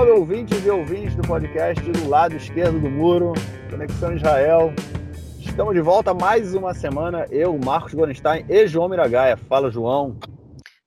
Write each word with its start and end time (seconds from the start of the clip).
salve, 0.00 0.12
ouvintes 0.12 0.64
e 0.64 0.70
ouvintes 0.70 1.14
do 1.14 1.22
podcast 1.22 1.84
do 1.92 2.08
lado 2.08 2.34
esquerdo 2.34 2.80
do 2.80 2.88
muro, 2.88 3.34
Conexão 3.68 4.16
Israel. 4.16 4.72
Estamos 5.38 5.74
de 5.74 5.82
volta 5.82 6.14
mais 6.14 6.54
uma 6.54 6.72
semana, 6.72 7.26
eu, 7.30 7.58
Marcos 7.62 7.92
Gorenstein 7.92 8.46
e 8.48 8.66
João 8.66 8.88
Miragaia. 8.88 9.36
Fala, 9.36 9.70
João. 9.70 10.16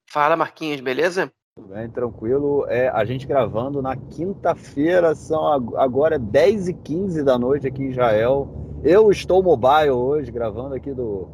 Fala, 0.09 0.35
Marquinhos, 0.35 0.81
beleza? 0.81 1.31
Tudo 1.55 1.67
bem, 1.75 1.87
tranquilo. 1.91 2.65
É, 2.67 2.89
a 2.89 3.05
gente 3.05 3.27
gravando 3.27 3.83
na 3.83 3.95
quinta-feira, 3.95 5.13
são 5.13 5.45
agora 5.77 6.17
10 6.17 6.69
e 6.69 6.73
15 6.73 7.23
da 7.23 7.37
noite 7.37 7.67
aqui 7.67 7.83
em 7.83 7.91
Israel. 7.91 8.81
Eu 8.83 9.11
estou 9.11 9.43
mobile 9.43 9.91
hoje, 9.91 10.31
gravando 10.31 10.73
aqui 10.73 10.91
do, 10.91 11.27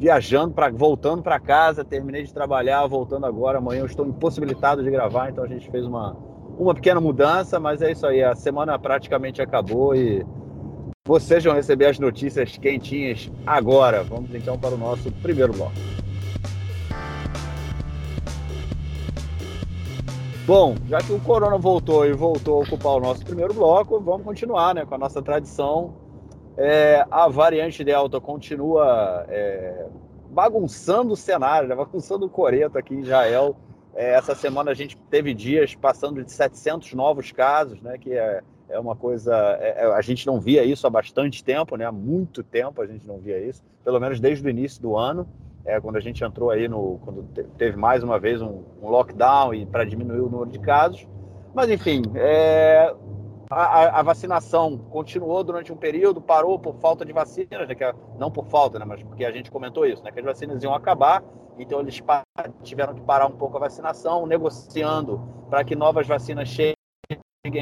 viajando, 0.00 0.54
pra, 0.54 0.70
voltando 0.70 1.22
para 1.22 1.38
casa, 1.38 1.84
terminei 1.84 2.22
de 2.22 2.32
trabalhar, 2.32 2.86
voltando 2.86 3.26
agora. 3.26 3.58
Amanhã 3.58 3.80
eu 3.80 3.86
estou 3.86 4.06
impossibilitado 4.06 4.82
de 4.82 4.90
gravar, 4.90 5.28
então 5.28 5.44
a 5.44 5.48
gente 5.48 5.70
fez 5.70 5.84
uma, 5.84 6.16
uma 6.62 6.74
pequena 6.74 7.00
mudança, 7.00 7.58
mas 7.58 7.82
é 7.82 7.92
isso 7.92 8.06
aí. 8.06 8.22
A 8.22 8.34
semana 8.34 8.78
praticamente 8.78 9.40
acabou 9.40 9.94
e 9.94 10.24
vocês 11.06 11.42
vão 11.42 11.54
receber 11.54 11.86
as 11.86 11.98
notícias 11.98 12.56
quentinhas 12.58 13.30
agora. 13.46 14.02
Vamos 14.02 14.34
então 14.34 14.58
para 14.58 14.74
o 14.74 14.78
nosso 14.78 15.10
primeiro 15.22 15.52
bloco. 15.52 15.72
Bom, 20.46 20.74
já 20.88 20.98
que 20.98 21.12
o 21.12 21.20
Corona 21.20 21.56
voltou 21.56 22.04
e 22.06 22.12
voltou 22.12 22.60
a 22.60 22.64
ocupar 22.64 22.94
o 22.94 23.00
nosso 23.00 23.24
primeiro 23.24 23.54
bloco, 23.54 24.00
vamos 24.00 24.24
continuar 24.24 24.74
né, 24.74 24.84
com 24.84 24.94
a 24.94 24.98
nossa 24.98 25.22
tradição 25.22 25.94
é, 26.56 27.06
a 27.10 27.26
variante 27.26 27.82
Delta 27.82 28.20
continua 28.20 29.24
é, 29.28 29.86
bagunçando 30.30 31.14
o 31.14 31.16
cenário, 31.16 31.66
né? 31.66 31.74
bagunçando 31.74 32.26
o 32.26 32.28
coreto 32.28 32.76
aqui 32.76 32.94
em 32.94 33.00
Israel. 33.00 33.56
É, 34.00 34.14
essa 34.14 34.34
semana 34.34 34.70
a 34.70 34.74
gente 34.74 34.96
teve 35.10 35.34
dias 35.34 35.74
passando 35.74 36.24
de 36.24 36.32
700 36.32 36.94
novos 36.94 37.32
casos, 37.32 37.82
né? 37.82 37.98
que 37.98 38.10
é, 38.10 38.40
é 38.70 38.80
uma 38.80 38.96
coisa. 38.96 39.36
É, 39.60 39.84
é, 39.84 39.92
a 39.92 40.00
gente 40.00 40.26
não 40.26 40.40
via 40.40 40.64
isso 40.64 40.86
há 40.86 40.90
bastante 40.90 41.44
tempo, 41.44 41.76
né? 41.76 41.84
há 41.84 41.92
muito 41.92 42.42
tempo 42.42 42.80
a 42.80 42.86
gente 42.86 43.06
não 43.06 43.18
via 43.18 43.38
isso, 43.38 43.62
pelo 43.84 44.00
menos 44.00 44.18
desde 44.18 44.46
o 44.46 44.48
início 44.48 44.80
do 44.80 44.96
ano. 44.96 45.28
É, 45.66 45.78
quando 45.78 45.96
a 45.96 46.00
gente 46.00 46.24
entrou 46.24 46.48
aí 46.48 46.66
no. 46.66 46.98
quando 47.04 47.24
teve 47.58 47.76
mais 47.76 48.02
uma 48.02 48.18
vez 48.18 48.40
um, 48.40 48.62
um 48.82 48.88
lockdown 48.88 49.52
e 49.52 49.66
para 49.66 49.84
diminuir 49.84 50.20
o 50.20 50.30
número 50.30 50.50
de 50.50 50.60
casos. 50.60 51.06
Mas 51.52 51.68
enfim, 51.68 52.00
é, 52.14 52.94
a, 53.50 53.98
a, 53.98 54.02
vacinação 54.02 54.78
continuou 54.78 55.42
durante 55.42 55.72
um 55.72 55.76
período, 55.76 56.20
parou 56.20 56.56
por 56.56 56.76
falta 56.76 57.04
de 57.04 57.12
vacinas, 57.12 57.68
né, 57.68 57.74
é, 57.80 57.94
não 58.16 58.30
por 58.30 58.46
falta, 58.46 58.78
né, 58.78 58.84
mas 58.84 59.02
porque 59.02 59.24
a 59.24 59.32
gente 59.32 59.50
comentou 59.50 59.84
isso, 59.84 60.04
né, 60.04 60.12
que 60.12 60.20
as 60.20 60.24
vacinas 60.24 60.62
iam 60.62 60.72
acabar, 60.72 61.20
então 61.58 61.80
eles 61.80 62.00
tiveram 62.62 62.94
que 62.94 63.00
parar 63.00 63.26
um 63.26 63.36
pouco 63.36 63.56
a 63.56 63.60
vacinação, 63.60 64.24
negociando 64.24 65.20
para 65.50 65.64
que 65.64 65.74
novas 65.74 66.06
vacinas 66.06 66.48
cheguem 66.48 66.76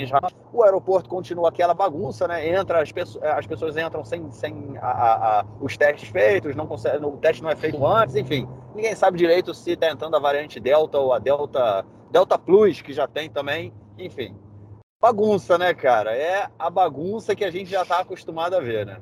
já. 0.06 0.20
O 0.52 0.62
aeroporto 0.62 1.08
continua 1.08 1.48
aquela 1.48 1.72
bagunça, 1.72 2.28
né? 2.28 2.48
Entra, 2.48 2.82
as, 2.82 2.92
pessoas, 2.92 3.24
as 3.24 3.46
pessoas 3.46 3.76
entram 3.76 4.04
sem, 4.04 4.30
sem 4.30 4.76
a, 4.80 5.40
a, 5.40 5.44
os 5.60 5.76
testes 5.76 6.08
feitos, 6.10 6.54
não 6.54 6.66
consegue, 6.66 7.04
o 7.04 7.16
teste 7.16 7.42
não 7.42 7.50
é 7.50 7.56
feito 7.56 7.84
antes, 7.84 8.14
enfim. 8.14 8.46
Ninguém 8.74 8.94
sabe 8.94 9.18
direito 9.18 9.52
se 9.54 9.72
está 9.72 9.90
entrando 9.90 10.14
a 10.14 10.20
variante 10.20 10.60
Delta 10.60 10.98
ou 10.98 11.12
a 11.12 11.18
Delta, 11.18 11.84
Delta 12.10 12.38
Plus, 12.38 12.80
que 12.82 12.92
já 12.92 13.08
tem 13.08 13.28
também, 13.28 13.72
enfim 13.98 14.36
bagunça, 15.00 15.56
né, 15.56 15.72
cara? 15.74 16.16
É 16.16 16.48
a 16.58 16.70
bagunça 16.70 17.34
que 17.34 17.44
a 17.44 17.50
gente 17.50 17.70
já 17.70 17.82
está 17.82 18.00
acostumado 18.00 18.54
a 18.54 18.60
ver, 18.60 18.86
né? 18.86 19.00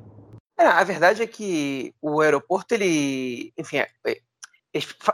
É, 0.59 0.65
a 0.65 0.83
verdade 0.83 1.21
é 1.21 1.27
que 1.27 1.93
o 2.01 2.19
aeroporto, 2.19 2.73
ele, 2.73 3.53
enfim, 3.57 3.77
é, 3.77 3.89
é 4.05 4.19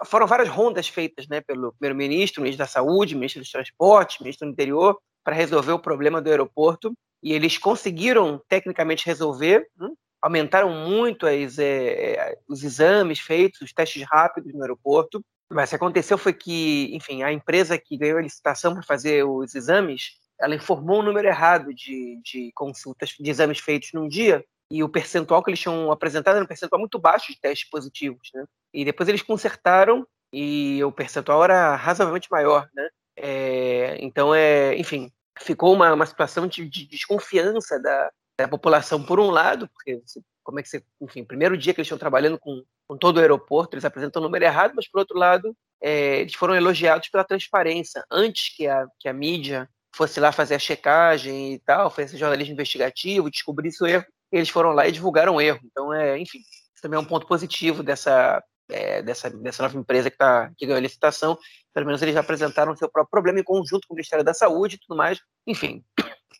foram 0.06 0.26
várias 0.26 0.48
rondas 0.48 0.88
feitas, 0.88 1.28
né, 1.28 1.42
pelo 1.42 1.74
primeiro-ministro, 1.74 2.42
ministro 2.42 2.66
da 2.66 2.70
Saúde, 2.70 3.16
ministro 3.16 3.42
dos 3.42 3.52
Transportes, 3.52 4.20
ministro 4.20 4.48
do 4.48 4.54
Interior, 4.54 4.98
para 5.24 5.36
resolver 5.36 5.74
o 5.74 5.80
problema 5.80 6.22
do 6.22 6.30
aeroporto. 6.30 6.94
E 7.22 7.34
eles 7.34 7.58
conseguiram 7.58 8.42
tecnicamente 8.48 9.06
resolver, 9.06 9.68
hum, 9.80 9.96
aumentaram 10.22 10.70
muito 10.70 11.26
as, 11.26 11.60
é, 11.60 12.38
os 12.48 12.64
exames 12.64 13.20
feitos, 13.20 13.62
os 13.62 13.74
testes 13.74 14.04
rápidos 14.10 14.54
no 14.54 14.62
aeroporto. 14.62 15.24
Mas 15.52 15.70
o 15.70 15.72
que 15.72 15.76
aconteceu 15.76 16.18
foi 16.18 16.34
que, 16.34 16.90
enfim, 16.94 17.22
a 17.22 17.32
empresa 17.32 17.78
que 17.78 17.98
ganhou 17.98 18.18
a 18.18 18.22
licitação 18.22 18.74
para 18.74 18.84
fazer 18.84 19.24
os 19.24 19.54
exames 19.56 20.23
ela 20.44 20.56
informou 20.56 21.00
um 21.00 21.04
número 21.04 21.28
errado 21.28 21.74
de, 21.74 22.20
de 22.22 22.52
consultas, 22.54 23.16
de 23.18 23.30
exames 23.30 23.60
feitos 23.60 23.92
num 23.94 24.10
dia, 24.10 24.44
e 24.70 24.84
o 24.84 24.90
percentual 24.90 25.42
que 25.42 25.50
eles 25.50 25.60
tinham 25.60 25.90
apresentado 25.90 26.36
era 26.36 26.44
um 26.44 26.48
percentual 26.48 26.80
muito 26.80 27.00
baixo 27.00 27.32
de 27.32 27.40
testes 27.40 27.70
positivos, 27.70 28.30
né? 28.34 28.44
E 28.74 28.84
depois 28.84 29.08
eles 29.08 29.22
consertaram 29.22 30.06
e 30.34 30.84
o 30.84 30.92
percentual 30.92 31.44
era 31.44 31.76
razoavelmente 31.76 32.28
maior, 32.30 32.68
né? 32.74 32.90
É, 33.16 33.98
então, 34.02 34.34
é, 34.34 34.76
enfim, 34.76 35.12
ficou 35.40 35.74
uma, 35.74 35.94
uma 35.94 36.06
situação 36.06 36.48
de, 36.48 36.68
de 36.68 36.88
desconfiança 36.88 37.80
da, 37.80 38.12
da, 38.38 38.48
população, 38.48 39.04
por 39.04 39.20
um 39.20 39.30
lado, 39.30 39.70
porque 39.70 40.02
como 40.44 40.60
é 40.60 40.64
que 40.64 40.70
você, 40.70 40.84
enfim, 41.00 41.24
primeiro 41.24 41.58
dia 41.58 41.74
que 41.74 41.80
eles 41.80 41.88
estão 41.88 41.98
trabalhando 41.98 42.40
com, 42.40 42.64
com 42.88 42.98
todo 42.98 43.18
o 43.18 43.20
aeroporto, 43.20 43.76
eles 43.76 43.86
apresentam 43.86 44.22
o 44.22 44.26
número 44.26 44.44
errado, 44.44 44.74
mas 44.76 44.90
por 44.90 45.00
outro 45.00 45.18
lado, 45.18 45.56
é, 45.82 46.22
eles 46.22 46.34
foram 46.34 46.56
elogiados 46.56 47.08
pela 47.10 47.24
transparência. 47.24 48.04
Antes 48.12 48.56
que 48.56 48.68
a, 48.68 48.88
que 49.00 49.08
a 49.08 49.14
mídia 49.14 49.70
fosse 49.96 50.20
lá 50.20 50.32
fazer 50.32 50.56
a 50.56 50.60
checagem 50.60 51.54
e 51.54 51.60
tal, 51.60 51.90
fez 51.90 52.10
esse 52.10 52.20
jornalismo 52.20 52.54
investigativo, 52.54 53.30
descobrisse 53.30 53.84
o 53.84 53.88
erro, 53.88 54.06
eles 54.32 54.50
foram 54.50 54.72
lá 54.72 54.88
e 54.88 54.92
divulgaram 54.92 55.36
o 55.36 55.42
erro. 55.42 55.60
Então, 55.64 55.94
é, 55.94 56.18
enfim, 56.18 56.40
isso 56.40 56.82
também 56.82 56.98
é 56.98 57.02
um 57.02 57.06
ponto 57.06 57.28
positivo 57.28 57.84
dessa, 57.84 58.44
é, 58.70 59.02
dessa, 59.04 59.30
dessa 59.30 59.64
nova 59.64 59.78
empresa 59.78 60.10
que, 60.10 60.18
tá, 60.18 60.52
que 60.58 60.66
ganhou 60.66 60.78
a 60.78 60.82
licitação. 60.82 61.38
Pelo 61.74 61.86
menos 61.86 62.02
eles 62.02 62.16
apresentaram 62.16 62.76
seu 62.76 62.90
próprio 62.90 63.12
problema 63.12 63.40
em 63.40 63.44
conjunto 63.44 63.88
com 63.88 63.94
o 63.94 63.96
Ministério 63.96 64.26
da 64.26 64.34
Saúde 64.34 64.76
e 64.76 64.80
tudo 64.80 64.98
mais. 64.98 65.20
Enfim, 65.46 65.84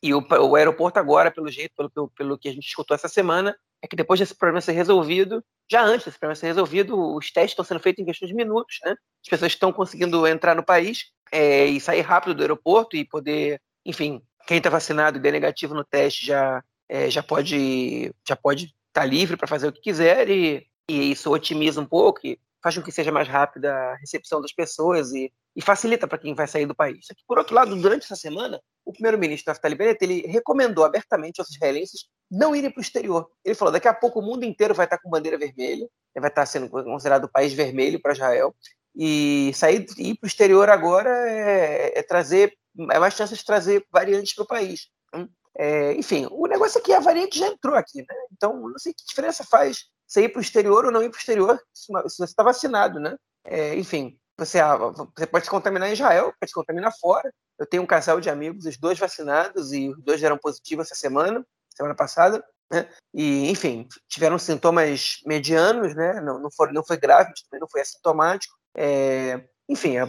e 0.02 0.14
o, 0.14 0.20
o 0.20 0.56
aeroporto 0.56 1.00
agora, 1.00 1.32
pelo 1.32 1.50
jeito, 1.50 1.74
pelo, 1.94 2.10
pelo 2.10 2.38
que 2.38 2.50
a 2.50 2.52
gente 2.52 2.68
escutou 2.68 2.96
essa 2.96 3.08
semana, 3.08 3.56
é 3.82 3.88
que 3.88 3.96
depois 3.96 4.20
desse 4.20 4.36
problema 4.36 4.62
ser 4.62 4.72
resolvido, 4.72 5.44
já 5.70 5.84
antes 5.84 6.06
desse 6.06 6.18
problema 6.18 6.36
ser 6.36 6.48
resolvido, 6.48 7.16
os 7.16 7.32
testes 7.32 7.52
estão 7.52 7.66
sendo 7.66 7.80
feitos 7.80 8.02
em 8.02 8.06
questões 8.06 8.30
de 8.30 8.36
minutos, 8.36 8.78
né? 8.84 8.92
As 8.92 9.30
pessoas 9.30 9.52
estão 9.52 9.72
conseguindo 9.72 10.26
entrar 10.26 10.56
no 10.56 10.64
país 10.64 11.12
é, 11.34 11.66
e 11.66 11.82
sair 11.82 12.02
rápido 12.02 12.36
do 12.36 12.44
aeroporto 12.44 12.96
e 12.96 13.04
poder, 13.04 13.60
enfim, 13.84 14.22
quem 14.46 14.58
está 14.58 14.70
vacinado 14.70 15.18
e 15.18 15.22
der 15.22 15.34
negativo 15.34 15.74
no 15.74 15.84
teste 15.84 16.28
já, 16.28 16.64
é, 16.88 17.10
já 17.10 17.24
pode 17.24 18.14
já 18.28 18.36
pode 18.36 18.66
estar 18.66 19.02
tá 19.02 19.06
livre 19.06 19.36
para 19.36 19.48
fazer 19.48 19.68
o 19.68 19.74
que 19.74 19.82
quiser 19.82 20.30
e, 20.30 20.68
e 20.88 21.12
isso 21.12 21.32
otimiza 21.32 21.82
um 21.82 21.86
pouco 21.86 22.20
e 22.24 22.40
faz 22.62 22.78
com 22.78 22.84
que 22.84 22.92
seja 22.92 23.12
mais 23.12 23.28
rápida 23.28 23.74
a 23.74 23.96
recepção 23.96 24.40
das 24.40 24.54
pessoas 24.54 25.12
e, 25.12 25.34
e 25.56 25.62
facilita 25.62 26.08
para 26.08 26.20
quem 26.20 26.36
vai 26.36 26.48
sair 26.48 26.68
do 26.68 26.76
país. 26.76 27.08
Por 27.28 27.40
outro 27.40 27.56
lado, 27.56 27.76
durante 27.76 28.04
essa 28.04 28.16
semana, 28.16 28.62
o 28.86 28.94
primeiro-ministro 28.94 29.52
Naftali 29.52 29.76
Bennett 29.76 30.04
ele 30.04 30.28
recomendou 30.28 30.86
abertamente 30.86 31.42
aos 31.42 31.50
israelenses 31.50 32.06
não 32.30 32.56
irem 32.56 32.70
para 32.70 32.80
o 32.80 32.84
exterior. 32.84 33.28
Ele 33.44 33.56
falou: 33.56 33.72
daqui 33.72 33.88
a 33.88 33.94
pouco 33.94 34.20
o 34.20 34.24
mundo 34.24 34.46
inteiro 34.46 34.76
vai 34.76 34.86
estar 34.86 35.00
com 35.00 35.10
bandeira 35.10 35.38
vermelha, 35.38 35.90
vai 36.16 36.30
estar 36.30 36.46
sendo 36.46 36.70
considerado 36.70 37.26
o 37.26 37.32
país 37.32 37.54
vermelho 37.54 38.00
para 38.00 38.14
Israel, 38.14 38.56
e 38.96 39.52
sair 39.56 39.86
e 39.98 40.12
ir 40.12 40.16
para 40.18 40.26
o 40.26 40.28
exterior 40.28 40.70
agora 40.70 41.10
é, 41.30 42.00
é, 42.00 42.04
trazer 42.04 42.54
é 42.92 43.00
mais 43.00 43.14
chance 43.14 43.36
de 43.36 43.46
trazer 43.46 43.86
variantes 43.92 44.34
para 44.34 44.44
o 44.44 44.48
país. 44.48 44.88
Hum? 45.14 45.28
É, 45.56 45.94
enfim, 45.94 46.28
o 46.32 46.48
negócio 46.48 46.80
é 46.80 46.82
que 46.82 46.94
a 46.94 47.00
variante 47.00 47.38
já 47.38 47.48
entrou 47.48 47.76
aqui, 47.76 48.00
né? 48.00 48.16
Então, 48.32 48.60
não 48.60 48.80
sei 48.80 48.94
que 48.94 49.06
diferença 49.06 49.44
faz 49.44 49.86
você 50.08 50.24
ir 50.24 50.30
para 50.30 50.40
o 50.40 50.42
exterior 50.42 50.86
ou 50.86 50.92
não 50.92 51.04
ir 51.04 51.10
para 51.10 51.18
o 51.18 51.20
exterior 51.20 51.60
se 51.74 51.92
você 51.92 52.24
está 52.24 52.44
vacinado, 52.44 53.00
né? 53.00 53.16
É, 53.46 53.76
enfim, 53.76 54.18
você, 54.38 54.60
ah, 54.60 54.76
você 54.78 55.28
pode 55.28 55.46
se 55.46 55.52
contaminar 55.52 55.90
em 55.90 55.94
Israel, 55.94 56.34
pode 56.40 56.50
se 56.50 56.56
contaminar 56.56 56.92
fora. 57.00 57.32
Eu 57.60 57.68
tenho 57.68 57.84
um 57.84 57.88
casal 57.88 58.20
de 58.20 58.30
amigos, 58.30 58.66
os 58.66 58.78
dois 58.78 58.98
vacinados, 58.98 59.72
e 59.72 59.90
os 59.90 60.04
dois 60.04 60.20
deram 60.20 60.38
positivo 60.38 60.82
essa 60.82 60.96
semana, 60.96 61.46
semana 61.76 61.96
passada. 61.96 62.44
Né? 62.72 62.90
E, 63.14 63.50
enfim, 63.50 63.88
tiveram 64.08 64.40
sintomas 64.40 65.20
medianos, 65.26 65.96
né? 65.96 66.20
Não, 66.22 66.40
não, 66.40 66.50
foi, 66.52 66.72
não 66.72 66.84
foi 66.84 66.98
grave, 66.98 67.32
não 67.54 67.68
foi 67.70 67.82
assintomático. 67.82 68.56
É, 68.76 69.44
enfim, 69.70 69.98
a, 69.98 70.08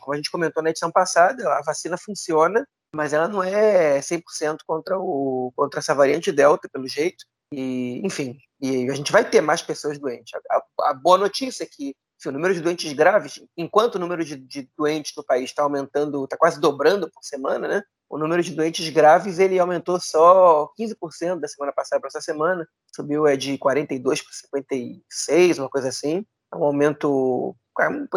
como 0.00 0.14
a 0.14 0.16
gente 0.16 0.30
comentou 0.30 0.62
na 0.62 0.70
edição 0.70 0.90
passada, 0.90 1.48
a 1.48 1.62
vacina 1.62 1.96
funciona, 1.96 2.66
mas 2.94 3.12
ela 3.12 3.28
não 3.28 3.42
é 3.42 4.00
100% 4.00 4.58
contra, 4.66 4.98
o, 4.98 5.52
contra 5.56 5.80
essa 5.80 5.94
variante 5.94 6.32
Delta, 6.32 6.68
pelo 6.70 6.88
jeito. 6.88 7.24
E, 7.52 8.00
enfim, 8.04 8.38
e 8.60 8.88
a 8.90 8.94
gente 8.94 9.12
vai 9.12 9.28
ter 9.28 9.40
mais 9.40 9.62
pessoas 9.62 9.98
doentes. 9.98 10.32
A, 10.50 10.90
a 10.90 10.94
boa 10.94 11.18
notícia 11.18 11.64
é 11.64 11.66
que 11.66 11.94
enfim, 12.22 12.28
o 12.28 12.32
número 12.32 12.54
de 12.54 12.60
doentes 12.60 12.92
graves, 12.92 13.42
enquanto 13.56 13.96
o 13.96 13.98
número 13.98 14.24
de, 14.24 14.36
de 14.36 14.70
doentes 14.76 15.12
no 15.16 15.24
país 15.24 15.50
está 15.50 15.64
aumentando, 15.64 16.22
está 16.22 16.36
quase 16.36 16.60
dobrando 16.60 17.10
por 17.10 17.22
semana, 17.24 17.66
né? 17.66 17.82
O 18.08 18.16
número 18.16 18.42
de 18.42 18.54
doentes 18.54 18.88
graves 18.90 19.40
ele 19.40 19.58
aumentou 19.58 19.98
só 19.98 20.70
15% 20.78 21.40
da 21.40 21.48
semana 21.48 21.72
passada 21.72 22.00
para 22.00 22.08
essa 22.08 22.20
semana, 22.20 22.68
subiu 22.94 23.26
é 23.26 23.36
de 23.36 23.58
42 23.58 24.22
para 24.22 24.32
56, 24.32 25.58
uma 25.58 25.68
coisa 25.68 25.88
assim. 25.88 26.24
É 26.52 26.56
um 26.56 26.64
aumento 26.64 27.56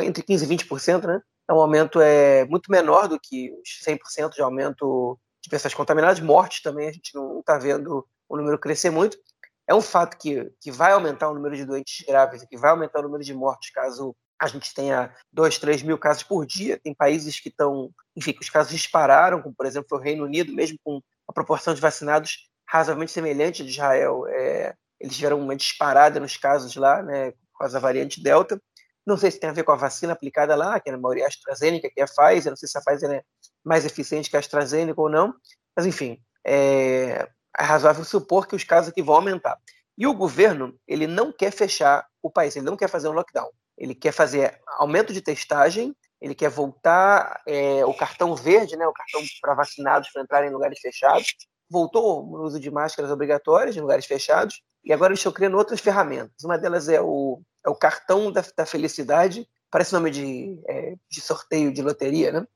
entre 0.01 0.23
15% 0.23 0.43
e 0.43 0.57
20%, 0.57 1.07
né? 1.07 1.21
É 1.47 1.53
um 1.53 1.59
aumento 1.59 2.01
é, 2.01 2.45
muito 2.45 2.71
menor 2.71 3.07
do 3.07 3.19
que 3.19 3.51
os 3.51 3.83
100% 3.85 4.33
de 4.33 4.41
aumento 4.41 5.19
de 5.43 5.49
pessoas 5.49 5.73
contaminadas. 5.73 6.19
Mortes 6.19 6.61
também, 6.61 6.87
a 6.87 6.91
gente 6.91 7.13
não 7.13 7.39
está 7.39 7.57
vendo 7.57 8.05
o 8.27 8.37
número 8.37 8.57
crescer 8.57 8.89
muito. 8.89 9.17
É 9.67 9.73
um 9.73 9.81
fato 9.81 10.17
que, 10.17 10.51
que 10.61 10.71
vai 10.71 10.91
aumentar 10.91 11.29
o 11.29 11.33
número 11.33 11.55
de 11.55 11.65
doentes 11.65 12.05
graves 12.05 12.43
que 12.45 12.57
vai 12.57 12.71
aumentar 12.71 12.99
o 12.99 13.03
número 13.03 13.23
de 13.23 13.33
mortes 13.33 13.71
caso 13.71 14.15
a 14.39 14.47
gente 14.47 14.73
tenha 14.73 15.13
2, 15.31 15.57
3 15.59 15.81
mil 15.83 15.97
casos 15.97 16.23
por 16.23 16.45
dia. 16.45 16.77
Tem 16.77 16.93
países 16.93 17.39
que 17.39 17.49
estão, 17.49 17.89
enfim, 18.15 18.33
que 18.33 18.41
os 18.41 18.49
casos 18.49 18.71
dispararam, 18.71 19.41
como 19.41 19.55
por 19.55 19.65
exemplo 19.65 19.97
o 19.97 20.01
Reino 20.01 20.25
Unido, 20.25 20.53
mesmo 20.53 20.77
com 20.83 21.01
a 21.27 21.33
proporção 21.33 21.73
de 21.73 21.81
vacinados 21.81 22.49
razoavelmente 22.67 23.11
semelhante 23.11 23.63
de 23.63 23.71
Israel. 23.71 24.25
É, 24.27 24.75
eles 24.99 25.15
tiveram 25.15 25.39
uma 25.39 25.55
disparada 25.55 26.19
nos 26.19 26.37
casos 26.37 26.75
lá, 26.75 27.01
né, 27.01 27.33
causa 27.57 27.75
da 27.75 27.79
variante 27.79 28.21
Delta. 28.21 28.61
Não 29.05 29.17
sei 29.17 29.29
se 29.29 29.39
tem 29.39 29.49
a 29.49 29.53
ver 29.53 29.63
com 29.63 29.71
a 29.71 29.77
vacina 29.77 30.13
aplicada 30.13 30.55
lá, 30.55 30.79
que 30.79 30.89
é 30.89 30.91
na 30.91 30.97
maioria 30.97 31.25
a 31.25 31.27
AstraZeneca, 31.27 31.89
que 31.93 32.01
é 32.01 32.03
a 32.03 32.07
Pfizer. 32.07 32.51
Não 32.51 32.57
sei 32.57 32.67
se 32.67 32.77
a 32.77 32.81
Pfizer 32.81 33.11
é 33.11 33.23
mais 33.63 33.85
eficiente 33.85 34.29
que 34.29 34.35
a 34.35 34.39
AstraZeneca 34.39 34.99
ou 34.99 35.09
não. 35.09 35.33
Mas, 35.75 35.85
enfim, 35.85 36.19
é, 36.45 37.27
é 37.57 37.63
razoável 37.63 38.03
supor 38.03 38.47
que 38.47 38.55
os 38.55 38.63
casos 38.63 38.89
aqui 38.89 39.01
vão 39.01 39.15
aumentar. 39.15 39.57
E 39.97 40.07
o 40.07 40.13
governo, 40.13 40.77
ele 40.87 41.07
não 41.07 41.31
quer 41.31 41.51
fechar 41.51 42.05
o 42.21 42.29
país, 42.29 42.55
ele 42.55 42.65
não 42.65 42.75
quer 42.75 42.89
fazer 42.89 43.07
um 43.07 43.13
lockdown. 43.13 43.49
Ele 43.77 43.93
quer 43.93 44.11
fazer 44.11 44.59
aumento 44.77 45.13
de 45.13 45.21
testagem, 45.21 45.95
ele 46.19 46.33
quer 46.33 46.49
voltar 46.49 47.41
é, 47.47 47.85
o 47.85 47.93
cartão 47.93 48.35
verde, 48.35 48.75
né, 48.75 48.87
o 48.87 48.93
cartão 48.93 49.21
para 49.41 49.53
vacinados 49.53 50.09
para 50.11 50.21
entrar 50.21 50.45
em 50.45 50.51
lugares 50.51 50.79
fechados. 50.79 51.35
Voltou 51.69 52.25
o 52.25 52.43
uso 52.43 52.59
de 52.59 52.71
máscaras 52.71 53.11
obrigatórias 53.11 53.75
em 53.75 53.81
lugares 53.81 54.05
fechados. 54.05 54.61
E 54.83 54.93
agora 54.93 55.11
eles 55.11 55.19
estão 55.19 55.31
criando 55.31 55.57
outras 55.57 55.79
ferramentas. 55.79 56.43
Uma 56.43 56.57
delas 56.57 56.89
é 56.89 57.01
o, 57.01 57.41
é 57.65 57.69
o 57.69 57.75
cartão 57.75 58.31
da, 58.31 58.43
da 58.55 58.65
felicidade, 58.65 59.47
parece 59.71 59.93
nome 59.93 60.11
de, 60.11 60.61
é, 60.67 60.95
de 61.09 61.21
sorteio 61.21 61.73
de 61.73 61.81
loteria, 61.81 62.31
né? 62.31 62.47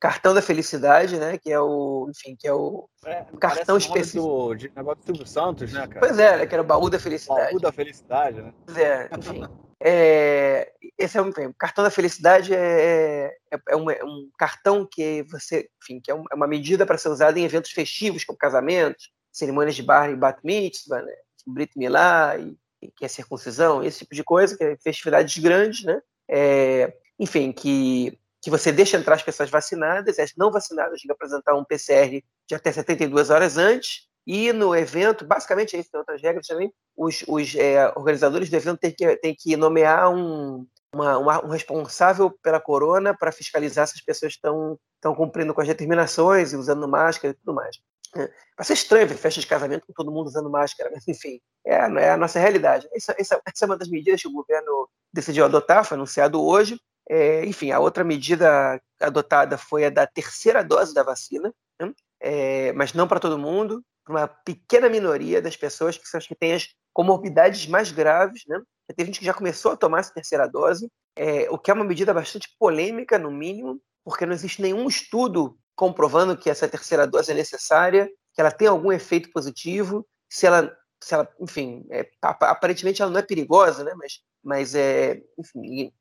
Cartão 0.00 0.34
da 0.34 0.42
Felicidade, 0.42 1.16
né? 1.16 1.38
Que 1.38 1.52
é 1.52 1.60
o, 1.60 2.08
enfim, 2.10 2.34
que 2.36 2.48
é 2.48 2.52
o 2.52 2.88
é, 3.04 3.24
cartão 3.38 3.76
específico. 3.76 4.48
Do, 4.48 4.54
de 4.54 4.72
negócio 4.74 5.00
do 5.00 5.06
Silvio 5.06 5.26
Santos, 5.26 5.72
né, 5.72 5.86
cara? 5.86 6.00
Pois 6.00 6.18
é, 6.18 6.38
né, 6.38 6.46
que 6.46 6.54
era 6.54 6.62
o 6.62 6.66
baú 6.66 6.90
da 6.90 6.98
felicidade. 6.98 7.52
Baú 7.52 7.60
da 7.60 7.70
felicidade, 7.70 8.42
né? 8.42 8.52
Pois 8.66 8.78
é, 8.78 9.08
enfim. 9.16 9.44
é, 9.80 10.72
esse 10.98 11.16
é 11.16 11.22
um 11.22 11.28
o 11.28 11.54
cartão 11.54 11.84
da 11.84 11.90
felicidade 11.90 12.52
é, 12.52 13.32
é, 13.52 13.60
é, 13.68 13.76
um, 13.76 13.88
é, 13.90 14.02
um, 14.02 14.28
cartão 14.36 14.88
que 14.90 15.22
você, 15.24 15.68
enfim, 15.80 16.00
que 16.00 16.10
é, 16.10 16.14
um, 16.14 16.24
é 16.32 16.34
uma 16.34 16.48
medida 16.48 16.84
para 16.84 16.98
ser 16.98 17.08
usada 17.08 17.38
em 17.38 17.44
eventos 17.44 17.70
festivos, 17.70 18.24
como 18.24 18.36
casamentos, 18.36 19.08
cerimônias 19.30 19.76
de 19.76 19.84
bar 19.84 20.10
e 20.10 20.16
bat 20.16 20.40
mitzvah, 20.42 21.00
né? 21.00 21.12
Brit 21.46 21.76
Milá, 21.76 22.36
e, 22.38 22.56
que 22.96 23.04
é 23.04 23.08
circuncisão, 23.08 23.82
esse 23.82 24.00
tipo 24.00 24.14
de 24.14 24.24
coisa, 24.24 24.56
que 24.56 24.64
é 24.64 24.76
festividades 24.76 25.38
grandes, 25.38 25.84
né? 25.84 26.00
É, 26.28 26.94
enfim, 27.18 27.52
que 27.52 28.18
que 28.42 28.50
você 28.50 28.72
deixa 28.72 28.96
entrar 28.96 29.14
as 29.14 29.22
pessoas 29.22 29.48
vacinadas, 29.48 30.18
as 30.18 30.34
não 30.36 30.50
vacinadas 30.50 31.00
têm 31.00 31.06
que 31.06 31.12
apresentar 31.12 31.54
um 31.54 31.64
PCR 31.64 32.20
de 32.48 32.54
até 32.56 32.72
72 32.72 33.30
horas 33.30 33.56
antes, 33.56 34.08
e 34.26 34.52
no 34.52 34.74
evento, 34.74 35.24
basicamente, 35.24 35.78
isso 35.78 35.90
tem 35.90 35.98
outras 35.98 36.20
regras 36.20 36.48
também, 36.48 36.72
os, 36.96 37.24
os 37.28 37.54
é, 37.54 37.86
organizadores 37.96 38.50
do 38.50 38.56
evento 38.56 38.78
têm 38.78 38.92
que, 38.92 39.16
têm 39.16 39.34
que 39.36 39.56
nomear 39.56 40.12
um, 40.12 40.66
uma, 40.92 41.18
uma, 41.18 41.44
um 41.44 41.48
responsável 41.48 42.30
pela 42.42 42.60
corona 42.60 43.16
para 43.16 43.30
fiscalizar 43.30 43.86
se 43.86 43.94
as 43.94 44.04
pessoas 44.04 44.32
estão 44.32 44.78
cumprindo 45.16 45.54
com 45.54 45.60
as 45.60 45.68
determinações 45.68 46.52
usando 46.52 46.88
máscara 46.88 47.32
e 47.32 47.36
tudo 47.36 47.54
mais. 47.54 47.76
Vai 48.14 48.66
ser 48.66 48.74
estranho 48.74 49.06
ver 49.06 49.16
festa 49.16 49.40
de 49.40 49.46
casamento 49.46 49.86
com 49.86 49.92
todo 49.92 50.12
mundo 50.12 50.26
usando 50.26 50.50
máscara, 50.50 50.90
mas 50.92 51.06
enfim, 51.08 51.40
é, 51.66 51.74
é 51.74 52.10
a 52.10 52.16
nossa 52.16 52.38
realidade. 52.38 52.86
Essa, 52.94 53.14
essa, 53.18 53.40
essa, 53.46 53.64
é 53.64 53.66
uma 53.66 53.76
das 53.76 53.88
medidas 53.88 54.20
que 54.20 54.28
o 54.28 54.32
governo 54.32 54.88
decidiu 55.12 55.44
adotar, 55.44 55.84
foi 55.84 55.96
anunciado 55.96 56.42
hoje, 56.42 56.78
é, 57.08 57.44
enfim, 57.44 57.70
a 57.70 57.80
outra 57.80 58.04
medida 58.04 58.80
adotada 59.00 59.58
foi 59.58 59.84
a 59.84 59.90
da 59.90 60.06
terceira 60.06 60.62
dose 60.62 60.94
da 60.94 61.02
vacina, 61.02 61.52
né? 61.80 61.92
é, 62.20 62.72
mas 62.72 62.92
não 62.92 63.08
para 63.08 63.20
todo 63.20 63.38
mundo, 63.38 63.82
para 64.04 64.14
uma 64.14 64.28
pequena 64.28 64.88
minoria 64.88 65.40
das 65.40 65.56
pessoas 65.56 65.96
que 65.96 66.08
são 66.08 66.18
as 66.18 66.26
que 66.26 66.34
têm 66.34 66.54
as 66.54 66.68
comorbidades 66.92 67.66
mais 67.66 67.90
graves. 67.90 68.42
Né? 68.46 68.60
Tem 68.94 69.06
gente 69.06 69.18
que 69.18 69.26
já 69.26 69.34
começou 69.34 69.72
a 69.72 69.76
tomar 69.76 70.00
essa 70.00 70.12
terceira 70.12 70.46
dose, 70.46 70.88
é, 71.16 71.48
o 71.50 71.58
que 71.58 71.70
é 71.70 71.74
uma 71.74 71.84
medida 71.84 72.14
bastante 72.14 72.48
polêmica, 72.58 73.18
no 73.18 73.30
mínimo, 73.30 73.80
porque 74.04 74.26
não 74.26 74.34
existe 74.34 74.60
nenhum 74.60 74.86
estudo 74.86 75.58
comprovando 75.74 76.36
que 76.36 76.50
essa 76.50 76.68
terceira 76.68 77.06
dose 77.06 77.32
é 77.32 77.34
necessária, 77.34 78.08
que 78.34 78.40
ela 78.40 78.50
tem 78.50 78.68
algum 78.68 78.92
efeito 78.92 79.30
positivo, 79.32 80.06
se 80.28 80.46
ela, 80.46 80.74
se 81.02 81.14
ela 81.14 81.28
enfim, 81.40 81.86
é, 81.90 82.08
aparentemente 82.20 83.02
ela 83.02 83.10
não 83.10 83.18
é 83.18 83.22
perigosa, 83.22 83.84
né? 83.84 83.92
mas 83.96 84.20
mas 84.44 84.74
é, 84.74 85.22
enfim, 85.38 85.92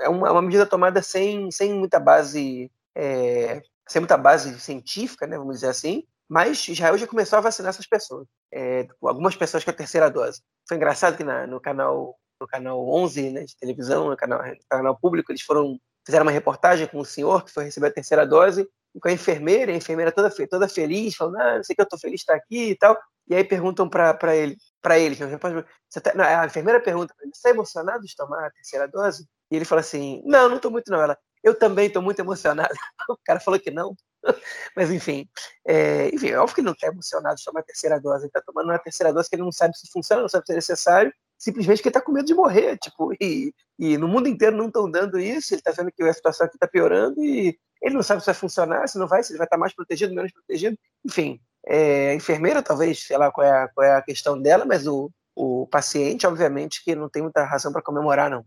é 0.00 0.08
uma, 0.08 0.30
uma 0.30 0.42
medida 0.42 0.64
tomada 0.64 1.02
sem, 1.02 1.50
sem 1.50 1.74
muita 1.74 1.98
base 1.98 2.70
é, 2.94 3.60
sem 3.88 4.00
muita 4.00 4.16
base 4.16 4.58
científica, 4.60 5.26
né, 5.26 5.36
vamos 5.36 5.56
dizer 5.56 5.68
assim, 5.68 6.04
mas 6.28 6.68
Israel 6.68 6.96
já 6.96 7.06
começou 7.06 7.38
a 7.38 7.42
vacinar 7.42 7.70
essas 7.70 7.86
pessoas, 7.86 8.26
é, 8.52 8.86
algumas 9.02 9.36
pessoas 9.36 9.64
com 9.64 9.70
a 9.70 9.74
terceira 9.74 10.08
dose. 10.08 10.40
Foi 10.66 10.76
engraçado 10.76 11.16
que 11.16 11.24
na, 11.24 11.46
no 11.46 11.60
canal 11.60 12.16
no 12.40 12.46
canal 12.46 12.88
11 12.88 13.30
né, 13.30 13.44
de 13.44 13.56
televisão, 13.56 14.10
no 14.10 14.16
canal, 14.16 14.44
no 14.44 14.56
canal 14.68 14.96
público, 14.96 15.30
eles 15.32 15.42
foram 15.42 15.78
fizeram 16.04 16.24
uma 16.24 16.32
reportagem 16.32 16.86
com 16.86 16.98
o 16.98 17.04
senhor 17.04 17.44
que 17.44 17.52
foi 17.52 17.64
receber 17.64 17.88
a 17.88 17.92
terceira 17.92 18.26
dose 18.26 18.68
com 19.00 19.08
a 19.08 19.12
enfermeira, 19.12 19.72
a 19.72 19.76
enfermeira 19.76 20.12
toda, 20.12 20.30
toda 20.48 20.68
feliz, 20.68 21.16
falando, 21.16 21.36
ah, 21.36 21.56
não 21.56 21.64
sei 21.64 21.74
que 21.74 21.82
eu 21.82 21.84
estou 21.84 21.98
feliz 21.98 22.16
de 22.16 22.22
estar 22.22 22.34
aqui 22.34 22.70
e 22.70 22.76
tal. 22.76 22.98
E 23.28 23.34
aí 23.34 23.42
perguntam 23.42 23.88
para 23.88 24.36
ele, 24.36 24.56
para 24.82 24.98
ele, 24.98 25.16
você 25.16 26.00
tá, 26.00 26.12
não, 26.14 26.24
a 26.24 26.44
enfermeira 26.46 26.80
pergunta 26.80 27.14
para 27.14 27.24
ele, 27.24 27.34
você 27.34 27.38
está 27.38 27.50
emocionado 27.50 28.04
de 28.04 28.14
tomar 28.14 28.46
a 28.46 28.50
terceira 28.50 28.86
dose? 28.86 29.26
E 29.50 29.56
ele 29.56 29.64
fala 29.64 29.80
assim, 29.80 30.22
não, 30.26 30.48
não 30.48 30.56
estou 30.56 30.70
muito 30.70 30.90
não. 30.90 31.00
Ela, 31.00 31.18
eu 31.42 31.58
também 31.58 31.86
estou 31.86 32.02
muito 32.02 32.18
emocionado. 32.20 32.74
O 33.08 33.18
cara 33.22 33.38
falou 33.38 33.60
que 33.60 33.70
não. 33.70 33.94
Mas 34.74 34.90
enfim, 34.90 35.28
é, 35.66 36.08
enfim, 36.08 36.28
é 36.28 36.38
óbvio 36.38 36.54
que 36.54 36.60
ele 36.62 36.66
não 36.66 36.72
está 36.72 36.86
emocionado 36.86 37.36
de 37.36 37.44
tomar 37.44 37.60
a 37.60 37.64
terceira 37.64 38.00
dose. 38.00 38.24
Ele 38.24 38.28
está 38.28 38.40
tomando 38.40 38.70
uma 38.70 38.78
terceira 38.78 39.12
dose 39.12 39.28
que 39.28 39.36
ele 39.36 39.42
não 39.42 39.52
sabe 39.52 39.76
se 39.76 39.90
funciona, 39.92 40.22
não 40.22 40.28
sabe 40.28 40.46
se 40.46 40.52
é 40.52 40.56
necessário, 40.56 41.12
simplesmente 41.38 41.82
que 41.82 41.88
ele 41.88 41.90
está 41.90 42.00
com 42.00 42.12
medo 42.12 42.26
de 42.26 42.34
morrer. 42.34 42.78
Tipo, 42.78 43.12
e, 43.20 43.52
e 43.78 43.98
no 43.98 44.08
mundo 44.08 44.26
inteiro 44.26 44.56
não 44.56 44.68
estão 44.68 44.90
dando 44.90 45.18
isso, 45.18 45.52
ele 45.52 45.60
está 45.60 45.70
vendo 45.70 45.92
que 45.92 46.02
a 46.02 46.12
situação 46.12 46.46
aqui 46.46 46.56
está 46.56 46.66
piorando 46.66 47.22
e 47.22 47.58
ele 47.84 47.94
não 47.94 48.02
sabe 48.02 48.20
se 48.20 48.26
vai 48.26 48.34
funcionar, 48.34 48.88
se 48.88 48.98
não 48.98 49.06
vai, 49.06 49.22
se 49.22 49.32
ele 49.32 49.38
vai 49.38 49.46
estar 49.46 49.58
mais 49.58 49.74
protegido, 49.74 50.14
menos 50.14 50.32
protegido. 50.32 50.76
Enfim, 51.04 51.38
é, 51.66 52.10
a 52.10 52.14
enfermeira, 52.14 52.62
talvez, 52.62 53.06
sei 53.06 53.18
lá 53.18 53.30
qual 53.30 53.46
é 53.46 53.50
a, 53.50 53.68
qual 53.68 53.86
é 53.86 53.94
a 53.94 54.02
questão 54.02 54.40
dela, 54.40 54.64
mas 54.64 54.86
o, 54.86 55.10
o 55.36 55.66
paciente, 55.66 56.26
obviamente, 56.26 56.82
que 56.82 56.94
não 56.94 57.10
tem 57.10 57.22
muita 57.22 57.44
razão 57.44 57.70
para 57.70 57.82
comemorar, 57.82 58.30
não. 58.30 58.42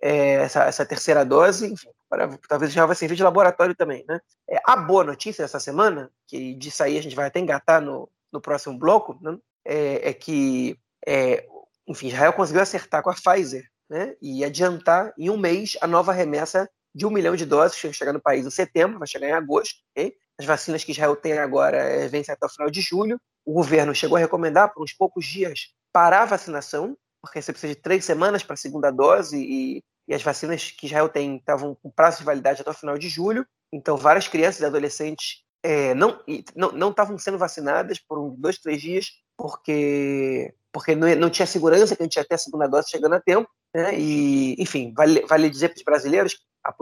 É, 0.00 0.34
essa, 0.36 0.64
essa, 0.64 0.86
terceira 0.86 1.24
dose, 1.24 1.72
enfim, 1.72 1.90
para, 2.08 2.28
talvez 2.48 2.72
já 2.72 2.86
vai 2.86 2.96
servir 2.96 3.16
de 3.16 3.22
laboratório 3.22 3.74
também, 3.74 4.04
né? 4.08 4.20
É, 4.48 4.58
a 4.64 4.76
boa 4.76 5.04
notícia 5.04 5.44
dessa 5.44 5.60
semana, 5.60 6.10
que 6.26 6.54
disso 6.54 6.82
aí 6.82 6.96
a 6.96 7.02
gente 7.02 7.16
vai 7.16 7.26
até 7.26 7.40
engatar 7.40 7.82
no, 7.82 8.08
no 8.32 8.40
próximo 8.40 8.78
bloco, 8.78 9.18
né? 9.20 9.36
é, 9.68 10.08
é, 10.08 10.12
que, 10.14 10.78
é, 11.06 11.46
enfim, 11.86 12.08
Israel 12.08 12.32
conseguiu 12.32 12.62
acertar 12.62 13.02
com 13.02 13.10
a 13.10 13.14
Pfizer, 13.14 13.68
né? 13.88 14.14
E 14.20 14.44
adiantar 14.44 15.12
em 15.18 15.28
um 15.28 15.36
mês 15.36 15.76
a 15.80 15.86
nova 15.86 16.12
remessa 16.12 16.68
de 16.98 17.06
um 17.06 17.10
milhão 17.10 17.36
de 17.36 17.46
doses 17.46 17.80
que 17.80 17.92
chegar 17.92 18.12
no 18.12 18.20
país 18.20 18.44
em 18.44 18.50
setembro, 18.50 18.98
vai 18.98 19.06
chegar 19.06 19.28
em 19.28 19.32
agosto, 19.32 19.76
okay? 19.92 20.12
As 20.36 20.44
vacinas 20.44 20.82
que 20.82 20.90
Israel 20.90 21.14
tem 21.14 21.38
agora 21.38 21.76
é, 21.76 22.08
vencem 22.08 22.34
até 22.34 22.44
o 22.44 22.48
final 22.48 22.68
de 22.68 22.80
julho. 22.80 23.20
O 23.46 23.52
governo 23.52 23.94
chegou 23.94 24.16
a 24.16 24.20
recomendar 24.20 24.74
por 24.74 24.82
uns 24.82 24.92
poucos 24.92 25.24
dias 25.24 25.68
parar 25.92 26.22
a 26.22 26.26
vacinação, 26.26 26.98
porque 27.22 27.40
você 27.40 27.52
precisa 27.52 27.72
de 27.72 27.80
três 27.80 28.04
semanas 28.04 28.42
para 28.42 28.54
a 28.54 28.56
segunda 28.56 28.90
dose 28.90 29.38
e, 29.38 29.82
e 30.08 30.14
as 30.14 30.22
vacinas 30.22 30.72
que 30.72 30.86
Israel 30.86 31.08
tem 31.08 31.36
estavam 31.36 31.76
com 31.76 31.88
prazo 31.88 32.18
de 32.18 32.24
validade 32.24 32.60
até 32.60 32.70
o 32.70 32.74
final 32.74 32.98
de 32.98 33.08
julho. 33.08 33.46
Então, 33.72 33.96
várias 33.96 34.26
crianças 34.26 34.60
e 34.60 34.64
adolescentes 34.64 35.44
é, 35.62 35.94
não 35.94 36.20
não 36.54 36.90
estavam 36.90 37.16
sendo 37.16 37.38
vacinadas 37.38 38.00
por 38.00 38.18
uns 38.18 38.36
dois, 38.38 38.58
três 38.58 38.80
dias, 38.82 39.06
porque 39.36 40.52
porque 40.72 40.94
não, 40.96 41.08
não 41.14 41.30
tinha 41.30 41.46
segurança 41.46 41.96
que 41.96 42.02
a 42.02 42.06
gente 42.06 42.16
ia 42.16 42.24
ter 42.24 42.34
a 42.34 42.38
segunda 42.38 42.66
dose 42.66 42.90
chegando 42.90 43.14
a 43.14 43.20
tempo. 43.20 43.48
Né? 43.74 43.98
E, 43.98 44.60
enfim, 44.60 44.92
vale, 44.96 45.24
vale 45.26 45.48
dizer 45.48 45.68
para 45.68 45.78
os 45.78 45.84
brasileiros 45.84 46.36
a, 46.68 46.74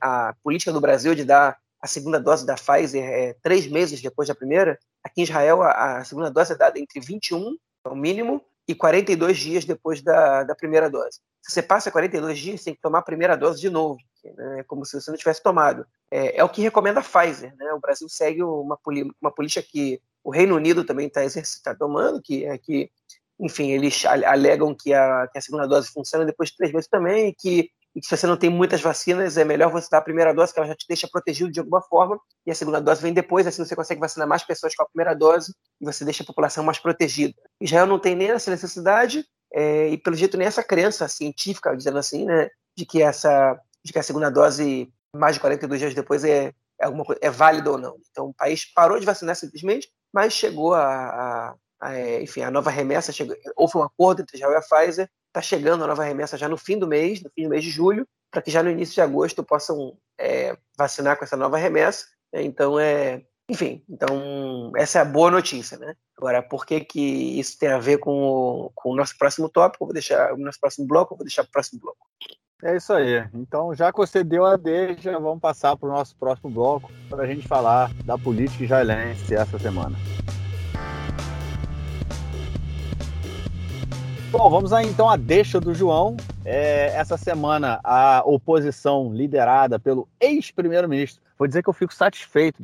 a, 0.00 0.28
a 0.28 0.34
política 0.42 0.72
do 0.72 0.80
Brasil 0.80 1.14
de 1.14 1.24
dar 1.24 1.56
a 1.80 1.86
segunda 1.86 2.18
dose 2.18 2.46
da 2.46 2.54
Pfizer 2.54 3.04
é 3.04 3.36
três 3.42 3.66
meses 3.66 4.00
depois 4.00 4.26
da 4.26 4.34
primeira. 4.34 4.78
Aqui 5.02 5.20
em 5.20 5.24
Israel, 5.24 5.62
a, 5.62 5.98
a 5.98 6.04
segunda 6.04 6.30
dose 6.30 6.52
é 6.52 6.56
dada 6.56 6.78
entre 6.78 6.98
21, 6.98 7.56
é 7.84 7.88
o 7.90 7.94
mínimo, 7.94 8.42
e 8.66 8.74
42 8.74 9.36
dias 9.36 9.64
depois 9.66 10.00
da, 10.00 10.44
da 10.44 10.54
primeira 10.54 10.88
dose. 10.88 11.20
Se 11.42 11.52
você 11.52 11.62
passa 11.62 11.90
42 11.90 12.38
dias, 12.38 12.60
você 12.60 12.64
tem 12.64 12.74
que 12.74 12.80
tomar 12.80 13.00
a 13.00 13.02
primeira 13.02 13.36
dose 13.36 13.60
de 13.60 13.68
novo, 13.68 13.98
né? 14.24 14.60
é 14.60 14.62
como 14.62 14.86
se 14.86 14.98
você 14.98 15.10
não 15.10 15.18
tivesse 15.18 15.42
tomado. 15.42 15.86
É, 16.10 16.38
é, 16.38 16.44
o 16.44 16.48
que 16.48 16.62
recomenda 16.62 17.00
a 17.00 17.02
Pfizer. 17.02 17.54
Né? 17.56 17.72
O 17.74 17.80
Brasil 17.80 18.08
segue 18.08 18.42
uma, 18.42 18.78
uma 19.20 19.30
política 19.30 19.66
que 19.70 20.00
o 20.22 20.30
Reino 20.30 20.56
Unido 20.56 20.84
também 20.84 21.06
está 21.06 21.20
tá 21.62 21.74
tomando, 21.74 22.22
que 22.22 22.46
é 22.46 22.56
que, 22.56 22.90
enfim, 23.38 23.72
eles 23.72 24.06
alegam 24.06 24.74
que 24.74 24.94
a, 24.94 25.28
que 25.30 25.36
a 25.36 25.42
segunda 25.42 25.68
dose 25.68 25.92
funciona 25.92 26.24
depois 26.24 26.48
de 26.48 26.56
três 26.56 26.72
meses 26.72 26.88
também, 26.88 27.34
que 27.38 27.70
e 27.94 28.04
se 28.04 28.16
você 28.16 28.26
não 28.26 28.36
tem 28.36 28.50
muitas 28.50 28.80
vacinas, 28.80 29.36
é 29.36 29.44
melhor 29.44 29.70
você 29.70 29.88
dar 29.90 29.98
a 29.98 30.02
primeira 30.02 30.34
dose, 30.34 30.52
que 30.52 30.58
ela 30.58 30.68
já 30.68 30.74
te 30.74 30.86
deixa 30.88 31.08
protegido 31.08 31.50
de 31.50 31.60
alguma 31.60 31.80
forma, 31.82 32.18
e 32.44 32.50
a 32.50 32.54
segunda 32.54 32.80
dose 32.80 33.00
vem 33.00 33.12
depois, 33.12 33.46
assim 33.46 33.64
você 33.64 33.76
consegue 33.76 34.00
vacinar 34.00 34.26
mais 34.26 34.42
pessoas 34.42 34.74
com 34.74 34.82
a 34.82 34.86
primeira 34.86 35.14
dose, 35.14 35.54
e 35.80 35.84
você 35.84 36.04
deixa 36.04 36.24
a 36.24 36.26
população 36.26 36.64
mais 36.64 36.78
protegida. 36.78 37.34
Israel 37.60 37.86
não 37.86 37.98
tem 37.98 38.16
nem 38.16 38.30
essa 38.30 38.50
necessidade, 38.50 39.24
é, 39.52 39.88
e 39.90 39.98
pelo 39.98 40.16
jeito 40.16 40.36
nem 40.36 40.46
essa 40.46 40.64
crença 40.64 41.06
científica, 41.06 41.76
dizendo 41.76 41.98
assim, 41.98 42.24
né, 42.24 42.48
de 42.76 42.84
que, 42.84 43.00
essa, 43.00 43.56
de 43.84 43.92
que 43.92 43.98
a 43.98 44.02
segunda 44.02 44.28
dose, 44.28 44.92
mais 45.14 45.36
de 45.36 45.40
42 45.40 45.80
dias 45.80 45.94
depois, 45.94 46.24
é, 46.24 46.52
é, 46.80 46.86
alguma 46.86 47.04
é 47.20 47.30
válida 47.30 47.70
ou 47.70 47.78
não. 47.78 47.96
Então 48.10 48.26
o 48.26 48.34
país 48.34 48.64
parou 48.74 48.98
de 48.98 49.06
vacinar 49.06 49.36
simplesmente, 49.36 49.88
mas 50.12 50.32
chegou 50.32 50.74
a, 50.74 50.84
a, 50.84 51.54
a 51.80 52.20
enfim, 52.20 52.42
a 52.42 52.50
nova 52.50 52.70
remessa, 52.70 53.12
chegou, 53.12 53.36
houve 53.56 53.78
um 53.78 53.82
acordo 53.84 54.22
entre 54.22 54.36
Israel 54.36 54.52
e 54.52 54.56
a 54.56 54.60
Pfizer, 54.60 55.08
está 55.34 55.42
chegando 55.42 55.82
a 55.82 55.86
nova 55.88 56.04
remessa 56.04 56.38
já 56.38 56.48
no 56.48 56.56
fim 56.56 56.78
do 56.78 56.86
mês, 56.86 57.20
no 57.20 57.30
fim 57.30 57.42
do 57.42 57.50
mês 57.50 57.64
de 57.64 57.70
julho, 57.70 58.06
para 58.30 58.40
que 58.40 58.52
já 58.52 58.62
no 58.62 58.70
início 58.70 58.94
de 58.94 59.00
agosto 59.00 59.42
possam 59.42 59.96
é, 60.16 60.56
vacinar 60.78 61.18
com 61.18 61.24
essa 61.24 61.36
nova 61.36 61.58
remessa. 61.58 62.06
Então, 62.32 62.78
é, 62.78 63.22
enfim, 63.50 63.82
então 63.88 64.72
essa 64.76 65.00
é 65.00 65.02
a 65.02 65.04
boa 65.04 65.30
notícia, 65.30 65.76
né? 65.76 65.94
Agora, 66.16 66.40
por 66.40 66.64
que, 66.64 66.80
que 66.80 67.38
isso 67.38 67.58
tem 67.58 67.68
a 67.68 67.78
ver 67.78 67.98
com 67.98 68.12
o, 68.12 68.70
com 68.74 68.90
o 68.90 68.96
nosso 68.96 69.18
próximo 69.18 69.48
tópico? 69.48 69.84
Vou 69.84 69.92
deixar 69.92 70.32
o 70.32 70.38
nosso 70.38 70.60
próximo 70.60 70.86
bloco, 70.86 71.16
vou 71.16 71.24
deixar 71.24 71.42
para 71.42 71.48
o 71.48 71.52
próximo 71.52 71.80
bloco. 71.80 72.06
É 72.62 72.76
isso 72.76 72.92
aí. 72.92 73.28
Então, 73.34 73.74
já 73.74 73.92
que 73.92 73.98
você 73.98 74.22
deu 74.22 74.46
a 74.46 74.56
deixa, 74.56 75.18
vamos 75.18 75.40
passar 75.40 75.76
para 75.76 75.88
o 75.88 75.92
nosso 75.92 76.16
próximo 76.16 76.48
bloco 76.48 76.90
para 77.10 77.24
a 77.24 77.26
gente 77.26 77.46
falar 77.46 77.92
da 78.04 78.16
política 78.16 78.64
israelense 78.64 79.34
essa 79.34 79.58
semana. 79.58 79.96
Bom, 84.36 84.50
vamos 84.50 84.72
aí 84.72 84.88
então 84.88 85.08
à 85.08 85.16
deixa 85.16 85.60
do 85.60 85.72
João. 85.72 86.16
É, 86.44 86.86
essa 86.86 87.16
semana, 87.16 87.78
a 87.84 88.20
oposição 88.26 89.14
liderada 89.14 89.78
pelo 89.78 90.08
ex-primeiro-ministro. 90.20 91.22
Vou 91.38 91.46
dizer 91.46 91.62
que 91.62 91.68
eu 91.68 91.72
fico 91.72 91.94
satisfeito 91.94 92.60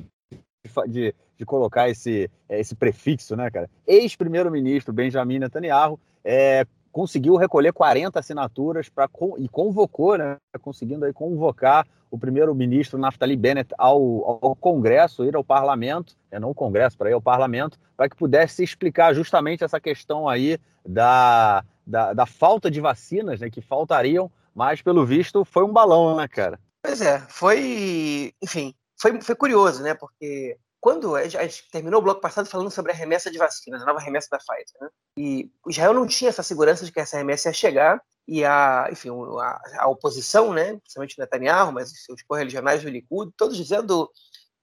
de, 0.88 1.14
de 1.38 1.46
colocar 1.46 1.88
esse, 1.88 2.28
é, 2.48 2.58
esse 2.58 2.74
prefixo, 2.74 3.36
né, 3.36 3.48
cara? 3.52 3.70
Ex-primeiro-ministro 3.86 4.92
Benjamin 4.92 5.38
Netanyahu 5.38 6.00
é, 6.24 6.66
conseguiu 6.92 7.36
recolher 7.36 7.72
40 7.72 8.18
assinaturas 8.18 8.88
para 8.88 9.08
e 9.38 9.48
convocou, 9.48 10.18
né, 10.18 10.36
conseguindo 10.60 11.04
aí 11.04 11.12
convocar 11.12 11.86
o 12.10 12.18
primeiro-ministro 12.18 12.98
Naftali 12.98 13.36
Bennett 13.36 13.72
ao, 13.78 14.40
ao 14.42 14.56
Congresso, 14.56 15.24
ir 15.24 15.36
ao 15.36 15.44
Parlamento, 15.44 16.16
é, 16.30 16.40
não 16.40 16.52
Congresso, 16.52 16.98
para 16.98 17.10
ir 17.10 17.12
ao 17.12 17.22
Parlamento, 17.22 17.78
para 17.96 18.08
que 18.08 18.16
pudesse 18.16 18.64
explicar 18.64 19.14
justamente 19.14 19.62
essa 19.62 19.80
questão 19.80 20.28
aí 20.28 20.58
da, 20.84 21.64
da, 21.86 22.12
da, 22.12 22.26
falta 22.26 22.70
de 22.70 22.80
vacinas, 22.80 23.40
né, 23.40 23.48
que 23.48 23.60
faltariam, 23.60 24.30
mas 24.54 24.82
pelo 24.82 25.06
visto 25.06 25.44
foi 25.44 25.64
um 25.64 25.72
balão, 25.72 26.16
né, 26.16 26.26
cara? 26.26 26.58
Pois 26.82 27.00
é, 27.00 27.20
foi, 27.28 28.32
enfim, 28.42 28.74
foi, 29.00 29.20
foi 29.20 29.34
curioso, 29.36 29.82
né? 29.82 29.94
Porque 29.94 30.56
quando 30.80 31.14
a 31.14 31.26
gente 31.28 31.68
terminou 31.70 32.00
o 32.00 32.02
bloco 32.02 32.20
passado 32.20 32.48
falando 32.48 32.70
sobre 32.70 32.90
a 32.90 32.94
remessa 32.94 33.30
de 33.30 33.36
vacinas, 33.36 33.82
a 33.82 33.86
nova 33.86 34.00
remessa 34.00 34.28
da 34.30 34.38
Pfizer, 34.38 34.80
né? 34.80 34.88
E 35.16 35.50
Israel 35.68 35.92
não 35.92 36.06
tinha 36.06 36.30
essa 36.30 36.42
segurança 36.42 36.84
de 36.84 36.92
que 36.92 37.00
essa 37.00 37.18
remessa 37.18 37.50
ia 37.50 37.52
chegar 37.52 38.02
e 38.26 38.44
a, 38.44 38.88
enfim, 38.90 39.10
a, 39.40 39.60
a 39.80 39.88
oposição, 39.88 40.52
né, 40.52 40.76
principalmente 40.78 41.18
Netanyahu, 41.18 41.72
mas 41.72 41.92
os 42.08 42.22
correligionários 42.22 42.84
do 42.84 42.88
Likud, 42.88 43.32
todos 43.36 43.56
dizendo, 43.56 44.08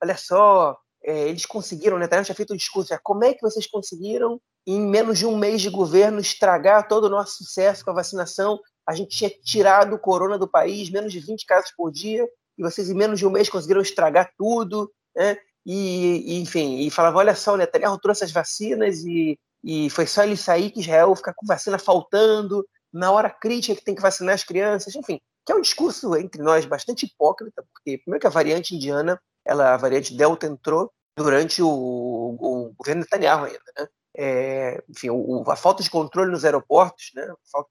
olha 0.01 0.17
só, 0.17 0.77
é, 1.03 1.27
eles 1.27 1.45
conseguiram, 1.45 1.99
Netanyahu 1.99 2.25
tinha 2.25 2.35
feito 2.35 2.53
um 2.53 2.57
discurso, 2.57 2.93
é, 2.93 2.99
como 3.03 3.25
é 3.25 3.33
que 3.33 3.41
vocês 3.41 3.67
conseguiram 3.67 4.39
em 4.65 4.81
menos 4.81 5.19
de 5.19 5.25
um 5.25 5.37
mês 5.37 5.61
de 5.61 5.69
governo 5.69 6.19
estragar 6.19 6.87
todo 6.87 7.05
o 7.05 7.09
nosso 7.09 7.43
sucesso 7.43 7.83
com 7.83 7.91
a 7.91 7.95
vacinação? 7.95 8.59
A 8.87 8.95
gente 8.95 9.15
tinha 9.15 9.29
tirado 9.29 9.95
o 9.95 9.99
corona 9.99 10.37
do 10.37 10.47
país, 10.47 10.89
menos 10.89 11.11
de 11.11 11.19
20 11.19 11.45
casos 11.45 11.71
por 11.75 11.91
dia, 11.91 12.25
e 12.57 12.63
vocês 12.63 12.89
em 12.89 12.95
menos 12.95 13.19
de 13.19 13.25
um 13.25 13.29
mês 13.29 13.49
conseguiram 13.49 13.81
estragar 13.81 14.31
tudo, 14.37 14.91
né? 15.15 15.37
E, 15.69 16.37
e 16.37 16.41
enfim, 16.41 16.79
e 16.79 16.89
falava, 16.89 17.17
olha 17.17 17.35
só, 17.35 17.53
o 17.53 17.57
Netanyahu 17.57 17.99
trouxe 17.99 18.23
as 18.23 18.31
vacinas 18.31 19.03
e, 19.03 19.37
e 19.61 19.89
foi 19.89 20.07
só 20.07 20.23
ele 20.23 20.37
sair 20.37 20.71
que 20.71 20.79
Israel 20.79 21.13
fica 21.13 21.33
com 21.35 21.45
vacina 21.45 21.77
faltando, 21.77 22.65
na 22.93 23.11
hora 23.11 23.29
crítica 23.29 23.75
que 23.75 23.83
tem 23.83 23.93
que 23.93 24.01
vacinar 24.01 24.33
as 24.33 24.45
crianças, 24.45 24.95
enfim, 24.95 25.19
que 25.45 25.51
é 25.51 25.55
um 25.55 25.61
discurso 25.61 26.15
entre 26.15 26.41
nós 26.41 26.65
bastante 26.65 27.05
hipócrita, 27.05 27.65
porque 27.73 27.97
primeiro 27.97 28.21
que 28.21 28.27
a 28.27 28.29
variante 28.29 28.75
indiana, 28.75 29.21
ela, 29.45 29.73
a 29.73 29.77
variante 29.77 30.15
Delta 30.15 30.47
entrou 30.47 30.89
durante 31.17 31.61
o, 31.61 31.67
o 31.67 32.73
governo 32.77 33.01
Netanyahu 33.01 33.45
ainda, 33.45 33.59
né? 33.77 33.87
É, 34.19 34.83
enfim, 34.89 35.09
o, 35.09 35.43
a 35.51 35.55
falta 35.57 35.83
de 35.83 35.89
controle 35.89 36.31
nos 36.31 36.45
aeroportos, 36.45 37.11
né? 37.13 37.23
A, 37.23 37.35
falta, 37.51 37.69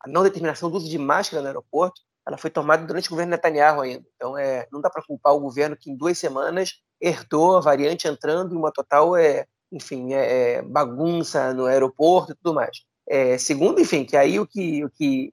a 0.00 0.08
não 0.08 0.22
determinação 0.22 0.70
do 0.70 0.76
uso 0.76 0.88
de 0.88 0.98
máscara 0.98 1.42
no 1.42 1.48
aeroporto, 1.48 2.00
ela 2.26 2.38
foi 2.38 2.50
tomada 2.50 2.86
durante 2.86 3.08
o 3.08 3.10
governo 3.10 3.32
Netanyahu 3.32 3.82
ainda. 3.82 4.04
Então, 4.16 4.38
é, 4.38 4.66
não 4.72 4.80
dá 4.80 4.88
para 4.88 5.02
culpar 5.02 5.34
o 5.34 5.40
governo 5.40 5.76
que 5.76 5.90
em 5.90 5.96
duas 5.96 6.18
semanas 6.18 6.80
herdou 7.00 7.56
a 7.56 7.60
variante 7.60 8.08
entrando 8.08 8.54
e 8.54 8.56
uma 8.56 8.72
total, 8.72 9.16
é, 9.16 9.46
enfim, 9.70 10.14
é, 10.14 10.54
é 10.54 10.62
bagunça 10.62 11.52
no 11.52 11.66
aeroporto 11.66 12.32
e 12.32 12.34
tudo 12.34 12.54
mais. 12.54 12.78
É, 13.06 13.36
segundo, 13.36 13.80
enfim, 13.80 14.04
que 14.04 14.16
aí 14.16 14.40
o 14.40 14.46
que 14.46 14.84
o 14.84 14.90
que 14.90 15.32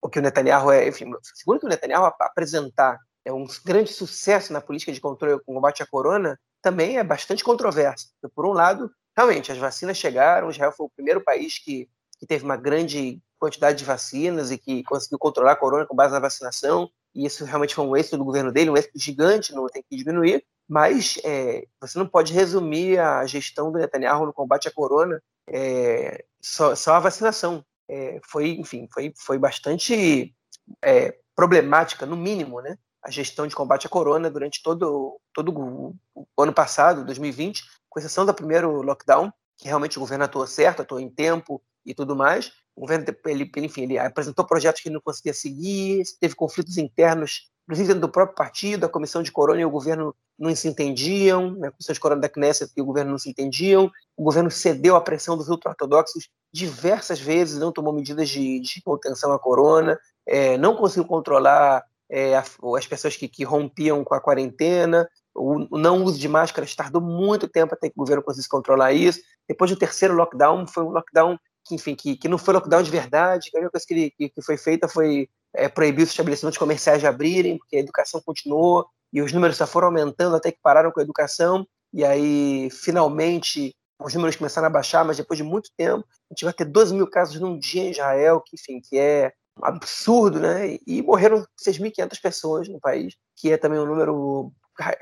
o 0.00 0.08
que 0.08 0.18
o 0.18 0.22
Netanyahu 0.22 0.72
é, 0.72 0.88
enfim, 0.88 1.06
segundo 1.34 1.60
que 1.60 1.66
o 1.66 1.68
Netanyahu 1.68 2.12
apresentar 2.20 2.98
é 3.24 3.32
um 3.32 3.46
grande 3.64 3.92
sucesso 3.92 4.52
na 4.52 4.60
política 4.60 4.92
de 4.92 5.00
controle 5.00 5.40
com 5.44 5.54
combate 5.54 5.82
à 5.82 5.86
corona, 5.86 6.38
também 6.60 6.98
é 6.98 7.04
bastante 7.04 7.44
controverso. 7.44 8.08
Por 8.34 8.44
um 8.44 8.52
lado, 8.52 8.90
realmente 9.16 9.52
as 9.52 9.58
vacinas 9.58 9.96
chegaram, 9.96 10.50
Israel 10.50 10.72
foi 10.72 10.86
o 10.86 10.90
primeiro 10.90 11.20
país 11.22 11.58
que, 11.58 11.88
que 12.22 12.26
teve 12.26 12.44
uma 12.44 12.56
grande 12.56 13.20
quantidade 13.36 13.78
de 13.78 13.84
vacinas 13.84 14.52
e 14.52 14.56
que 14.56 14.84
conseguiu 14.84 15.18
controlar 15.18 15.52
a 15.52 15.56
corona 15.56 15.84
com 15.84 15.96
base 15.96 16.12
na 16.12 16.20
vacinação, 16.20 16.88
e 17.12 17.26
isso 17.26 17.44
realmente 17.44 17.74
foi 17.74 17.84
um 17.84 17.96
êxito 17.96 18.16
do 18.16 18.24
governo 18.24 18.52
dele, 18.52 18.70
um 18.70 18.76
êxito 18.76 18.96
gigante, 18.96 19.52
não 19.52 19.66
tem 19.66 19.82
que 19.82 19.96
diminuir, 19.96 20.44
mas 20.68 21.18
é, 21.24 21.66
você 21.80 21.98
não 21.98 22.06
pode 22.06 22.32
resumir 22.32 23.00
a 23.00 23.26
gestão 23.26 23.72
do 23.72 23.78
Netanyahu 23.80 24.24
no 24.24 24.32
combate 24.32 24.68
à 24.68 24.70
corona 24.70 25.20
é, 25.48 26.24
só, 26.40 26.76
só, 26.76 26.94
a 26.94 27.00
vacinação. 27.00 27.64
É, 27.88 28.20
foi, 28.24 28.50
enfim, 28.50 28.88
foi, 28.94 29.12
foi 29.16 29.36
bastante 29.36 30.32
é, 30.80 31.18
problemática, 31.34 32.06
no 32.06 32.16
mínimo, 32.16 32.60
né? 32.60 32.78
A 33.02 33.10
gestão 33.10 33.48
de 33.48 33.56
combate 33.56 33.88
à 33.88 33.90
corona 33.90 34.30
durante 34.30 34.62
todo, 34.62 35.20
todo 35.34 35.52
o, 35.52 35.96
o 36.14 36.42
ano 36.42 36.52
passado, 36.52 37.04
2020, 37.04 37.64
com 37.90 37.98
exceção 37.98 38.24
do 38.24 38.32
primeiro 38.32 38.80
lockdown, 38.80 39.32
que 39.58 39.66
realmente 39.66 39.98
o 39.98 40.00
governo 40.00 40.24
atuou 40.24 40.46
certo, 40.46 40.82
atuou 40.82 41.00
em 41.00 41.10
tempo 41.10 41.60
e 41.84 41.94
tudo 41.94 42.14
mais, 42.16 42.52
o 42.74 42.82
governo, 42.82 43.04
ele, 43.26 43.50
enfim, 43.56 43.82
ele 43.82 43.98
apresentou 43.98 44.46
projetos 44.46 44.80
que 44.80 44.88
ele 44.88 44.94
não 44.94 45.02
conseguia 45.02 45.34
seguir, 45.34 46.02
teve 46.20 46.34
conflitos 46.34 46.78
internos, 46.78 47.50
inclusive 47.64 47.88
dentro 47.88 48.00
do 48.02 48.12
próprio 48.12 48.36
partido, 48.36 48.86
a 48.86 48.88
comissão 48.88 49.22
de 49.22 49.30
Corona 49.30 49.60
e 49.60 49.64
o 49.64 49.70
governo 49.70 50.14
não 50.38 50.54
se 50.56 50.68
entendiam, 50.68 51.52
né, 51.52 51.68
a 51.68 51.70
comissão 51.70 51.92
de 51.92 52.00
Corona 52.00 52.20
da 52.20 52.28
Knesset 52.28 52.72
e 52.76 52.80
o 52.80 52.84
governo 52.84 53.12
não 53.12 53.18
se 53.18 53.30
entendiam, 53.30 53.90
o 54.16 54.24
governo 54.24 54.50
cedeu 54.50 54.96
à 54.96 55.00
pressão 55.00 55.36
dos 55.36 55.48
ultra-ortodoxos 55.48 56.28
diversas 56.52 57.20
vezes, 57.20 57.58
não 57.58 57.72
tomou 57.72 57.92
medidas 57.92 58.28
de, 58.28 58.60
de 58.60 58.82
contenção 58.82 59.32
à 59.32 59.38
Corona, 59.38 59.98
é, 60.26 60.56
não 60.56 60.74
conseguiu 60.76 61.04
controlar 61.04 61.84
é, 62.10 62.36
as 62.36 62.86
pessoas 62.86 63.16
que, 63.16 63.28
que, 63.28 63.44
rompiam 63.44 64.04
com 64.04 64.14
a 64.14 64.20
quarentena, 64.20 65.08
o, 65.34 65.78
não 65.78 66.04
uso 66.04 66.18
de 66.18 66.28
máscaras 66.28 66.74
tardou 66.74 67.00
muito 67.00 67.48
tempo 67.48 67.74
até 67.74 67.88
que 67.88 67.94
o 67.96 68.00
governo 68.00 68.22
conseguisse 68.22 68.48
controlar 68.48 68.92
isso. 68.92 69.20
Depois 69.48 69.70
do 69.70 69.76
terceiro 69.78 70.14
lockdown, 70.14 70.66
foi 70.66 70.84
um 70.84 70.90
lockdown 70.90 71.38
que, 71.72 71.74
enfim, 71.74 71.94
que, 71.94 72.16
que 72.16 72.28
não 72.28 72.38
foi 72.38 72.54
lockdown 72.54 72.82
de 72.82 72.90
verdade, 72.90 73.50
a 73.54 73.58
única 73.58 73.70
coisa 73.70 73.86
que, 73.86 74.10
que, 74.10 74.28
que 74.28 74.42
foi 74.42 74.56
feita 74.56 74.86
foi 74.88 75.28
é, 75.54 75.68
proibir 75.68 76.04
os 76.04 76.10
estabelecimentos 76.10 76.58
comerciais 76.58 77.00
de 77.00 77.06
abrirem, 77.06 77.58
porque 77.58 77.76
a 77.76 77.80
educação 77.80 78.20
continuou, 78.24 78.86
e 79.12 79.22
os 79.22 79.32
números 79.32 79.56
só 79.56 79.66
foram 79.66 79.88
aumentando 79.88 80.36
até 80.36 80.50
que 80.50 80.58
pararam 80.62 80.90
com 80.90 81.00
a 81.00 81.02
educação, 81.02 81.66
e 81.92 82.04
aí, 82.04 82.68
finalmente, 82.70 83.74
os 84.00 84.14
números 84.14 84.36
começaram 84.36 84.66
a 84.66 84.70
baixar, 84.70 85.04
mas 85.04 85.16
depois 85.16 85.36
de 85.36 85.44
muito 85.44 85.70
tempo, 85.76 86.04
a 86.30 86.34
gente 86.34 86.44
vai 86.44 86.52
ter 86.52 86.64
12 86.64 86.94
mil 86.94 87.06
casos 87.06 87.40
num 87.40 87.58
dia 87.58 87.82
em 87.82 87.90
Israel, 87.90 88.42
que, 88.44 88.56
enfim, 88.56 88.80
que 88.80 88.98
é 88.98 89.32
absurdo, 89.62 90.40
né? 90.40 90.78
E 90.86 91.02
morreram 91.02 91.44
6.500 91.62 92.20
pessoas 92.20 92.68
no 92.68 92.80
país, 92.80 93.14
que 93.36 93.52
é 93.52 93.58
também 93.58 93.78
um 93.78 93.84
número 93.84 94.50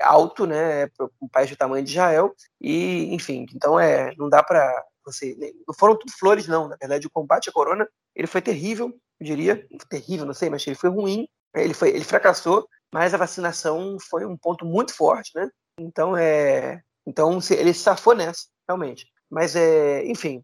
alto, 0.01 0.45
né, 0.45 0.87
para 0.87 1.07
um 1.21 1.27
país 1.29 1.49
do 1.49 1.55
tamanho 1.55 1.83
de 1.83 1.91
Israel. 1.91 2.33
E, 2.59 3.13
enfim, 3.15 3.45
então 3.55 3.79
é, 3.79 4.13
não 4.17 4.29
dá 4.29 4.43
para 4.43 4.83
você, 5.05 5.35
não 5.67 5.73
foram 5.73 5.95
tudo 5.95 6.11
flores 6.17 6.47
não. 6.47 6.67
Na 6.67 6.75
verdade, 6.75 7.07
o 7.07 7.11
combate 7.11 7.49
à 7.49 7.53
corona 7.53 7.87
ele 8.15 8.27
foi 8.27 8.41
terrível, 8.41 8.93
eu 9.19 9.25
diria, 9.25 9.67
terrível, 9.89 10.25
não 10.25 10.33
sei, 10.33 10.49
mas 10.49 10.65
ele 10.65 10.75
foi 10.75 10.89
ruim. 10.89 11.27
Ele 11.53 11.73
foi, 11.73 11.89
ele 11.89 12.03
fracassou, 12.03 12.65
mas 12.93 13.13
a 13.13 13.17
vacinação 13.17 13.97
foi 14.09 14.25
um 14.25 14.37
ponto 14.37 14.65
muito 14.65 14.93
forte, 14.93 15.31
né? 15.35 15.49
Então 15.77 16.15
é, 16.15 16.81
então 17.05 17.39
ele 17.49 17.73
safou 17.73 18.15
nessa, 18.15 18.47
realmente. 18.67 19.05
Mas 19.29 19.55
é, 19.55 20.05
enfim, 20.05 20.43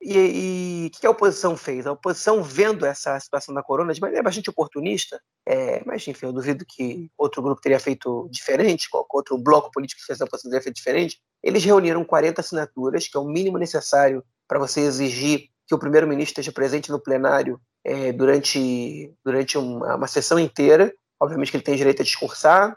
e, 0.00 0.86
o 0.86 0.98
que 0.98 1.06
a 1.06 1.10
oposição 1.10 1.56
fez? 1.56 1.86
A 1.86 1.92
oposição, 1.92 2.42
vendo 2.42 2.84
essa 2.84 3.18
situação 3.20 3.54
da 3.54 3.62
corona 3.62 3.92
de 3.92 4.00
maneira 4.00 4.22
bastante 4.22 4.50
oportunista, 4.50 5.20
é, 5.46 5.82
mas 5.84 6.06
enfim, 6.06 6.26
eu 6.26 6.32
duvido 6.32 6.64
que 6.66 7.10
outro 7.16 7.42
grupo 7.42 7.60
teria 7.60 7.80
feito 7.80 8.28
diferente, 8.30 8.88
outro 8.92 9.38
bloco 9.38 9.70
político 9.70 10.00
que 10.00 10.06
fez 10.06 10.20
a 10.20 10.24
oposição 10.24 10.50
teria 10.50 10.62
feito 10.62 10.76
diferente. 10.76 11.18
Eles 11.42 11.64
reuniram 11.64 12.04
40 12.04 12.40
assinaturas, 12.40 13.08
que 13.08 13.16
é 13.16 13.20
o 13.20 13.24
mínimo 13.24 13.58
necessário 13.58 14.24
para 14.46 14.58
você 14.58 14.80
exigir 14.80 15.48
que 15.66 15.74
o 15.74 15.78
primeiro-ministro 15.78 16.32
esteja 16.32 16.52
presente 16.52 16.90
no 16.90 17.00
plenário 17.00 17.60
é, 17.84 18.12
durante, 18.12 19.14
durante 19.24 19.56
uma, 19.56 19.96
uma, 19.96 20.06
sessão 20.08 20.38
inteira. 20.38 20.92
Obviamente 21.20 21.50
que 21.50 21.56
ele 21.56 21.64
tem 21.64 21.76
direito 21.76 22.02
a 22.02 22.04
discursar, 22.04 22.76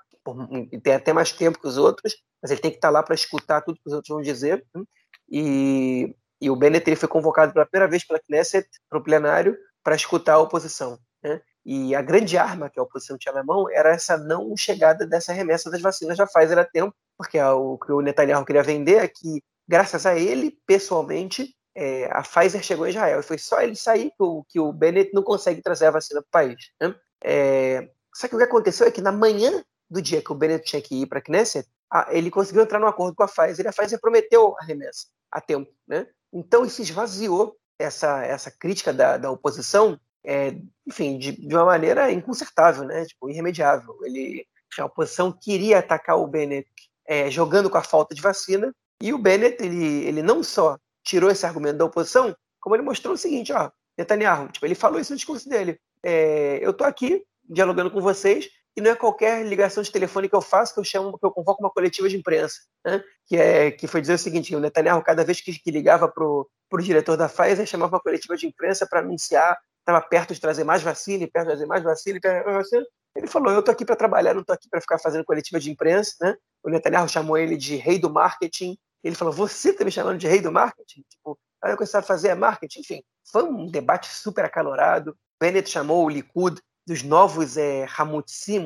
e 0.71 0.79
tem 0.79 0.93
até 0.93 1.11
mais 1.11 1.31
tempo 1.31 1.59
que 1.59 1.67
os 1.67 1.77
outros, 1.77 2.15
mas 2.41 2.51
ele 2.51 2.61
tem 2.61 2.71
que 2.71 2.77
estar 2.77 2.89
lá 2.89 3.01
para 3.01 3.15
escutar 3.15 3.61
tudo 3.61 3.79
que 3.79 3.87
os 3.87 3.93
outros 3.93 4.09
vão 4.09 4.21
dizer. 4.21 4.63
Né? 4.75 4.83
E 5.29 6.15
e 6.43 6.49
o 6.49 6.55
Bennett 6.57 6.89
ele 6.89 6.97
foi 6.97 7.07
convocado 7.07 7.53
pela 7.53 7.65
primeira 7.65 7.89
vez 7.89 8.03
pela 8.03 8.19
Knesset 8.19 8.67
para 8.89 8.99
o 8.99 9.03
plenário 9.03 9.57
para 9.81 9.95
escutar 9.95 10.33
a 10.33 10.39
oposição. 10.39 10.99
Né? 11.23 11.41
E 11.65 11.95
a 11.95 12.01
grande 12.01 12.37
arma 12.37 12.69
que 12.69 12.77
a 12.77 12.83
oposição 12.83 13.17
tinha 13.17 13.33
na 13.33 13.45
mão 13.45 13.69
era 13.71 13.93
essa 13.93 14.17
não 14.17 14.55
chegada 14.57 15.07
dessa 15.07 15.31
remessa 15.31 15.71
das 15.71 15.81
vacinas 15.81 16.17
da 16.17 16.27
Pfizer 16.27 16.57
a 16.57 16.65
tempo, 16.65 16.93
porque 17.17 17.39
o 17.39 17.77
que 17.77 17.93
o 17.93 18.01
Netanyahu 18.01 18.43
queria 18.43 18.61
vender 18.61 18.97
é 18.97 19.07
que, 19.07 19.41
graças 19.65 20.05
a 20.05 20.17
ele, 20.17 20.57
pessoalmente, 20.67 21.55
é, 21.73 22.09
a 22.11 22.21
Pfizer 22.21 22.61
chegou 22.61 22.85
em 22.85 22.89
Israel. 22.89 23.21
E 23.21 23.23
foi 23.23 23.37
só 23.37 23.61
ele 23.61 23.77
sair 23.77 24.09
que 24.09 24.23
o, 24.23 24.43
que 24.49 24.59
o 24.59 24.73
Bennett 24.73 25.11
não 25.13 25.23
consegue 25.23 25.61
trazer 25.61 25.85
a 25.85 25.91
vacina 25.91 26.21
para 26.21 26.27
o 26.27 26.45
país. 26.45 26.71
Né? 26.81 26.93
É, 27.23 27.89
só 28.13 28.27
que 28.27 28.35
o 28.35 28.37
que 28.37 28.43
aconteceu 28.43 28.85
é 28.85 28.91
que 28.91 29.01
na 29.01 29.13
manhã 29.13 29.63
do 29.89 30.01
dia 30.01 30.21
que 30.21 30.31
o 30.31 30.35
Bennett 30.35 30.65
tinha 30.65 30.81
que 30.81 31.03
ir 31.03 31.05
para 31.05 31.19
a 31.19 31.21
Knesset, 31.21 31.69
ele 32.09 32.29
conseguiu 32.29 32.63
entrar 32.63 32.79
num 32.79 32.87
acordo 32.87 33.15
com 33.15 33.23
a 33.23 33.27
Pfizer 33.27 33.65
e 33.65 33.69
a 33.69 33.71
Pfizer 33.71 34.01
prometeu 34.01 34.55
a 34.59 34.65
remessa 34.65 35.07
a 35.31 35.39
tempo. 35.39 35.71
Né? 35.87 36.05
Então 36.33 36.65
isso 36.65 36.81
esvaziou 36.81 37.55
essa, 37.77 38.23
essa 38.25 38.51
crítica 38.51 38.91
da, 38.91 39.17
da 39.17 39.31
oposição, 39.31 39.99
é, 40.25 40.55
enfim, 40.87 41.17
de, 41.17 41.31
de, 41.33 41.55
uma 41.55 41.65
maneira 41.65 42.11
inconsertável, 42.11 42.83
né? 42.83 43.05
tipo, 43.05 43.29
irremediável. 43.29 43.97
Ele, 44.03 44.45
a 44.79 44.85
oposição 44.85 45.31
queria 45.31 45.79
atacar 45.79 46.17
o 46.17 46.27
Bennett 46.27 46.67
é, 47.05 47.29
jogando 47.29 47.69
com 47.69 47.77
a 47.77 47.83
falta 47.83 48.15
de 48.15 48.21
vacina, 48.21 48.73
e 49.01 49.13
o 49.13 49.17
Bennett 49.17 49.61
ele, 49.61 50.05
ele 50.05 50.21
não 50.21 50.41
só 50.41 50.77
tirou 51.03 51.29
esse 51.29 51.45
argumento 51.45 51.77
da 51.77 51.85
oposição, 51.85 52.35
como 52.59 52.75
ele 52.75 52.83
mostrou 52.83 53.13
o 53.13 53.17
seguinte, 53.17 53.51
ó, 53.51 53.69
Netanyahu, 53.97 54.47
tipo, 54.49 54.65
ele 54.65 54.75
falou 54.75 54.99
isso 54.99 55.11
no 55.11 55.17
discurso 55.17 55.47
dele. 55.47 55.79
É, 56.01 56.59
eu 56.61 56.71
estou 56.71 56.87
aqui 56.87 57.23
dialogando 57.47 57.91
com 57.91 58.01
vocês 58.01 58.49
e 58.75 58.81
não 58.81 58.91
é 58.91 58.95
qualquer 58.95 59.45
ligação 59.45 59.83
de 59.83 59.91
telefone 59.91 60.27
que 60.27 60.35
eu 60.35 60.41
faço 60.41 60.73
que 60.73 60.79
eu 60.79 60.83
chamo, 60.83 61.17
que 61.17 61.25
eu 61.25 61.31
convoco 61.31 61.63
uma 61.63 61.69
coletiva 61.69 62.09
de 62.09 62.17
imprensa, 62.17 62.61
né? 62.85 63.03
que 63.27 63.37
é 63.37 63.71
que 63.71 63.87
foi 63.87 64.01
dizer 64.01 64.13
o 64.13 64.17
seguinte: 64.17 64.55
o 64.55 64.59
Netanyahu 64.59 65.03
cada 65.03 65.23
vez 65.23 65.41
que, 65.41 65.53
que 65.53 65.71
ligava 65.71 66.07
para 66.07 66.25
o 66.25 66.47
diretor 66.79 67.15
da 67.15 67.29
Pfizer 67.29 67.65
chamava 67.65 67.95
uma 67.95 68.01
coletiva 68.01 68.35
de 68.35 68.47
imprensa 68.47 68.87
para 68.87 68.99
anunciar 68.99 69.57
estava 69.83 70.01
perto 70.01 70.33
de 70.33 70.39
trazer 70.39 70.63
mais 70.63 70.81
vacina, 70.81 71.27
perto 71.27 71.45
de 71.45 71.51
trazer 71.51 71.65
mais 71.65 71.83
vacina, 71.83 72.19
perto 72.19 72.45
mais 72.45 72.57
vacina. 72.57 72.85
Ele 73.15 73.27
falou: 73.27 73.51
eu 73.51 73.59
estou 73.59 73.71
aqui 73.71 73.85
para 73.85 73.95
trabalhar, 73.95 74.33
não 74.33 74.41
estou 74.41 74.53
aqui 74.53 74.67
para 74.69 74.81
ficar 74.81 74.97
fazendo 74.97 75.25
coletiva 75.25 75.59
de 75.59 75.69
imprensa, 75.69 76.15
né? 76.21 76.35
O 76.63 76.69
Netanyahu 76.69 77.07
chamou 77.07 77.37
ele 77.37 77.55
de 77.55 77.75
rei 77.75 77.99
do 77.99 78.09
marketing. 78.09 78.77
Ele 79.03 79.15
falou: 79.15 79.33
você 79.33 79.69
está 79.69 79.85
me 79.85 79.91
chamando 79.91 80.17
de 80.17 80.27
rei 80.27 80.41
do 80.41 80.51
marketing? 80.51 81.03
Tipo, 81.09 81.37
olha 81.63 81.75
o 81.75 81.77
que 81.77 81.85
sabe 81.85 82.07
fazer 82.07 82.29
é 82.29 82.35
marketing. 82.35 82.79
Enfim, 82.79 83.03
foi 83.29 83.43
um 83.43 83.69
debate 83.69 84.07
super 84.07 84.45
acalorado. 84.45 85.15
Bennett 85.39 85.69
chamou 85.69 86.05
o 86.05 86.09
Likud 86.09 86.59
dos 86.85 87.03
novos 87.03 87.57
é, 87.57 87.85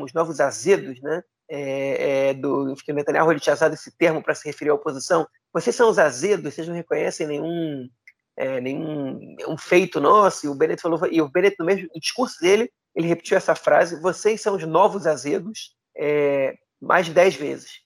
os 0.01 0.13
novos 0.13 0.39
azedos, 0.39 1.01
né? 1.01 1.23
É, 1.49 2.29
é, 2.29 2.33
do 2.33 2.75
que 2.75 2.91
Netanyahu 2.91 3.31
ele 3.31 3.39
tinha 3.39 3.53
usado 3.53 3.73
esse 3.73 3.89
termo 3.97 4.21
para 4.21 4.35
se 4.35 4.45
referir 4.45 4.69
à 4.69 4.73
oposição. 4.73 5.25
Vocês 5.53 5.73
são 5.73 5.89
os 5.89 5.97
azedos, 5.97 6.53
vocês 6.53 6.67
não 6.67 6.75
reconhecem 6.75 7.25
nenhum, 7.25 7.87
é, 8.35 8.59
nenhum 8.59 9.35
um 9.47 9.57
feito 9.57 10.01
nosso. 10.01 10.45
E 10.45 10.49
o 10.49 10.55
Bennett 10.55 10.81
falou, 10.81 10.99
e 11.09 11.21
o 11.21 11.29
Bennett 11.29 11.55
no 11.57 11.65
mesmo 11.65 11.87
no 11.93 12.01
discurso 12.01 12.41
dele 12.41 12.69
ele 12.93 13.07
repetiu 13.07 13.37
essa 13.37 13.55
frase: 13.55 14.01
vocês 14.01 14.41
são 14.41 14.55
os 14.55 14.63
novos 14.65 15.07
azedos, 15.07 15.75
é, 15.95 16.55
mais 16.81 17.05
de 17.05 17.13
dez 17.13 17.35
vezes. 17.35 17.81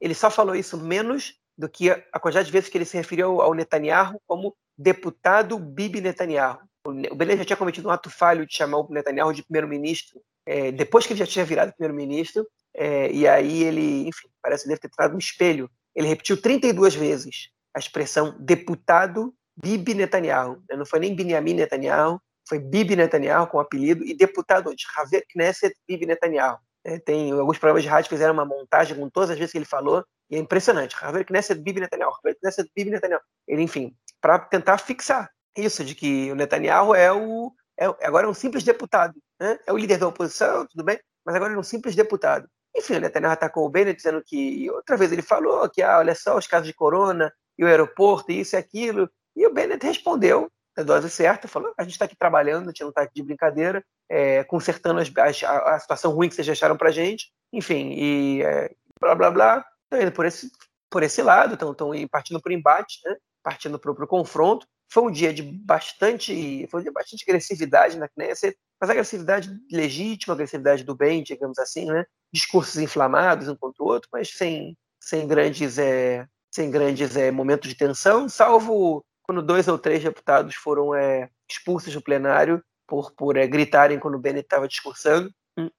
Ele 0.00 0.14
só 0.14 0.30
falou 0.30 0.54
isso 0.54 0.78
menos 0.78 1.34
do 1.58 1.68
que 1.68 1.90
a 1.90 2.18
quantidade 2.18 2.46
de 2.46 2.52
vezes 2.52 2.70
que 2.70 2.78
ele 2.78 2.84
se 2.84 2.96
referiu 2.96 3.42
ao 3.42 3.52
Netanyahu 3.52 4.20
como 4.26 4.56
deputado 4.78 5.58
Bibi 5.58 6.00
Netanyahu 6.00 6.58
o 6.84 7.14
Belém 7.14 7.36
já 7.36 7.44
tinha 7.44 7.56
cometido 7.56 7.88
um 7.88 7.92
ato 7.92 8.10
falho 8.10 8.46
de 8.46 8.54
chamar 8.54 8.78
o 8.78 8.88
Netanyahu 8.90 9.32
de 9.32 9.42
primeiro-ministro, 9.42 10.20
é, 10.44 10.72
depois 10.72 11.06
que 11.06 11.12
ele 11.12 11.20
já 11.20 11.26
tinha 11.26 11.44
virado 11.44 11.72
primeiro-ministro, 11.72 12.46
é, 12.74 13.10
e 13.12 13.28
aí 13.28 13.62
ele, 13.62 14.08
enfim, 14.08 14.28
parece 14.42 14.64
que 14.64 14.68
deve 14.68 14.80
ter 14.80 14.88
trado 14.88 15.14
um 15.14 15.18
espelho. 15.18 15.70
Ele 15.94 16.08
repetiu 16.08 16.40
32 16.40 16.94
vezes 16.94 17.50
a 17.74 17.78
expressão 17.78 18.36
deputado 18.40 19.32
Bibi 19.56 19.94
Netanyahu. 19.94 20.62
Né? 20.68 20.76
Não 20.76 20.86
foi 20.86 20.98
nem 20.98 21.14
Benjamin 21.14 21.54
Netanyahu, 21.54 22.20
foi 22.48 22.58
Bibi 22.58 22.96
Netanyahu 22.96 23.46
com 23.46 23.58
o 23.58 23.60
apelido, 23.60 24.04
e 24.04 24.14
deputado 24.14 24.74
de 24.74 24.84
Haver 24.96 25.24
Knesset 25.32 25.76
Bibi 25.86 26.06
Netanyahu. 26.06 26.58
É, 26.84 26.98
tem 26.98 27.30
alguns 27.30 27.58
programas 27.58 27.84
de 27.84 27.88
rádio 27.88 28.08
fizeram 28.08 28.34
uma 28.34 28.44
montagem 28.44 28.96
com 28.96 29.08
todas 29.08 29.30
as 29.30 29.38
vezes 29.38 29.52
que 29.52 29.58
ele 29.58 29.64
falou, 29.64 30.04
e 30.28 30.34
é 30.34 30.38
impressionante. 30.38 30.96
Haver 31.00 31.24
Knesset 31.24 31.60
Bibi 31.60 31.80
Netanyahu, 31.80 32.12
Haver 32.18 32.36
Knesset 32.40 32.68
Bibi 32.74 32.90
Netanyahu. 32.90 33.22
Ele, 33.46 33.62
enfim, 33.62 33.94
para 34.20 34.40
tentar 34.40 34.78
fixar 34.78 35.30
isso, 35.56 35.84
de 35.84 35.94
que 35.94 36.30
o 36.30 36.34
Netanyahu 36.34 36.94
é 36.94 37.12
o. 37.12 37.52
É, 37.78 37.86
agora 38.06 38.26
é 38.26 38.30
um 38.30 38.34
simples 38.34 38.64
deputado. 38.64 39.14
Né? 39.40 39.58
É 39.66 39.72
o 39.72 39.76
líder 39.76 39.98
da 39.98 40.08
oposição, 40.08 40.66
tudo 40.66 40.84
bem, 40.84 40.98
mas 41.24 41.34
agora 41.34 41.52
é 41.54 41.58
um 41.58 41.62
simples 41.62 41.94
deputado. 41.94 42.48
Enfim, 42.76 42.96
o 42.96 43.00
Netanyahu 43.00 43.32
atacou 43.32 43.66
o 43.66 43.70
Bennett 43.70 43.96
dizendo 43.96 44.22
que. 44.24 44.70
Outra 44.70 44.96
vez 44.96 45.12
ele 45.12 45.22
falou 45.22 45.68
que, 45.68 45.82
ah, 45.82 45.98
olha 45.98 46.14
só, 46.14 46.36
os 46.36 46.46
casos 46.46 46.66
de 46.66 46.74
corona 46.74 47.32
e 47.58 47.64
o 47.64 47.66
aeroporto, 47.66 48.30
e 48.32 48.40
isso 48.40 48.56
e 48.56 48.58
aquilo. 48.58 49.10
E 49.36 49.46
o 49.46 49.52
Bennett 49.52 49.84
respondeu, 49.84 50.50
a 50.76 50.82
dose 50.82 51.10
certa, 51.10 51.48
falou: 51.48 51.72
a 51.76 51.82
gente 51.82 51.92
está 51.92 52.06
aqui 52.06 52.16
trabalhando, 52.16 52.64
a 52.64 52.68
gente 52.68 52.80
não 52.80 52.88
está 52.88 53.02
aqui 53.02 53.14
de 53.16 53.22
brincadeira, 53.22 53.84
é, 54.08 54.44
consertando 54.44 55.00
as, 55.00 55.42
a, 55.42 55.74
a, 55.74 55.78
situação 55.78 56.12
ruim 56.12 56.28
que 56.28 56.34
vocês 56.34 56.46
deixaram 56.46 56.76
para 56.76 56.90
gente. 56.90 57.30
Enfim, 57.52 57.92
e 57.92 58.42
é, 58.42 58.70
blá 59.00 59.14
blá 59.14 59.30
blá. 59.30 59.64
Estão 59.84 60.00
indo 60.00 60.12
por 60.12 60.24
esse, 60.24 60.50
por 60.90 61.02
esse 61.02 61.22
lado, 61.22 61.54
estão 61.54 61.74
partindo 62.10 62.40
para 62.40 62.50
o 62.50 62.54
embate, 62.54 63.00
né? 63.04 63.16
partindo 63.42 63.78
para 63.78 63.90
o 63.90 64.06
confronto. 64.06 64.66
Foi 64.92 65.04
um 65.04 65.10
dia 65.10 65.32
de 65.32 65.42
bastante, 65.42 66.66
foi 66.70 66.80
um 66.80 66.82
dia 66.82 66.90
de 66.90 66.94
bastante 66.94 67.24
agressividade 67.26 67.96
na 67.96 68.08
Knesset, 68.08 68.54
mas 68.78 68.90
agressividade 68.90 69.50
legítima, 69.70 70.34
agressividade 70.34 70.84
do 70.84 70.94
bem, 70.94 71.22
digamos 71.22 71.58
assim, 71.58 71.86
né? 71.86 72.04
Discursos 72.30 72.76
inflamados 72.76 73.48
um 73.48 73.56
contra 73.56 73.82
o 73.82 73.86
outro, 73.86 74.10
mas 74.12 74.28
sem, 74.28 74.76
sem 75.00 75.26
grandes, 75.26 75.78
é, 75.78 76.26
sem 76.50 76.70
grandes 76.70 77.16
é, 77.16 77.30
momentos 77.30 77.70
de 77.70 77.74
tensão, 77.74 78.28
salvo 78.28 79.02
quando 79.22 79.40
dois 79.40 79.66
ou 79.66 79.78
três 79.78 80.02
deputados 80.02 80.54
foram 80.56 80.94
é, 80.94 81.30
expulsos 81.48 81.94
do 81.94 82.02
plenário 82.02 82.62
por, 82.86 83.12
por 83.12 83.38
é, 83.38 83.46
gritarem 83.46 83.98
quando 83.98 84.16
o 84.16 84.20
Bennett 84.20 84.44
estava 84.44 84.68
discursando. 84.68 85.32
Hum. 85.56 85.70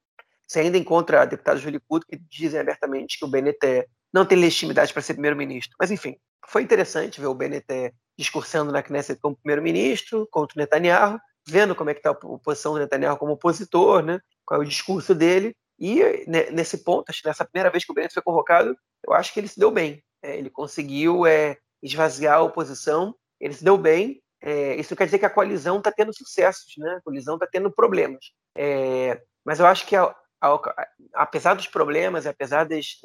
Você 0.48 0.62
ainda 0.62 0.78
encontra 0.80 1.24
deputados 1.26 1.62
do 1.62 1.70
Likud 1.70 2.04
que 2.08 2.18
dizem 2.18 2.60
abertamente 2.60 3.20
que 3.20 3.26
o 3.26 3.28
Bennett 3.28 3.60
é, 3.64 3.86
não 4.12 4.26
tem 4.26 4.40
legitimidade 4.40 4.92
para 4.92 5.04
ser 5.04 5.14
primeiro-ministro. 5.14 5.76
Mas, 5.80 5.92
enfim, 5.92 6.16
foi 6.48 6.64
interessante 6.64 7.22
ver 7.22 7.28
o 7.28 7.36
Bennett 7.36 7.72
discursando 8.18 8.72
na 8.72 8.84
Knesset 8.84 9.20
como 9.20 9.36
primeiro-ministro 9.36 10.28
contra 10.32 10.58
o 10.58 10.60
Netanyahu, 10.60 11.20
vendo 11.48 11.76
como 11.76 11.90
é 11.90 11.94
que 11.94 12.00
está 12.00 12.12
a 12.12 12.40
posição 12.40 12.74
do 12.74 12.80
Netanyahu 12.80 13.18
como 13.18 13.34
opositor, 13.34 14.04
né? 14.04 14.20
qual 14.46 14.62
é 14.62 14.64
o 14.64 14.68
discurso 14.68 15.14
dele. 15.14 15.56
E 15.80 16.26
né, 16.28 16.50
nesse 16.52 16.84
ponto, 16.84 17.12
nessa 17.26 17.46
primeira 17.46 17.70
vez 17.70 17.84
que 17.84 17.92
o 17.92 17.96
Bennett 17.96 18.14
foi 18.14 18.24
convocado, 18.24 18.76
eu 19.06 19.14
acho 19.14 19.34
que 19.34 19.40
ele 19.40 19.48
se 19.48 19.60
deu 19.60 19.72
bem. 19.72 20.04
É, 20.22 20.38
ele 20.38 20.50
conseguiu 20.50 21.26
é, 21.26 21.58
esvaziar 21.82 22.38
a 22.38 22.42
oposição, 22.42 23.16
ele 23.40 23.54
se 23.54 23.64
deu 23.64 23.78
bem. 23.78 24.22
É, 24.42 24.76
isso 24.76 24.96
quer 24.96 25.06
dizer 25.06 25.20
que 25.20 25.26
a 25.26 25.30
coalizão 25.30 25.80
está 25.80 25.92
tendo 25.92 26.16
sucessos, 26.16 26.74
né? 26.78 26.96
a 26.98 27.02
coalizão 27.02 27.36
está 27.36 27.48
tendo 27.48 27.72
problemas. 27.72 28.32
É, 28.56 29.22
mas 29.44 29.60
eu 29.60 29.66
acho 29.66 29.86
que, 29.86 29.96
a, 29.96 30.16
a, 30.42 30.88
apesar 31.14 31.54
dos 31.56 31.68
problemas, 31.68 32.26
apesar 32.26 32.66
dos, 32.66 33.00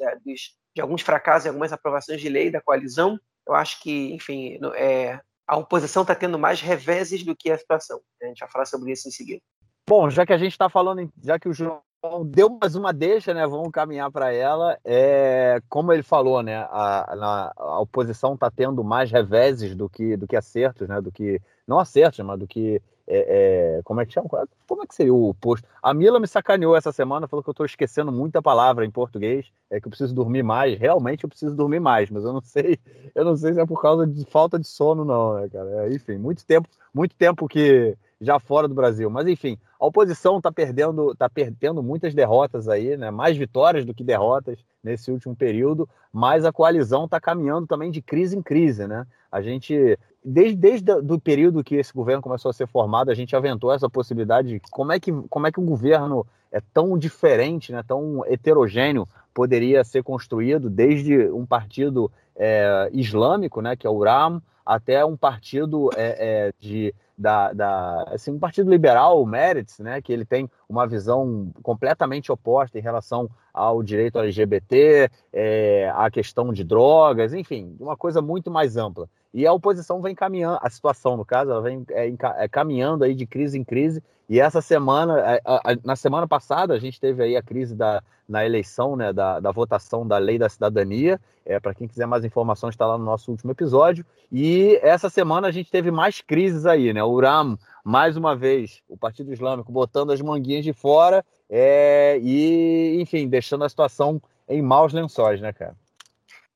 de 0.73 0.81
alguns 0.81 1.01
fracassos 1.01 1.45
e 1.45 1.47
algumas 1.49 1.73
aprovações 1.73 2.21
de 2.21 2.29
lei 2.29 2.49
da 2.51 2.61
coalizão, 2.61 3.19
eu 3.49 3.55
acho 3.55 3.81
que, 3.81 4.13
enfim, 4.13 4.59
é, 4.75 5.19
a 5.47 5.57
oposição 5.57 6.03
está 6.03 6.13
tendo 6.13 6.37
mais 6.37 6.61
reveses 6.61 7.23
do 7.23 7.35
que 7.35 7.51
a 7.51 7.57
situação. 7.57 7.99
A 8.21 8.27
gente 8.27 8.39
vai 8.39 8.49
falar 8.49 8.65
sobre 8.65 8.91
isso 8.91 9.07
em 9.07 9.11
seguida. 9.11 9.41
Bom, 9.87 10.09
já 10.09 10.23
que 10.25 10.33
a 10.33 10.37
gente 10.37 10.51
está 10.51 10.69
falando, 10.69 11.11
já 11.23 11.39
que 11.39 11.49
o 11.49 11.53
João 11.53 11.81
deu 12.25 12.49
mais 12.61 12.75
uma 12.75 12.93
deixa, 12.93 13.33
né? 13.33 13.47
Vamos 13.47 13.71
caminhar 13.71 14.11
para 14.11 14.31
ela. 14.31 14.77
É, 14.85 15.59
como 15.67 15.91
ele 15.91 16.03
falou, 16.03 16.43
né? 16.43 16.57
A, 16.69 17.13
a, 17.13 17.53
a 17.57 17.79
oposição 17.79 18.35
está 18.35 18.51
tendo 18.51 18.83
mais 18.83 19.09
reveses 19.11 19.75
do 19.75 19.89
que, 19.89 20.15
do 20.15 20.27
que 20.27 20.35
acertos, 20.35 20.87
né? 20.87 21.01
Do 21.01 21.11
que 21.11 21.41
não 21.69 21.79
acertos, 21.79 22.19
mas 22.25 22.39
do 22.39 22.47
que 22.47 22.81
é, 23.11 23.77
é, 23.77 23.81
como 23.83 23.99
é 23.99 24.05
que 24.05 24.13
chama? 24.13 24.29
Como 24.67 24.83
é 24.83 24.87
que 24.87 24.93
seria 24.93 25.13
o 25.13 25.33
posto? 25.33 25.67
A 25.81 25.93
Mila 25.95 26.19
me 26.19 26.27
sacaneou 26.27 26.75
essa 26.75 26.91
semana, 26.91 27.27
falou 27.27 27.41
que 27.41 27.49
eu 27.49 27.53
estou 27.53 27.65
esquecendo 27.65 28.11
muita 28.11 28.39
palavra 28.39 28.85
em 28.85 28.91
português, 28.91 29.47
é 29.69 29.81
que 29.81 29.87
eu 29.87 29.89
preciso 29.89 30.13
dormir 30.13 30.43
mais. 30.43 30.77
Realmente 30.77 31.23
eu 31.23 31.29
preciso 31.29 31.55
dormir 31.55 31.79
mais, 31.79 32.09
mas 32.11 32.23
eu 32.23 32.31
não 32.31 32.41
sei, 32.41 32.77
eu 33.15 33.25
não 33.25 33.35
sei 33.35 33.53
se 33.53 33.59
é 33.59 33.65
por 33.65 33.81
causa 33.81 34.05
de 34.05 34.23
falta 34.25 34.59
de 34.59 34.67
sono, 34.67 35.03
não, 35.03 35.35
né, 35.35 35.49
cara? 35.49 35.87
É, 35.87 35.93
enfim, 35.93 36.17
muito 36.17 36.45
tempo, 36.45 36.69
muito 36.93 37.15
tempo 37.15 37.47
que 37.47 37.97
já 38.21 38.39
fora 38.39 38.67
do 38.67 38.75
Brasil. 38.75 39.09
Mas 39.09 39.27
enfim, 39.27 39.57
a 39.79 39.87
oposição 39.87 40.37
está 40.37 40.51
perdendo, 40.51 41.15
tá 41.15 41.27
perdendo 41.27 41.81
muitas 41.81 42.13
derrotas 42.13 42.67
aí, 42.67 42.95
né? 42.95 43.09
Mais 43.09 43.35
vitórias 43.35 43.85
do 43.85 43.93
que 43.93 44.03
derrotas 44.03 44.59
nesse 44.83 45.11
último 45.11 45.35
período, 45.35 45.89
mas 46.13 46.45
a 46.45 46.53
coalizão 46.53 47.05
está 47.05 47.19
caminhando 47.19 47.65
também 47.65 47.89
de 47.89 48.01
crise 48.01 48.37
em 48.37 48.41
crise, 48.41 48.87
né? 48.87 49.07
A 49.31 49.41
gente 49.41 49.97
desde, 50.23 50.55
desde 50.55 50.91
o 50.91 51.19
período 51.19 51.63
que 51.63 51.75
esse 51.75 51.93
governo 51.93 52.21
começou 52.21 52.49
a 52.49 52.53
ser 52.53 52.67
formado, 52.67 53.09
a 53.09 53.15
gente 53.15 53.35
aventou 53.35 53.71
essa 53.71 53.89
possibilidade 53.89 54.49
de 54.49 54.59
como 54.71 54.91
é 54.91 54.99
que, 54.99 55.11
como 55.29 55.47
é 55.47 55.51
que 55.51 55.59
um 55.59 55.65
governo 55.65 56.25
é 56.51 56.61
tão 56.73 56.97
diferente, 56.97 57.71
né, 57.71 57.83
tão 57.87 58.25
heterogêneo 58.25 59.07
poderia 59.33 59.83
ser 59.83 60.03
construído, 60.03 60.69
desde 60.69 61.29
um 61.29 61.45
partido 61.45 62.11
é, 62.35 62.89
islâmico, 62.91 63.61
né, 63.61 63.75
que 63.75 63.85
é 63.85 63.89
o 63.89 64.03
RAM, 64.03 64.41
até 64.65 65.03
um 65.05 65.15
partido 65.15 65.89
é, 65.95 66.47
é, 66.47 66.53
de, 66.59 66.93
da, 67.17 67.53
da 67.53 68.03
assim, 68.07 68.31
um 68.31 68.39
partido 68.39 68.69
liberal, 68.69 69.21
o 69.21 69.25
Meretz, 69.25 69.79
né, 69.79 70.01
que 70.01 70.11
ele 70.11 70.25
tem 70.25 70.49
uma 70.69 70.85
visão 70.85 71.51
completamente 71.63 72.31
oposta 72.31 72.77
em 72.77 72.81
relação 72.81 73.27
ao 73.51 73.81
direito 73.81 74.19
LGBT, 74.19 75.09
é, 75.33 75.91
à 75.95 76.11
questão 76.11 76.53
de 76.53 76.63
drogas, 76.63 77.33
enfim, 77.33 77.75
uma 77.79 77.97
coisa 77.97 78.21
muito 78.21 78.51
mais 78.51 78.77
ampla. 78.77 79.09
E 79.33 79.45
a 79.45 79.53
oposição 79.53 80.01
vem 80.01 80.13
caminhando, 80.15 80.59
a 80.61 80.69
situação, 80.69 81.17
no 81.17 81.25
caso, 81.25 81.51
ela 81.51 81.61
vem 81.61 81.83
é, 81.89 82.11
é, 82.37 82.47
caminhando 82.47 83.03
aí 83.03 83.15
de 83.15 83.25
crise 83.25 83.57
em 83.57 83.63
crise. 83.63 84.03
E 84.27 84.39
essa 84.39 84.61
semana, 84.61 85.19
é, 85.19 85.41
a, 85.43 85.71
a, 85.71 85.77
na 85.83 85.95
semana 85.95 86.27
passada, 86.27 86.73
a 86.73 86.79
gente 86.79 86.99
teve 86.99 87.23
aí 87.23 87.35
a 87.35 87.41
crise 87.41 87.75
da, 87.75 88.03
na 88.27 88.45
eleição, 88.45 88.95
né, 88.95 89.11
da, 89.11 89.39
da 89.39 89.51
votação 89.51 90.07
da 90.07 90.17
lei 90.17 90.37
da 90.37 90.49
cidadania. 90.49 91.19
É, 91.45 91.59
Para 91.59 91.73
quem 91.73 91.87
quiser 91.87 92.05
mais 92.05 92.23
informações, 92.23 92.73
está 92.73 92.85
lá 92.85 92.97
no 92.97 93.05
nosso 93.05 93.31
último 93.31 93.51
episódio. 93.51 94.05
E 94.31 94.79
essa 94.83 95.09
semana 95.09 95.47
a 95.47 95.51
gente 95.51 95.71
teve 95.71 95.89
mais 95.89 96.21
crises 96.21 96.65
aí, 96.65 96.93
né? 96.93 97.03
O 97.03 97.09
URAM, 97.09 97.57
mais 97.83 98.17
uma 98.17 98.35
vez, 98.35 98.81
o 98.87 98.97
Partido 98.97 99.31
Islâmico 99.31 99.71
botando 99.71 100.11
as 100.11 100.21
manguinhas 100.21 100.63
de 100.63 100.73
fora 100.73 101.25
é, 101.49 102.19
e, 102.21 103.01
enfim, 103.01 103.27
deixando 103.27 103.63
a 103.63 103.69
situação 103.69 104.21
em 104.47 104.61
maus 104.61 104.93
lençóis, 104.93 105.39
né, 105.41 105.53
cara? 105.53 105.75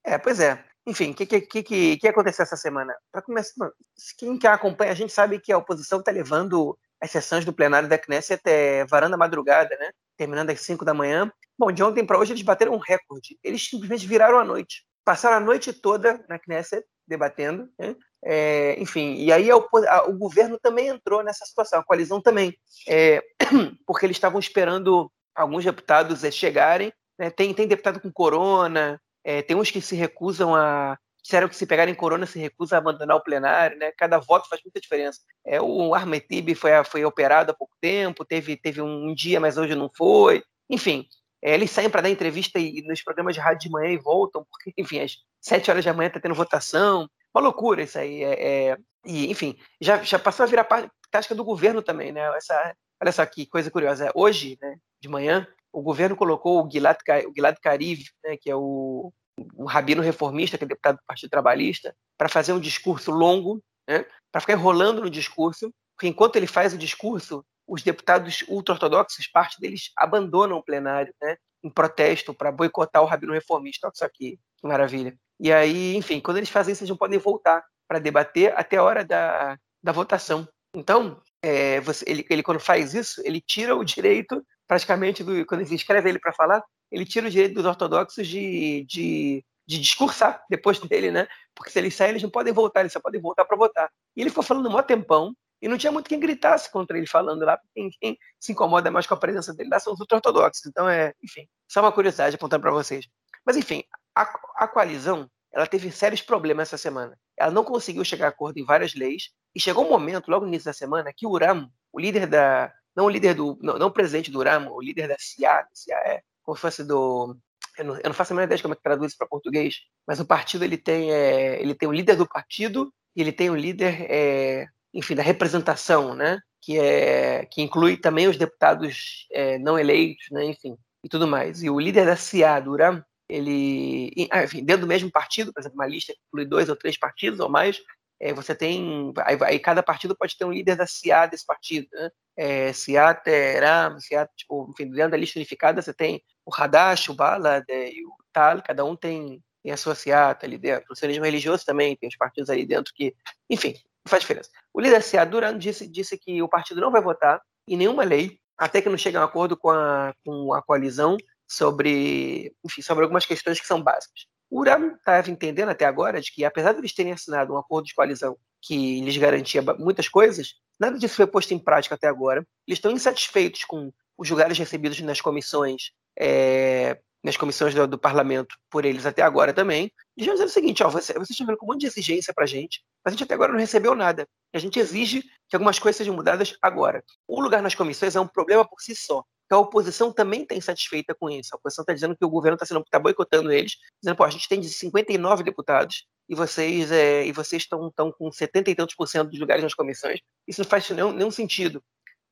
É, 0.04 0.18
pois 0.18 0.40
é. 0.40 0.64
Enfim, 0.86 1.12
o 1.12 1.14
que, 1.14 1.26
que, 1.26 1.64
que, 1.64 1.98
que 1.98 2.08
aconteceu 2.08 2.44
essa 2.44 2.58
semana? 2.58 2.94
Para 3.12 3.22
começar, 3.22 3.72
quem 4.18 4.38
que 4.38 4.46
acompanha, 4.46 4.92
a 4.92 4.96
gente 4.96 5.14
sabe 5.14 5.40
que 5.40 5.52
a 5.52 5.58
oposição 5.58 6.00
está 6.00 6.12
levando 6.12 6.78
as 7.00 7.10
sessões 7.10 7.46
do 7.46 7.54
plenário 7.54 7.88
da 7.88 7.98
Knesset 7.98 8.40
até 8.40 8.86
varanda 8.86 9.16
madrugada, 9.16 9.76
né? 9.78 9.92
Terminando 10.18 10.50
às 10.50 10.62
5 10.62 10.84
da 10.84 10.94
manhã. 10.94 11.32
Bom, 11.58 11.72
de 11.72 11.82
ontem 11.84 12.06
para 12.06 12.18
hoje 12.18 12.34
eles 12.34 12.42
bateram 12.42 12.74
um 12.74 12.80
recorde. 12.80 13.38
Eles 13.44 13.66
simplesmente 13.66 14.06
viraram 14.06 14.40
a 14.40 14.44
noite. 14.44 14.86
Passaram 15.06 15.38
a 15.38 15.40
noite 15.40 15.72
toda 15.72 16.24
na 16.28 16.38
Knesset 16.38 16.86
debatendo, 17.08 17.70
né? 17.80 17.96
É, 18.26 18.80
enfim, 18.80 19.16
e 19.16 19.32
aí 19.32 19.52
a, 19.52 19.56
a, 19.56 20.10
o 20.10 20.18
governo 20.18 20.58
também 20.58 20.88
entrou 20.88 21.22
nessa 21.24 21.46
situação, 21.46 21.80
a 21.80 21.84
coalizão 21.84 22.22
também, 22.22 22.58
é, 22.88 23.22
porque 23.86 24.06
eles 24.06 24.16
estavam 24.16 24.40
esperando 24.40 25.12
alguns 25.36 25.66
deputados 25.66 26.24
é, 26.24 26.32
chegarem. 26.32 26.92
Né? 27.18 27.30
Tem, 27.30 27.54
tem 27.54 27.68
deputado 27.68 28.00
com 28.00 28.12
corona, 28.12 29.00
é, 29.24 29.42
tem 29.42 29.56
uns 29.56 29.72
que 29.72 29.82
se 29.82 29.96
recusam 29.96 30.56
a. 30.56 30.98
Disseram 31.22 31.48
que 31.48 31.56
se 31.56 31.66
pegarem 31.66 31.96
corona 31.96 32.26
se 32.26 32.38
recusa 32.38 32.76
a 32.76 32.80
abandonar 32.80 33.16
o 33.16 33.24
plenário, 33.24 33.78
né? 33.78 33.94
Cada 33.98 34.20
voto 34.20 34.50
faz 34.50 34.62
muita 34.62 34.82
diferença. 34.82 35.22
É, 35.48 35.62
o 35.62 35.96
Ahmed 35.96 36.28
Tibi 36.28 36.54
foi, 36.54 36.72
foi 36.84 37.06
operado 37.06 37.50
há 37.50 37.54
pouco 37.54 37.74
tempo, 37.80 38.26
teve, 38.26 38.58
teve 38.58 38.82
um 38.82 39.16
dia, 39.16 39.40
mas 39.40 39.58
hoje 39.58 39.74
não 39.74 39.90
foi. 39.96 40.44
Enfim, 40.70 41.08
é, 41.42 41.54
eles 41.54 41.72
saem 41.72 41.90
para 41.90 42.02
dar 42.02 42.10
entrevista 42.10 42.60
e, 42.60 42.82
nos 42.82 43.02
programas 43.02 43.36
de 43.36 43.40
rádio 43.40 43.62
de 43.62 43.70
manhã 43.70 43.94
e 43.94 43.98
voltam, 43.98 44.46
porque, 44.52 44.74
enfim, 44.78 45.00
às 45.00 45.16
sete 45.40 45.72
horas 45.72 45.86
da 45.86 45.94
manhã 45.94 46.08
está 46.08 46.20
tendo 46.20 46.36
votação. 46.36 47.10
Uma 47.34 47.42
loucura 47.42 47.84
isso 47.84 47.98
aí. 47.98 48.24
É, 48.24 48.70
é, 48.70 48.78
e, 49.06 49.30
enfim, 49.32 49.58
já, 49.82 50.02
já 50.04 50.20
passou 50.20 50.44
a 50.44 50.48
virar 50.48 50.68
tática 51.12 51.36
do 51.36 51.44
governo 51.44 51.82
também, 51.82 52.12
né? 52.12 52.22
Essa, 52.38 52.76
olha 53.02 53.12
só 53.12 53.26
que 53.26 53.46
coisa 53.46 53.72
curiosa. 53.72 54.12
Hoje, 54.16 54.58
né, 54.62 54.76
de 55.02 55.10
manhã, 55.10 55.48
o 55.72 55.82
governo 55.82 56.16
colocou 56.16 56.64
o 56.64 56.70
Gilad, 56.70 56.98
o 57.28 57.34
Gilad 57.36 57.56
Kariv, 57.62 58.04
né, 58.24 58.38
que 58.38 58.50
é 58.50 58.56
o, 58.56 59.12
um 59.58 59.66
rabino 59.66 60.02
reformista, 60.02 60.58
que 60.58 60.64
é 60.64 60.68
deputado 60.68 60.98
do 60.98 61.06
Partido 61.08 61.30
Trabalhista, 61.30 61.96
para 62.18 62.30
fazer 62.30 62.54
um 62.54 62.60
discurso 62.60 63.12
longo, 63.12 63.62
né, 63.88 64.06
para 64.32 64.42
ficar 64.42 64.54
enrolando 64.54 65.02
no 65.02 65.10
discurso, 65.10 65.74
porque 65.96 66.08
enquanto 66.08 66.36
ele 66.36 66.48
faz 66.48 66.74
o 66.74 66.78
discurso, 66.78 67.44
os 67.68 67.82
deputados 67.82 68.44
ultra-ortodoxos, 68.48 69.28
parte 69.28 69.60
deles 69.60 69.92
abandonam 69.98 70.58
o 70.58 70.64
plenário, 70.64 71.14
né, 71.22 71.38
em 71.64 71.70
protesto 71.70 72.34
para 72.34 72.52
boicotar 72.52 73.02
o 73.02 73.06
rabino 73.06 73.34
reformista. 73.34 73.88
Olha 73.88 73.94
isso 73.94 74.06
aqui, 74.06 74.40
que 74.58 74.68
maravilha. 74.68 75.18
E 75.40 75.52
aí, 75.52 75.96
enfim, 75.96 76.20
quando 76.20 76.38
eles 76.38 76.50
fazem 76.50 76.74
isso, 76.74 76.84
eles 76.84 76.90
não 76.90 76.98
podem 76.98 77.20
voltar 77.20 77.64
para 77.88 78.00
debater 78.00 78.54
até 78.58 78.78
a 78.78 78.84
hora 78.84 79.04
da, 79.04 79.58
da 79.82 79.92
votação. 79.92 80.48
Então, 80.76 81.22
é, 81.42 81.80
você, 81.82 82.06
ele, 82.08 82.26
ele, 82.30 82.44
quando 82.44 82.60
faz 82.60 82.94
isso, 82.94 83.22
ele 83.26 83.42
tira 83.42 83.76
o 83.76 83.84
direito 83.84 84.44
praticamente, 84.68 85.24
do, 85.24 85.46
quando 85.46 85.62
ele 85.62 85.76
escreve 85.76 86.10
ele 86.10 86.20
para 86.20 86.34
falar, 86.34 86.64
ele 86.92 87.06
tira 87.06 87.28
o 87.28 87.30
direito 87.30 87.56
dos 87.56 87.66
ortodoxos 87.66 88.28
de, 88.28 88.86
de, 88.88 89.46
de, 89.68 89.80
discursar 89.80 90.44
depois 90.50 90.80
dele, 90.88 91.12
né? 91.12 91.28
Porque 91.54 91.72
se 91.72 91.80
eles 91.80 91.96
saem, 91.96 92.12
eles 92.12 92.24
não 92.24 92.30
podem 92.30 92.54
voltar, 92.54 92.80
eles 92.80 92.94
só 92.94 93.00
podem 93.00 93.22
voltar 93.22 93.46
para 93.46 93.58
votar. 93.58 93.90
E 94.16 94.22
ele 94.22 94.30
ficou 94.30 94.44
falando 94.44 94.70
um 94.70 94.84
tempão, 94.84 95.36
e 95.62 95.68
não 95.68 95.78
tinha 95.78 95.92
muito 95.92 96.10
quem 96.10 96.20
gritasse 96.20 96.70
contra 96.72 96.98
ele 96.98 97.08
falando 97.08 97.46
lá, 97.46 97.58
porque 97.58 97.90
quem, 98.02 98.18
se 98.40 98.52
incomoda 98.52 98.92
mais 98.92 99.08
com 99.08 99.14
a 99.14 99.18
presença 99.18 99.54
dele 99.54 99.70
lá 99.70 99.80
são 99.80 99.94
os 99.94 100.00
ortodoxos. 100.00 100.66
Então, 100.66 100.90
é, 100.90 101.14
enfim, 101.24 101.48
só 101.70 101.80
uma 101.82 101.92
curiosidade 101.92 102.36
apontando 102.36 102.62
para 102.62 102.72
vocês. 102.72 103.08
Mas, 103.46 103.56
enfim, 103.56 103.84
a, 104.16 104.68
coalizão 104.68 105.30
ela 105.52 105.68
teve 105.68 105.92
sérios 105.92 106.22
problemas 106.22 106.70
essa 106.70 106.78
semana. 106.78 107.18
Ela 107.38 107.52
não 107.52 107.64
conseguiu 107.64 108.04
chegar 108.04 108.26
a 108.26 108.30
acordo 108.30 108.58
em 108.58 108.66
várias 108.66 108.96
leis, 108.96 109.30
e 109.56 109.60
chegou 109.60 109.86
um 109.86 109.90
momento, 109.90 110.30
logo 110.30 110.46
no 110.46 110.50
início 110.50 110.66
da 110.66 110.74
semana, 110.74 111.14
que 111.16 111.28
o 111.28 111.30
Uram, 111.30 111.70
o 111.92 112.00
líder 112.00 112.26
da, 112.26 112.74
não 112.96 113.06
o 113.06 113.10
líder 113.10 113.34
do. 113.36 113.58
Não, 113.62 113.78
não 113.78 113.88
o 113.88 113.92
presidente 113.92 114.32
do 114.32 114.42
Ramo, 114.44 114.72
o 114.72 114.82
líder 114.82 115.08
da 115.08 115.16
CIA, 115.18 115.66
CIA 115.74 115.96
é 115.98 116.22
como 116.44 116.56
se 116.56 116.62
fosse 116.62 116.84
do. 116.84 117.36
Eu 117.78 117.86
não, 117.86 117.96
eu 117.96 118.04
não 118.06 118.14
faço 118.14 118.34
a 118.34 118.36
menor 118.36 118.46
ideia 118.46 118.58
de 118.58 118.64
como 118.64 118.74
é 118.74 118.78
que 118.78 118.84
traduz 118.84 119.12
isso 119.12 119.18
para 119.18 119.28
português, 119.28 119.78
mas 120.08 120.20
o 120.20 120.26
partido 120.26 120.64
ele 120.64 120.78
tem, 120.78 121.12
é, 121.12 121.60
ele 121.60 121.74
tem 121.74 121.90
o 121.90 121.92
líder 121.92 122.16
do 122.16 122.28
partido 122.28 122.94
e 123.16 123.22
ele 123.22 123.32
tem 123.32 123.50
o 123.50 123.56
líder, 123.56 124.06
é, 124.10 124.68
enfim, 124.94 125.16
da 125.16 125.24
representação, 125.24 126.14
né? 126.14 126.40
Que, 126.62 126.80
é, 126.80 127.46
que 127.46 127.62
inclui 127.62 127.98
também 127.98 128.28
os 128.28 128.38
deputados 128.38 129.28
é, 129.32 129.58
não 129.58 129.78
eleitos, 129.78 130.28
né? 130.32 130.46
Enfim, 130.46 130.78
e 131.04 131.10
tudo 131.10 131.28
mais. 131.28 131.64
E 131.64 131.70
o 131.70 131.80
líder 131.80 132.06
da 132.06 132.16
CIA, 132.16 132.60
do 132.60 132.72
Uram, 132.72 133.04
ele, 133.34 134.28
ah, 134.30 134.44
enfim, 134.44 134.64
dentro 134.64 134.82
do 134.82 134.88
mesmo 134.88 135.12
partido, 135.12 135.52
por 135.52 135.60
exemplo, 135.60 135.76
uma 135.76 135.88
lista 135.88 136.14
que 136.14 136.20
inclui 136.28 136.46
dois 136.46 136.70
ou 136.70 136.76
três 136.76 136.96
partidos 136.98 137.40
ou 137.40 137.50
mais, 137.50 137.82
é, 138.20 138.32
você 138.32 138.54
tem. 138.54 139.12
Aí, 139.26 139.38
aí, 139.42 139.60
cada 139.60 139.82
partido 139.82 140.16
pode 140.16 140.38
ter 140.38 140.46
um 140.46 140.52
líder 140.52 140.76
da 140.76 140.86
CIA 140.86 141.26
desse 141.26 141.44
partido, 141.44 141.88
né? 141.92 142.12
é, 142.38 142.72
Seat, 142.72 143.24
Ram, 143.60 144.00
Seat, 144.00 144.30
tipo, 144.36 144.70
enfim, 144.70 144.90
dentro 144.92 145.12
da 145.12 145.18
lista 145.18 145.40
unificada 145.40 145.82
você 145.82 145.94
tem 145.94 146.24
o 146.46 146.54
Hadash, 146.54 147.10
o 147.10 147.16
Balad 147.16 147.66
e 147.70 148.06
o 148.06 148.14
Tal, 148.32 148.62
cada 148.62 148.86
um 148.86 148.96
tem, 148.96 149.44
tem 149.64 149.72
a 149.72 149.78
sua 149.78 149.96
Seat 149.96 150.46
ali 150.46 150.60
dentro. 150.60 150.86
O 150.92 150.96
sionismo 150.96 151.26
religioso 151.26 151.66
também 151.66 151.96
tem 151.96 152.08
os 152.08 152.16
partidos 152.16 152.52
ali 152.52 152.68
dentro 152.68 152.94
que, 152.94 153.16
enfim, 153.50 153.74
faz 154.08 154.22
diferença. 154.22 154.50
O 154.72 154.80
líder 154.80 155.02
Seat 155.02 155.30
Duran 155.30 155.58
disse, 155.58 155.88
disse 155.88 156.20
que 156.20 156.40
o 156.42 156.48
partido 156.48 156.82
não 156.82 156.92
vai 156.92 157.02
votar 157.02 157.42
em 157.68 157.78
nenhuma 157.78 158.04
lei 158.04 158.40
até 158.56 158.80
que 158.80 158.90
não 158.90 158.98
chegue 158.98 159.18
a 159.18 159.22
um 159.22 159.24
acordo 159.24 159.58
com 159.58 159.72
a, 159.72 160.14
com 160.24 160.54
a 160.54 160.62
coalizão 160.62 161.18
sobre, 161.54 162.54
enfim, 162.64 162.82
sobre 162.82 163.04
algumas 163.04 163.26
questões 163.26 163.60
que 163.60 163.68
são 163.68 163.82
básicas. 163.82 164.26
O 164.50 164.60
Uram 164.60 164.96
estava 164.96 165.30
entendendo 165.32 165.70
até 165.70 165.86
agora 165.86 166.22
de 166.22 166.32
que, 166.32 166.46
apesar 166.46 166.74
de 166.74 166.80
eles 166.80 166.94
terem 166.94 167.12
assinado 167.12 167.54
um 167.54 167.58
acordo 167.58 167.86
de 167.86 167.96
coalizão 167.96 168.38
que 168.62 169.02
lhes 169.02 169.18
garantia 169.18 169.62
muitas 169.78 170.08
coisas, 170.08 170.56
Nada 170.80 170.98
disso 170.98 171.16
foi 171.16 171.28
posto 171.28 171.54
em 171.54 171.60
prática 171.60 171.96
até 171.96 172.08
agora. 172.08 172.46
Eles 172.68 172.78
estão 172.78 172.92
insatisfeitos 172.92 173.64
com 173.64 173.92
os 174.18 174.30
lugares 174.30 174.58
recebidos 174.58 175.00
nas 175.02 175.22
comissões, 175.22 175.92
é, 176.18 177.00
nas 177.24 177.38
comissões 177.38 177.74
do, 177.74 177.88
do, 177.88 177.98
parlamento 177.98 178.56
por 178.70 178.86
eles 178.86 179.06
até 179.06 179.22
agora 179.22 179.54
também. 179.54 179.92
Eles 180.18 180.28
vão 180.28 180.36
dizer 180.36 180.46
o 180.46 180.50
seguinte: 180.50 180.84
ó, 180.84 180.90
você, 180.90 181.14
vocês 181.14 181.30
estão 181.30 181.48
vendo 181.48 181.58
com 181.58 181.66
um 181.66 181.70
monte 181.70 181.82
de 181.82 181.88
exigência 181.88 182.34
para 182.34 182.44
a 182.44 182.48
gente, 182.48 182.84
mas 183.04 183.14
a 183.14 183.16
gente 183.16 183.24
até 183.24 183.34
agora 183.34 183.52
não 183.52 183.60
recebeu 183.60 183.96
nada. 183.96 184.28
A 184.54 184.60
gente 184.60 184.80
exige 184.80 185.22
que 185.48 185.56
algumas 185.56 185.80
coisas 185.80 185.98
sejam 185.98 186.16
mudadas 186.16 186.58
agora. 186.62 187.04
O 187.28 187.42
lugar 187.42 187.62
nas 187.62 187.76
comissões 187.76 188.16
é 188.16 188.20
um 188.20 188.28
problema 188.28 188.68
por 188.68 188.82
si 188.82 188.96
só. 188.96 189.24
A 189.56 189.60
oposição 189.60 190.12
também 190.12 190.44
está 190.44 190.56
insatisfeita 190.56 191.14
com 191.14 191.30
isso. 191.30 191.50
A 191.54 191.58
oposição 191.58 191.84
está 191.84 191.94
dizendo 191.94 192.16
que 192.16 192.26
o 192.26 192.30
governo 192.30 192.58
está 192.62 192.82
tá 192.90 193.00
boicotando 193.00 193.52
eles, 193.52 193.78
dizendo, 194.02 194.16
pô, 194.16 194.24
a 194.24 194.30
gente 194.30 194.48
tem 194.48 194.62
59 194.62 195.44
deputados, 195.44 196.06
e 196.30 196.36
vocês 196.36 196.92
é, 196.92 197.26
e 197.26 197.32
vocês 197.32 197.64
estão 197.64 197.88
estão 197.88 198.12
com 198.12 198.32
70 198.32 198.72
e 198.72 198.76
tantos 198.76 198.96
por 198.96 199.08
cento 199.08 199.30
dos 199.30 199.40
lugares 199.40 199.64
nas 199.64 199.74
comissões. 199.74 200.20
Isso 200.48 200.62
não 200.62 200.68
faz 200.68 200.90
nenhum, 200.90 201.12
nenhum 201.12 201.32
sentido. 201.32 201.84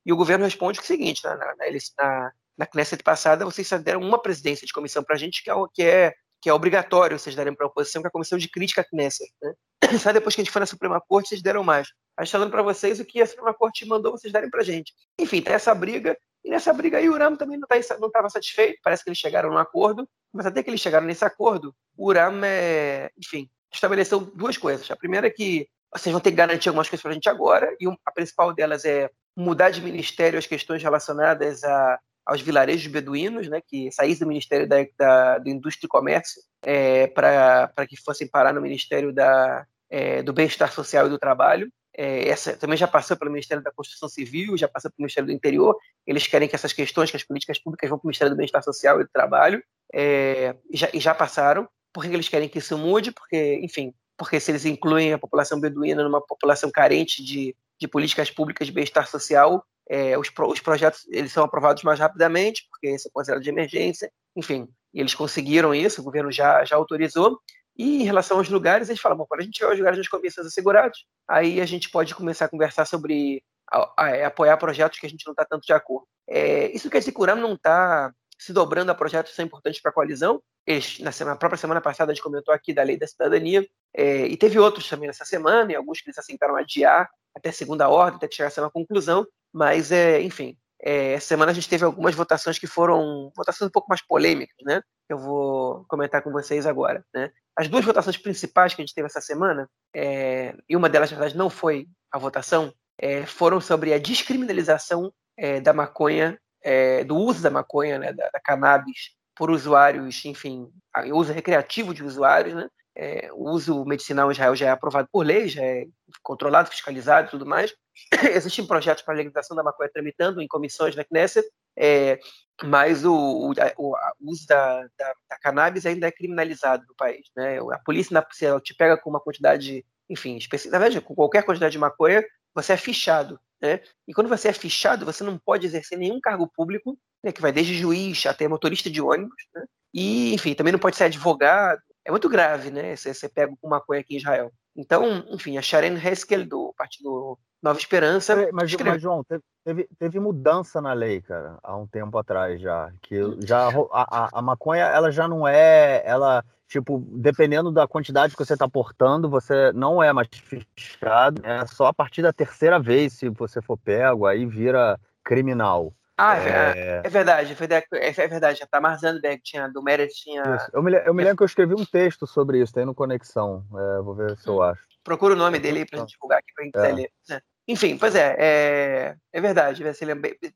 E 0.04 0.12
o 0.12 0.16
governo 0.16 0.44
responde 0.44 0.80
o 0.80 0.82
seguinte: 0.82 1.22
na, 1.24 1.36
na, 1.36 1.54
na, 1.98 2.32
na 2.58 2.66
Knesset 2.66 3.02
passada, 3.02 3.44
vocês 3.44 3.66
só 3.66 3.78
deram 3.78 4.00
uma 4.00 4.20
presidência 4.20 4.66
de 4.66 4.72
comissão 4.72 5.02
para 5.02 5.14
a 5.14 5.18
gente, 5.18 5.42
que 5.42 5.50
é, 5.50 5.54
que, 5.74 5.82
é, 5.82 6.14
que 6.40 6.48
é 6.48 6.54
obrigatório 6.54 7.18
vocês 7.18 7.36
darem 7.36 7.54
para 7.54 7.66
a 7.66 7.68
oposição, 7.68 8.02
que 8.02 8.06
é 8.06 8.10
a 8.10 8.12
comissão 8.12 8.38
de 8.38 8.48
crítica 8.48 8.80
à 8.80 8.84
Knesset. 8.84 9.30
Né? 9.42 9.52
Só 10.00 10.12
depois 10.12 10.34
que 10.34 10.40
a 10.40 10.44
gente 10.44 10.52
foi 10.52 10.60
na 10.60 10.66
Suprema 10.66 11.00
Corte, 11.00 11.28
vocês 11.28 11.42
deram 11.42 11.62
mais. 11.62 11.88
A 12.16 12.22
gente 12.22 12.28
está 12.28 12.38
dando 12.38 12.50
para 12.50 12.62
vocês 12.62 12.98
o 12.98 13.04
que 13.04 13.20
a 13.20 13.26
Suprema 13.26 13.54
Corte 13.54 13.86
mandou 13.86 14.12
vocês 14.12 14.32
darem 14.32 14.50
para 14.50 14.60
a 14.60 14.64
gente. 14.64 14.92
Enfim, 15.18 15.40
tem 15.40 15.54
essa 15.54 15.74
briga. 15.74 16.16
E 16.44 16.50
nessa 16.50 16.72
briga 16.72 16.98
aí 16.98 17.08
o 17.08 17.12
Uram 17.12 17.36
também 17.36 17.58
não 17.58 17.68
tá 17.68 17.76
estava 17.76 18.30
satisfeito. 18.30 18.80
Parece 18.82 19.04
que 19.04 19.10
eles 19.10 19.18
chegaram 19.18 19.50
num 19.50 19.58
acordo. 19.58 20.08
Mas 20.32 20.46
até 20.46 20.62
que 20.62 20.70
eles 20.70 20.80
chegaram 20.80 21.06
nesse 21.06 21.24
acordo, 21.24 21.74
o 21.96 22.08
Uram, 22.08 22.42
é, 22.44 23.10
enfim, 23.18 23.50
estabeleceu 23.72 24.20
duas 24.20 24.56
coisas. 24.56 24.90
A 24.90 24.96
primeira 24.96 25.26
é 25.26 25.30
que 25.30 25.68
vocês 25.94 26.10
vão 26.10 26.20
ter 26.20 26.30
que 26.30 26.36
garantir 26.36 26.68
algumas 26.68 26.88
coisas 26.88 27.02
para 27.02 27.10
a 27.10 27.14
gente 27.14 27.28
agora, 27.28 27.76
e 27.78 27.86
a 27.86 28.12
principal 28.12 28.52
delas 28.54 28.84
é 28.84 29.10
mudar 29.36 29.70
de 29.70 29.82
ministério 29.82 30.38
as 30.38 30.46
questões 30.46 30.82
relacionadas 30.82 31.62
a, 31.64 31.98
aos 32.24 32.40
vilarejos 32.40 32.90
beduínos, 32.90 33.48
né, 33.48 33.60
que 33.60 33.90
saíssem 33.92 34.24
do 34.24 34.28
Ministério 34.28 34.66
da, 34.66 34.76
da, 34.96 35.38
do 35.38 35.50
Indústria 35.50 35.86
e 35.86 35.88
Comércio 35.88 36.40
é, 36.64 37.06
para 37.08 37.86
que 37.88 37.96
fossem 37.96 38.26
parar 38.26 38.52
no 38.54 38.60
Ministério 38.60 39.12
da, 39.12 39.66
é, 39.90 40.22
do 40.22 40.32
Bem-Estar 40.32 40.72
Social 40.72 41.06
e 41.06 41.10
do 41.10 41.18
Trabalho. 41.18 41.70
É, 41.96 42.28
essa 42.28 42.56
também 42.56 42.76
já 42.76 42.88
passou 42.88 43.16
pelo 43.16 43.30
Ministério 43.30 43.62
da 43.62 43.70
Construção 43.70 44.08
Civil, 44.08 44.56
já 44.56 44.66
passou 44.66 44.90
pelo 44.90 45.04
Ministério 45.04 45.26
do 45.26 45.32
Interior. 45.32 45.76
Eles 46.06 46.26
querem 46.26 46.48
que 46.48 46.54
essas 46.54 46.72
questões, 46.72 47.10
que 47.10 47.16
as 47.16 47.24
políticas 47.24 47.58
públicas 47.58 47.88
vão 47.88 47.98
para 47.98 48.06
o 48.06 48.08
Ministério 48.08 48.32
do 48.32 48.36
Bem-Estar 48.36 48.62
Social 48.62 49.00
e 49.00 49.04
do 49.04 49.10
Trabalho, 49.10 49.62
é, 49.92 50.56
já, 50.72 50.88
e 50.92 51.00
já 51.00 51.14
passaram. 51.14 51.68
Por 51.92 52.04
que 52.04 52.10
eles 52.10 52.28
querem 52.28 52.48
que 52.48 52.58
isso 52.58 52.78
mude? 52.78 53.12
Porque, 53.12 53.60
enfim, 53.62 53.92
porque 54.16 54.40
se 54.40 54.50
eles 54.50 54.64
incluem 54.64 55.12
a 55.12 55.18
população 55.18 55.60
beduína 55.60 56.02
numa 56.02 56.20
população 56.20 56.70
carente 56.70 57.22
de, 57.22 57.54
de 57.78 57.88
políticas 57.88 58.30
públicas 58.30 58.66
de 58.66 58.72
bem-estar 58.72 59.06
social, 59.06 59.64
é, 59.88 60.16
os, 60.16 60.30
os, 60.48 60.60
projetos 60.60 61.06
eles 61.10 61.32
são 61.32 61.44
aprovados 61.44 61.82
mais 61.82 61.98
rapidamente, 61.98 62.66
porque 62.70 62.86
esse 62.86 63.08
é 63.08 63.10
considerado 63.12 63.42
de 63.42 63.50
emergência, 63.50 64.10
enfim, 64.36 64.68
eles 64.94 65.14
conseguiram 65.14 65.74
isso, 65.74 66.00
o 66.00 66.04
governo 66.04 66.30
já, 66.30 66.64
já 66.64 66.76
autorizou, 66.76 67.38
e 67.76 68.02
em 68.02 68.04
relação 68.04 68.38
aos 68.38 68.48
lugares, 68.48 68.88
eles 68.88 69.00
falam, 69.00 69.16
bom, 69.16 69.26
quando 69.26 69.40
a 69.40 69.44
gente 69.44 69.54
tiver 69.54 69.72
os 69.72 69.78
lugares 69.78 69.98
das 69.98 70.08
comissões 70.08 70.46
assegurados, 70.46 71.06
aí 71.28 71.60
a 71.60 71.66
gente 71.66 71.90
pode 71.90 72.14
começar 72.14 72.44
a 72.44 72.48
conversar 72.48 72.84
sobre 72.84 73.42
a, 73.70 73.78
a, 73.78 74.04
a 74.04 74.16
é, 74.16 74.24
apoiar 74.24 74.56
projetos 74.56 74.98
que 74.98 75.06
a 75.06 75.08
gente 75.08 75.26
não 75.26 75.32
está 75.32 75.44
tanto 75.44 75.64
de 75.64 75.72
acordo. 75.72 76.06
É, 76.28 76.70
isso 76.74 76.90
quer 76.90 76.98
dizer 76.98 77.12
que 77.12 77.20
o 77.20 77.24
RAM 77.24 77.36
não 77.36 77.54
está 77.54 78.12
se 78.38 78.52
dobrando 78.52 78.90
a 78.90 78.94
projetos 78.94 79.30
que 79.30 79.36
são 79.36 79.44
importantes 79.44 79.80
para 79.80 79.90
a 79.90 79.94
coalizão. 79.94 80.42
Eles, 80.66 80.98
na, 80.98 81.12
semana, 81.12 81.34
na, 81.34 81.38
própria 81.38 81.58
semana 81.58 81.80
passada, 81.80 82.12
a 82.12 82.14
gente 82.14 82.22
comentou 82.22 82.52
aqui 82.52 82.74
da 82.74 82.82
lei 82.82 82.96
da 82.96 83.06
cidadania, 83.06 83.66
é, 83.96 84.26
e 84.26 84.36
teve 84.36 84.58
outros 84.58 84.88
também 84.88 85.06
nessa 85.06 85.24
semana, 85.24 85.72
e 85.72 85.76
alguns 85.76 86.00
que 86.00 86.08
eles 86.08 86.18
aceitaram 86.18 86.56
adiar 86.56 87.08
até 87.34 87.50
segunda 87.52 87.88
ordem, 87.88 88.16
até 88.16 88.28
que 88.28 88.34
chegasse 88.34 88.58
a 88.58 88.64
uma 88.64 88.70
conclusão, 88.70 89.26
mas, 89.52 89.92
é, 89.92 90.20
enfim, 90.20 90.56
é, 90.82 91.12
essa 91.12 91.28
semana 91.28 91.52
a 91.52 91.54
gente 91.54 91.68
teve 91.68 91.84
algumas 91.84 92.14
votações 92.14 92.58
que 92.58 92.66
foram 92.66 93.30
votações 93.36 93.68
um 93.68 93.72
pouco 93.72 93.88
mais 93.88 94.02
polêmicas, 94.02 94.56
né? 94.64 94.82
Que 95.12 95.14
eu 95.14 95.18
vou 95.18 95.84
comentar 95.88 96.22
com 96.22 96.32
vocês 96.32 96.66
agora, 96.66 97.04
né? 97.14 97.30
As 97.54 97.68
duas 97.68 97.84
votações 97.84 98.16
principais 98.16 98.72
que 98.72 98.80
a 98.80 98.84
gente 98.84 98.94
teve 98.94 99.04
essa 99.04 99.20
semana, 99.20 99.68
é, 99.94 100.56
e 100.66 100.74
uma 100.74 100.88
delas, 100.88 101.10
na 101.10 101.18
verdade, 101.18 101.36
não 101.36 101.50
foi 101.50 101.86
a 102.10 102.18
votação, 102.18 102.72
é, 102.96 103.26
foram 103.26 103.60
sobre 103.60 103.92
a 103.92 103.98
descriminalização 103.98 105.12
é, 105.36 105.60
da 105.60 105.74
maconha, 105.74 106.38
é, 106.62 107.04
do 107.04 107.14
uso 107.14 107.42
da 107.42 107.50
maconha, 107.50 107.98
né, 107.98 108.10
da, 108.14 108.30
da, 108.30 108.40
cannabis, 108.40 109.10
por 109.36 109.50
usuários, 109.50 110.24
enfim, 110.24 110.66
uso 111.12 111.30
recreativo 111.30 111.92
de 111.92 112.02
usuários, 112.02 112.54
né? 112.54 112.66
É, 112.94 113.30
o 113.32 113.50
uso 113.50 113.84
medicinal 113.84 114.28
em 114.28 114.32
Israel 114.32 114.54
já 114.54 114.66
é 114.66 114.70
aprovado 114.70 115.08
por 115.10 115.24
lei, 115.24 115.48
já 115.48 115.62
é 115.62 115.86
controlado, 116.22 116.68
fiscalizado 116.68 117.28
e 117.28 117.30
tudo 117.30 117.46
mais. 117.46 117.74
Existem 118.34 118.66
projetos 118.66 119.02
para 119.02 119.14
legalização 119.14 119.56
da 119.56 119.62
maconha 119.62 119.90
tramitando 119.92 120.40
em 120.42 120.48
comissões 120.48 120.94
na 120.94 121.04
Knesset, 121.04 121.46
é, 121.76 122.18
mas 122.62 123.04
o, 123.04 123.14
o, 123.14 123.52
o, 123.78 123.96
uso 124.20 124.46
da, 124.46 124.82
da, 124.98 125.14
da, 125.30 125.38
cannabis 125.40 125.86
ainda 125.86 126.06
é 126.06 126.12
criminalizado 126.12 126.84
no 126.86 126.94
país. 126.94 127.26
Né? 127.34 127.58
A 127.58 127.78
polícia, 127.78 128.26
se 128.32 128.44
ela 128.44 128.60
te 128.60 128.74
pega 128.74 128.96
com 128.96 129.10
uma 129.10 129.20
quantidade, 129.20 129.84
enfim, 130.08 130.36
específica, 130.36 130.78
na 130.78 130.84
verdade, 130.84 131.04
com 131.04 131.14
qualquer 131.14 131.44
quantidade 131.44 131.72
de 131.72 131.78
maconha, 131.78 132.22
você 132.54 132.74
é 132.74 132.76
fichado. 132.76 133.40
Né? 133.60 133.80
E 134.06 134.12
quando 134.12 134.28
você 134.28 134.48
é 134.48 134.52
fichado, 134.52 135.06
você 135.06 135.24
não 135.24 135.38
pode 135.38 135.66
exercer 135.66 135.96
nenhum 135.96 136.20
cargo 136.20 136.50
público, 136.54 136.98
né, 137.24 137.30
que 137.30 137.40
vai 137.40 137.52
desde 137.52 137.74
juiz 137.74 138.26
até 138.26 138.48
motorista 138.48 138.90
de 138.90 139.00
ônibus, 139.00 139.42
né? 139.54 139.64
e, 139.94 140.34
enfim, 140.34 140.54
também 140.54 140.72
não 140.72 140.80
pode 140.80 140.96
ser 140.96 141.04
advogado. 141.04 141.80
É 142.04 142.10
muito 142.10 142.28
grave, 142.28 142.70
né? 142.70 142.96
Você, 142.96 143.14
você 143.14 143.28
pega 143.28 143.54
com 143.60 143.68
maconha 143.68 144.00
aqui 144.00 144.14
em 144.14 144.18
Israel. 144.18 144.52
Então, 144.76 145.24
enfim, 145.28 145.58
a 145.58 145.62
Sharon 145.62 145.96
Heskel, 145.96 146.46
do 146.46 146.74
Partido 146.76 147.38
Nova 147.62 147.78
Esperança. 147.78 148.34
Mas, 148.52 148.74
mas 148.74 149.00
João, 149.00 149.24
teve, 149.64 149.88
teve, 149.98 150.18
mudança 150.18 150.80
na 150.80 150.92
lei, 150.92 151.20
cara, 151.20 151.58
há 151.62 151.76
um 151.76 151.86
tempo 151.86 152.18
atrás 152.18 152.60
já. 152.60 152.90
Que 153.00 153.20
já 153.46 153.68
a, 153.92 154.24
a, 154.24 154.28
a 154.32 154.42
maconha, 154.42 154.84
ela 154.84 155.12
já 155.12 155.28
não 155.28 155.46
é. 155.46 156.02
Ela, 156.04 156.44
tipo, 156.66 157.04
dependendo 157.12 157.70
da 157.70 157.86
quantidade 157.86 158.34
que 158.34 158.44
você 158.44 158.54
está 158.54 158.68
portando, 158.68 159.28
você 159.28 159.72
não 159.72 160.02
é 160.02 160.12
mais 160.12 160.28
fichado. 160.32 161.40
É 161.44 161.64
só 161.66 161.86
a 161.86 161.94
partir 161.94 162.22
da 162.22 162.32
terceira 162.32 162.80
vez, 162.80 163.12
se 163.12 163.28
você 163.28 163.62
for 163.62 163.76
pego, 163.76 164.26
aí 164.26 164.44
vira 164.44 164.98
criminal. 165.22 165.92
Ah, 166.24 166.38
é, 166.38 166.48
é, 166.48 167.02
é 167.04 167.08
verdade, 167.08 167.56
é, 167.94 168.08
é 168.08 168.28
verdade. 168.28 168.62
A 168.62 168.66
Tamar 168.68 168.96
Zandberg 168.96 169.42
tinha, 169.42 169.66
do 169.66 169.82
Meredith 169.82 170.14
tinha. 170.14 170.42
Isso. 170.54 170.70
Eu 170.72 170.80
me, 170.80 170.92
eu 171.04 171.12
me 171.12 171.24
lembro 171.24 171.38
que 171.38 171.42
eu 171.42 171.46
escrevi 171.46 171.74
um 171.74 171.84
texto 171.84 172.28
sobre 172.28 172.62
isso, 172.62 172.72
tem 172.72 172.86
no 172.86 172.94
Conexão. 172.94 173.64
É, 173.74 174.02
vou 174.02 174.14
ver 174.14 174.38
se 174.38 174.46
eu 174.46 174.58
hum. 174.58 174.62
acho. 174.62 174.82
Procura 175.02 175.34
o 175.34 175.36
nome 175.36 175.58
dele 175.58 175.80
aí 175.80 175.84
pra 175.84 175.98
gente 175.98 176.12
divulgar 176.12 176.38
aqui 176.38 176.52
pra 176.54 176.62
quem 176.62 176.70
quiser 176.70 176.90
é. 176.90 176.94
ler. 176.94 177.10
Né? 177.28 177.40
Enfim, 177.66 177.98
pois 177.98 178.14
é, 178.14 178.36
é, 178.38 179.16
é 179.32 179.40
verdade, 179.40 179.82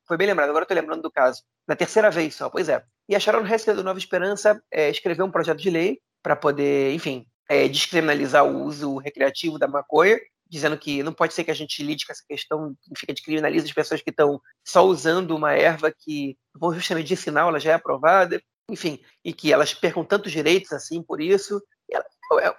foi 0.06 0.16
bem 0.16 0.26
lembrado, 0.26 0.50
agora 0.50 0.64
eu 0.64 0.68
tô 0.68 0.74
lembrando 0.74 1.02
do 1.02 1.10
caso. 1.10 1.42
Na 1.66 1.74
terceira 1.74 2.12
vez 2.12 2.36
só, 2.36 2.48
pois 2.48 2.68
é. 2.68 2.82
E 3.08 3.16
a 3.16 3.20
Sharon 3.20 3.44
Hessler 3.44 3.74
do 3.74 3.82
Nova 3.82 3.98
Esperança 3.98 4.62
é, 4.70 4.88
escreveu 4.88 5.24
um 5.24 5.30
projeto 5.30 5.58
de 5.58 5.70
lei 5.70 5.98
para 6.22 6.36
poder, 6.36 6.92
enfim, 6.94 7.26
é, 7.48 7.66
descriminalizar 7.66 8.44
o 8.44 8.64
uso 8.64 8.98
recreativo 8.98 9.58
da 9.58 9.66
maconha, 9.66 10.18
dizendo 10.48 10.78
que 10.78 11.02
não 11.02 11.12
pode 11.12 11.34
ser 11.34 11.44
que 11.44 11.50
a 11.50 11.54
gente 11.54 11.82
lide 11.82 12.06
com 12.06 12.12
essa 12.12 12.22
questão, 12.26 12.76
fica 12.96 13.12
descriminaliza 13.12 13.66
as 13.66 13.72
pessoas 13.72 14.00
que 14.00 14.10
estão 14.10 14.40
só 14.64 14.84
usando 14.84 15.34
uma 15.34 15.52
erva 15.52 15.92
que, 15.92 16.36
por 16.58 16.74
justamente 16.74 17.04
medicinal, 17.04 17.48
ela 17.48 17.60
já 17.60 17.72
é 17.72 17.74
aprovada, 17.74 18.40
enfim, 18.70 19.00
e 19.24 19.32
que 19.32 19.52
elas 19.52 19.74
percam 19.74 20.04
tantos 20.04 20.32
direitos 20.32 20.72
assim 20.72 21.02
por 21.02 21.20
isso. 21.20 21.62
Ela, 21.90 22.04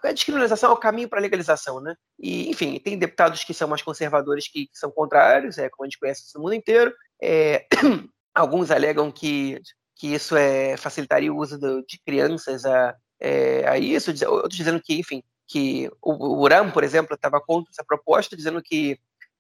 a 0.04 0.12
descriminalização 0.12 0.72
é 0.72 0.74
o 0.74 0.78
caminho 0.78 1.10
para 1.10 1.20
a 1.20 1.22
legalização, 1.22 1.82
né? 1.82 1.96
E, 2.20 2.50
enfim, 2.50 2.80
tem 2.80 2.98
deputados 2.98 3.44
que 3.44 3.54
são 3.54 3.68
mais 3.68 3.82
conservadores 3.82 4.48
que, 4.48 4.68
que 4.68 4.78
são 4.78 4.90
contrários, 4.92 5.58
é 5.58 5.70
como 5.70 5.86
a 5.86 5.88
gente 5.88 6.00
conhece 6.00 6.24
no 6.36 6.42
mundo 6.42 6.54
inteiro. 6.54 6.94
É, 7.22 7.66
alguns 8.34 8.72
alegam 8.72 9.12
que, 9.12 9.62
que 9.96 10.14
isso 10.14 10.36
é, 10.36 10.78
facilitaria 10.78 11.34
o 11.34 11.38
uso 11.38 11.58
do, 11.58 11.86
de 11.86 12.00
crianças 12.06 12.66
a, 12.66 12.96
é, 13.20 13.68
a 13.68 13.78
isso, 13.78 14.12
outros 14.28 14.58
dizendo 14.58 14.82
que, 14.82 14.98
enfim, 14.98 15.22
que 15.48 15.90
o, 16.02 16.42
URAM, 16.42 16.72
por 16.72 16.84
exemplo, 16.84 17.16
estava 17.16 17.40
contra 17.40 17.72
essa 17.72 17.84
proposta, 17.84 18.36
dizendo 18.36 18.62
que 18.62 19.00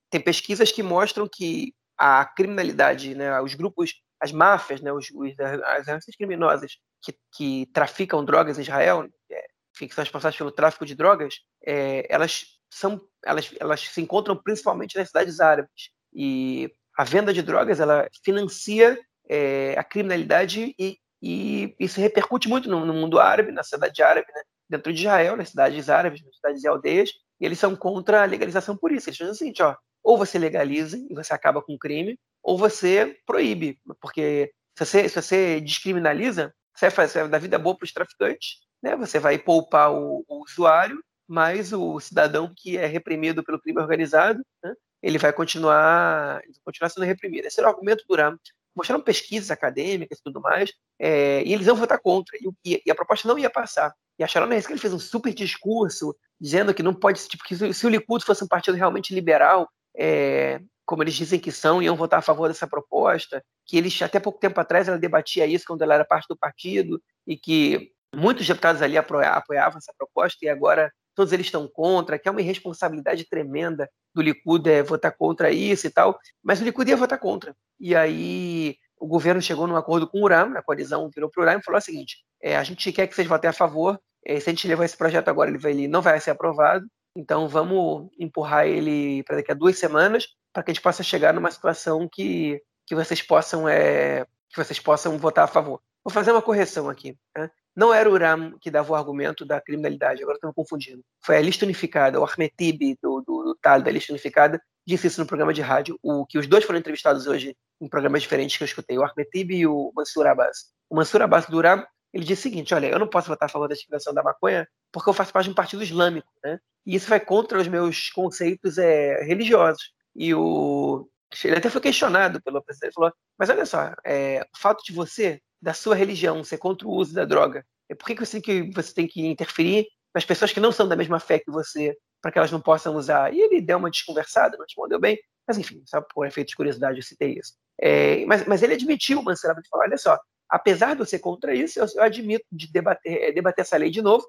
tem 0.09 0.21
pesquisas 0.21 0.71
que 0.71 0.81
mostram 0.81 1.27
que 1.27 1.73
a 1.97 2.23
criminalidade, 2.25 3.15
né, 3.15 3.41
os 3.41 3.53
grupos, 3.55 3.93
as 4.21 4.31
máfias, 4.31 4.81
né, 4.81 4.91
os, 4.91 5.07
as 5.39 5.79
organizações 5.79 6.15
criminosas 6.15 6.77
que, 7.01 7.15
que 7.33 7.65
traficam 7.73 8.23
drogas 8.23 8.57
em 8.57 8.61
Israel, 8.61 9.07
é, 9.31 9.47
que 9.77 9.93
são 9.93 10.03
responsáveis 10.03 10.37
pelo 10.37 10.51
tráfico 10.51 10.85
de 10.85 10.95
drogas, 10.95 11.35
é, 11.65 12.05
elas 12.09 12.57
são 12.69 13.01
elas, 13.25 13.53
elas 13.59 13.81
se 13.81 14.01
encontram 14.01 14.35
principalmente 14.35 14.97
nas 14.97 15.07
cidades 15.07 15.39
árabes 15.39 15.89
e 16.13 16.71
a 16.97 17.03
venda 17.03 17.33
de 17.33 17.41
drogas 17.41 17.79
ela 17.79 18.07
financia 18.23 18.97
é, 19.29 19.75
a 19.77 19.83
criminalidade 19.83 20.73
e, 20.79 20.97
e 21.21 21.75
isso 21.79 21.99
repercute 21.99 22.47
muito 22.47 22.69
no, 22.69 22.85
no, 22.85 22.93
mundo 22.93 23.19
árabe, 23.19 23.51
na 23.51 23.63
cidade 23.63 24.01
árabe, 24.01 24.27
né? 24.33 24.41
Dentro 24.69 24.91
de 24.93 25.01
Israel, 25.01 25.35
nas 25.35 25.49
cidades 25.49 25.89
árabes, 25.89 26.23
nas 26.23 26.35
cidades 26.35 26.63
e 26.63 26.67
aldeias, 26.67 27.11
e 27.39 27.45
eles 27.45 27.59
são 27.59 27.75
contra 27.75 28.23
a 28.23 28.25
legalização 28.25 28.75
por 28.75 28.91
isso. 28.91 29.09
Eles 29.09 29.17
dizem 29.17 29.31
o 29.31 29.35
seguinte, 29.35 29.63
ó, 29.63 29.75
ou 30.03 30.17
você 30.17 30.37
legaliza 30.39 30.97
e 30.97 31.13
você 31.13 31.33
acaba 31.33 31.61
com 31.61 31.73
o 31.73 31.79
crime, 31.79 32.17
ou 32.41 32.57
você 32.57 33.17
proíbe, 33.25 33.79
porque 33.99 34.51
se 34.77 34.85
você, 34.85 35.09
se 35.09 35.21
você 35.21 35.61
descriminaliza, 35.61 36.53
você 36.73 36.85
vai 36.85 36.91
fazer 36.91 37.27
da 37.27 37.39
vida 37.39 37.57
boa 37.57 37.75
para 37.75 37.85
os 37.85 37.91
traficantes, 37.91 38.59
né? 38.81 38.95
Você 38.95 39.19
vai 39.19 39.37
poupar 39.37 39.91
o, 39.91 40.23
o, 40.27 40.43
usuário, 40.43 41.03
mas 41.27 41.73
o 41.73 41.99
cidadão 41.99 42.53
que 42.55 42.77
é 42.77 42.85
reprimido 42.85 43.43
pelo 43.43 43.59
crime 43.59 43.81
organizado, 43.81 44.41
né? 44.63 44.73
ele 45.01 45.17
vai 45.17 45.33
continuar, 45.33 46.41
continuar 46.63 46.89
sendo 46.89 47.05
reprimido. 47.05 47.45
Esse 47.45 47.59
era 47.59 47.67
o 47.67 47.71
argumento 47.71 48.05
do 48.07 48.15
RAM. 48.15 48.37
Mostraram 48.77 49.01
pesquisas 49.01 49.49
acadêmicas 49.49 50.19
e 50.19 50.23
tudo 50.23 50.39
mais, 50.39 50.71
é, 50.99 51.43
e 51.43 51.51
eles 51.51 51.65
vão 51.65 51.75
votar 51.75 51.99
contra, 51.99 52.37
e, 52.63 52.79
e, 52.85 52.91
a 52.91 52.95
proposta 52.95 53.27
não 53.27 53.39
ia 53.39 53.49
passar. 53.49 53.91
E 54.19 54.23
a 54.23 54.27
Sharon 54.27 54.53
ele 54.53 54.77
fez 54.77 54.93
um 54.93 54.99
super 54.99 55.33
discurso 55.33 56.15
dizendo 56.39 56.75
que 56.75 56.83
não 56.83 56.93
pode, 56.93 57.27
tipo, 57.27 57.43
que 57.43 57.73
se 57.73 57.85
o 57.87 57.89
Likud 57.89 58.23
fosse 58.23 58.43
um 58.43 58.47
partido 58.47 58.77
realmente 58.77 59.15
liberal, 59.15 59.67
é, 59.97 60.61
como 60.85 61.01
eles 61.01 61.15
dizem 61.15 61.39
que 61.39 61.51
são, 61.51 61.81
iam 61.81 61.95
votar 61.95 62.19
a 62.19 62.21
favor 62.21 62.47
dessa 62.47 62.67
proposta, 62.67 63.43
que 63.65 63.77
eles, 63.77 63.99
até 63.99 64.19
pouco 64.19 64.39
tempo 64.39 64.59
atrás, 64.61 64.87
ela 64.87 64.99
debatia 64.99 65.47
isso 65.47 65.65
quando 65.65 65.81
ela 65.81 65.95
era 65.95 66.05
parte 66.05 66.27
do 66.29 66.37
partido, 66.37 67.01
e 67.25 67.35
que 67.35 67.91
muitos 68.15 68.45
deputados 68.47 68.83
ali 68.83 68.95
apoiavam 68.95 69.79
essa 69.79 69.93
proposta, 69.97 70.37
e 70.43 70.49
agora 70.49 70.91
todos 71.17 71.33
eles 71.33 71.47
estão 71.47 71.67
contra, 71.67 72.19
que 72.19 72.29
é 72.29 72.31
uma 72.31 72.41
irresponsabilidade 72.41 73.27
tremenda 73.27 73.89
do 74.13 74.21
Likud 74.21 74.69
é, 74.69 74.83
votar 74.83 75.11
contra 75.17 75.49
isso 75.51 75.87
e 75.87 75.89
tal, 75.89 76.19
mas 76.43 76.61
o 76.61 76.63
Likud 76.63 76.87
ia 76.87 76.95
votar 76.95 77.19
contra. 77.19 77.55
E 77.79 77.95
aí 77.95 78.77
o 78.99 79.07
governo 79.07 79.41
chegou 79.41 79.65
num 79.65 79.75
acordo 79.75 80.07
com 80.07 80.19
o 80.19 80.23
URAM, 80.23 80.53
a 80.55 80.61
coalizão 80.61 81.09
virou 81.09 81.27
para 81.27 81.41
o 81.41 81.43
URAM 81.43 81.57
e 81.57 81.63
falou 81.63 81.79
o 81.79 81.81
seguinte, 81.81 82.17
é, 82.39 82.55
a 82.55 82.63
gente 82.63 82.91
quer 82.91 83.07
que 83.07 83.15
vocês 83.15 83.27
votem 83.27 83.49
a 83.49 83.53
favor, 83.53 83.99
é, 84.23 84.39
se 84.39 84.47
a 84.47 84.53
gente 84.53 84.67
levar 84.67 84.85
esse 84.85 84.95
projeto 84.95 85.27
agora, 85.27 85.49
ele, 85.49 85.57
vai, 85.57 85.71
ele 85.71 85.87
não 85.87 86.03
vai 86.03 86.19
ser 86.19 86.29
aprovado, 86.29 86.85
então 87.15 87.47
vamos 87.47 88.09
empurrar 88.19 88.67
ele 88.67 89.23
para 89.23 89.37
daqui 89.37 89.51
a 89.51 89.55
duas 89.55 89.79
semanas, 89.79 90.27
para 90.53 90.61
que 90.61 90.69
a 90.69 90.73
gente 90.73 90.83
possa 90.83 91.01
chegar 91.01 91.33
numa 91.33 91.49
situação 91.49 92.07
que, 92.07 92.61
que 92.85 92.93
vocês 92.93 93.23
possam 93.23 93.67
é, 93.67 94.23
que 94.49 94.63
vocês 94.63 94.79
possam 94.79 95.17
votar 95.17 95.45
a 95.45 95.47
favor. 95.47 95.81
Vou 96.03 96.13
fazer 96.13 96.31
uma 96.31 96.43
correção 96.43 96.89
aqui. 96.89 97.17
Né? 97.35 97.49
Não 97.77 97.93
era 97.93 98.09
o 98.09 98.13
Uram 98.13 98.57
que 98.59 98.71
dava 98.71 98.91
o 98.91 98.95
argumento 98.95 99.45
da 99.45 99.61
criminalidade, 99.61 100.23
agora 100.23 100.37
estou 100.37 100.51
confundindo. 100.51 101.03
Foi 101.23 101.37
a 101.37 101.41
lista 101.41 101.63
unificada, 101.63 102.19
o 102.19 102.25
Ahmed 102.25 102.51
Tibi, 102.57 102.97
do, 102.99 103.21
do, 103.21 103.43
do 103.43 103.55
TAL, 103.61 103.83
da 103.83 103.91
lista 103.91 104.11
unificada, 104.11 104.59
disse 104.85 105.05
isso 105.05 105.21
no 105.21 105.27
programa 105.27 105.53
de 105.53 105.61
rádio, 105.61 105.99
o 106.01 106.25
que 106.25 106.39
os 106.39 106.47
dois 106.47 106.63
foram 106.63 106.79
entrevistados 106.79 107.27
hoje 107.27 107.55
em 107.79 107.87
programas 107.87 108.23
diferentes 108.23 108.57
que 108.57 108.63
eu 108.63 108.65
escutei, 108.65 108.97
o 108.97 109.03
Ahmed 109.03 109.29
Tibi 109.31 109.57
e 109.57 109.67
o 109.67 109.91
Mansur 109.95 110.25
Abbas. 110.25 110.73
O 110.89 110.95
Mansur 110.95 111.21
Abbas 111.21 111.45
do 111.45 111.55
Uram, 111.55 111.85
ele 112.11 112.25
disse 112.25 112.47
o 112.47 112.49
seguinte, 112.49 112.73
olha, 112.73 112.87
eu 112.87 112.97
não 112.97 113.07
posso 113.07 113.27
votar 113.27 113.45
a 113.45 113.51
favor 113.51 113.67
da 113.67 113.75
discriminação 113.75 114.11
da 114.11 114.23
maconha 114.23 114.67
porque 114.91 115.07
eu 115.07 115.13
faço 115.13 115.31
parte 115.31 115.45
de 115.45 115.51
um 115.51 115.55
partido 115.55 115.83
islâmico, 115.83 116.27
né? 116.43 116.59
E 116.83 116.95
isso 116.95 117.07
vai 117.07 117.19
contra 117.19 117.59
os 117.59 117.67
meus 117.67 118.09
conceitos 118.09 118.79
é, 118.79 119.21
religiosos. 119.23 119.91
E 120.15 120.33
o 120.33 121.07
ele 121.43 121.57
até 121.57 121.69
foi 121.69 121.81
questionado 121.81 122.41
pelo 122.41 122.63
presidente, 122.63 122.93
falou, 122.93 123.11
mas 123.37 123.49
olha 123.49 123.65
só, 123.65 123.93
é, 124.03 124.41
o 124.41 124.57
fato 124.57 124.83
de 124.83 124.93
você, 124.93 125.41
da 125.61 125.73
sua 125.73 125.95
religião, 125.95 126.43
ser 126.43 126.57
contra 126.57 126.87
o 126.87 126.91
uso 126.91 127.13
da 127.13 127.25
droga, 127.25 127.65
é 127.89 127.95
por 127.95 128.05
que, 128.05 128.15
que, 128.15 128.25
você, 128.25 128.39
tem 128.39 128.41
que 128.41 128.71
você 128.73 128.93
tem 128.93 129.07
que 129.07 129.25
interferir 129.25 129.87
nas 130.13 130.25
pessoas 130.25 130.51
que 130.51 130.59
não 130.59 130.71
são 130.71 130.87
da 130.87 130.95
mesma 130.95 131.19
fé 131.19 131.39
que 131.39 131.51
você 131.51 131.95
para 132.21 132.31
que 132.31 132.37
elas 132.37 132.51
não 132.51 132.59
possam 132.59 132.95
usar. 132.95 133.33
E 133.33 133.39
ele 133.39 133.61
deu 133.61 133.77
uma 133.77 133.91
desconversada, 133.91 134.57
não 134.57 134.65
respondeu 134.65 134.99
bem, 134.99 135.17
mas 135.47 135.57
enfim, 135.57 135.81
só 135.85 136.01
por 136.01 136.25
efeito 136.25 136.49
de 136.49 136.55
curiosidade 136.55 136.97
eu 136.97 137.03
citei 137.03 137.37
isso. 137.39 137.53
É, 137.79 138.25
mas, 138.25 138.45
mas 138.45 138.63
ele 138.63 138.73
admitiu, 138.73 139.21
Mansell, 139.21 139.53
de 139.55 139.69
falar, 139.69 139.85
olha 139.85 139.97
só, 139.97 140.19
apesar 140.49 140.95
de 140.95 141.01
eu 141.01 141.05
ser 141.05 141.19
contra 141.19 141.53
isso, 141.53 141.79
eu, 141.79 141.85
eu 141.95 142.03
admito 142.03 142.45
de 142.51 142.71
debater, 142.71 143.13
é, 143.13 143.31
debater 143.31 143.61
essa 143.61 143.77
lei 143.77 143.89
de 143.89 144.01
novo, 144.01 144.27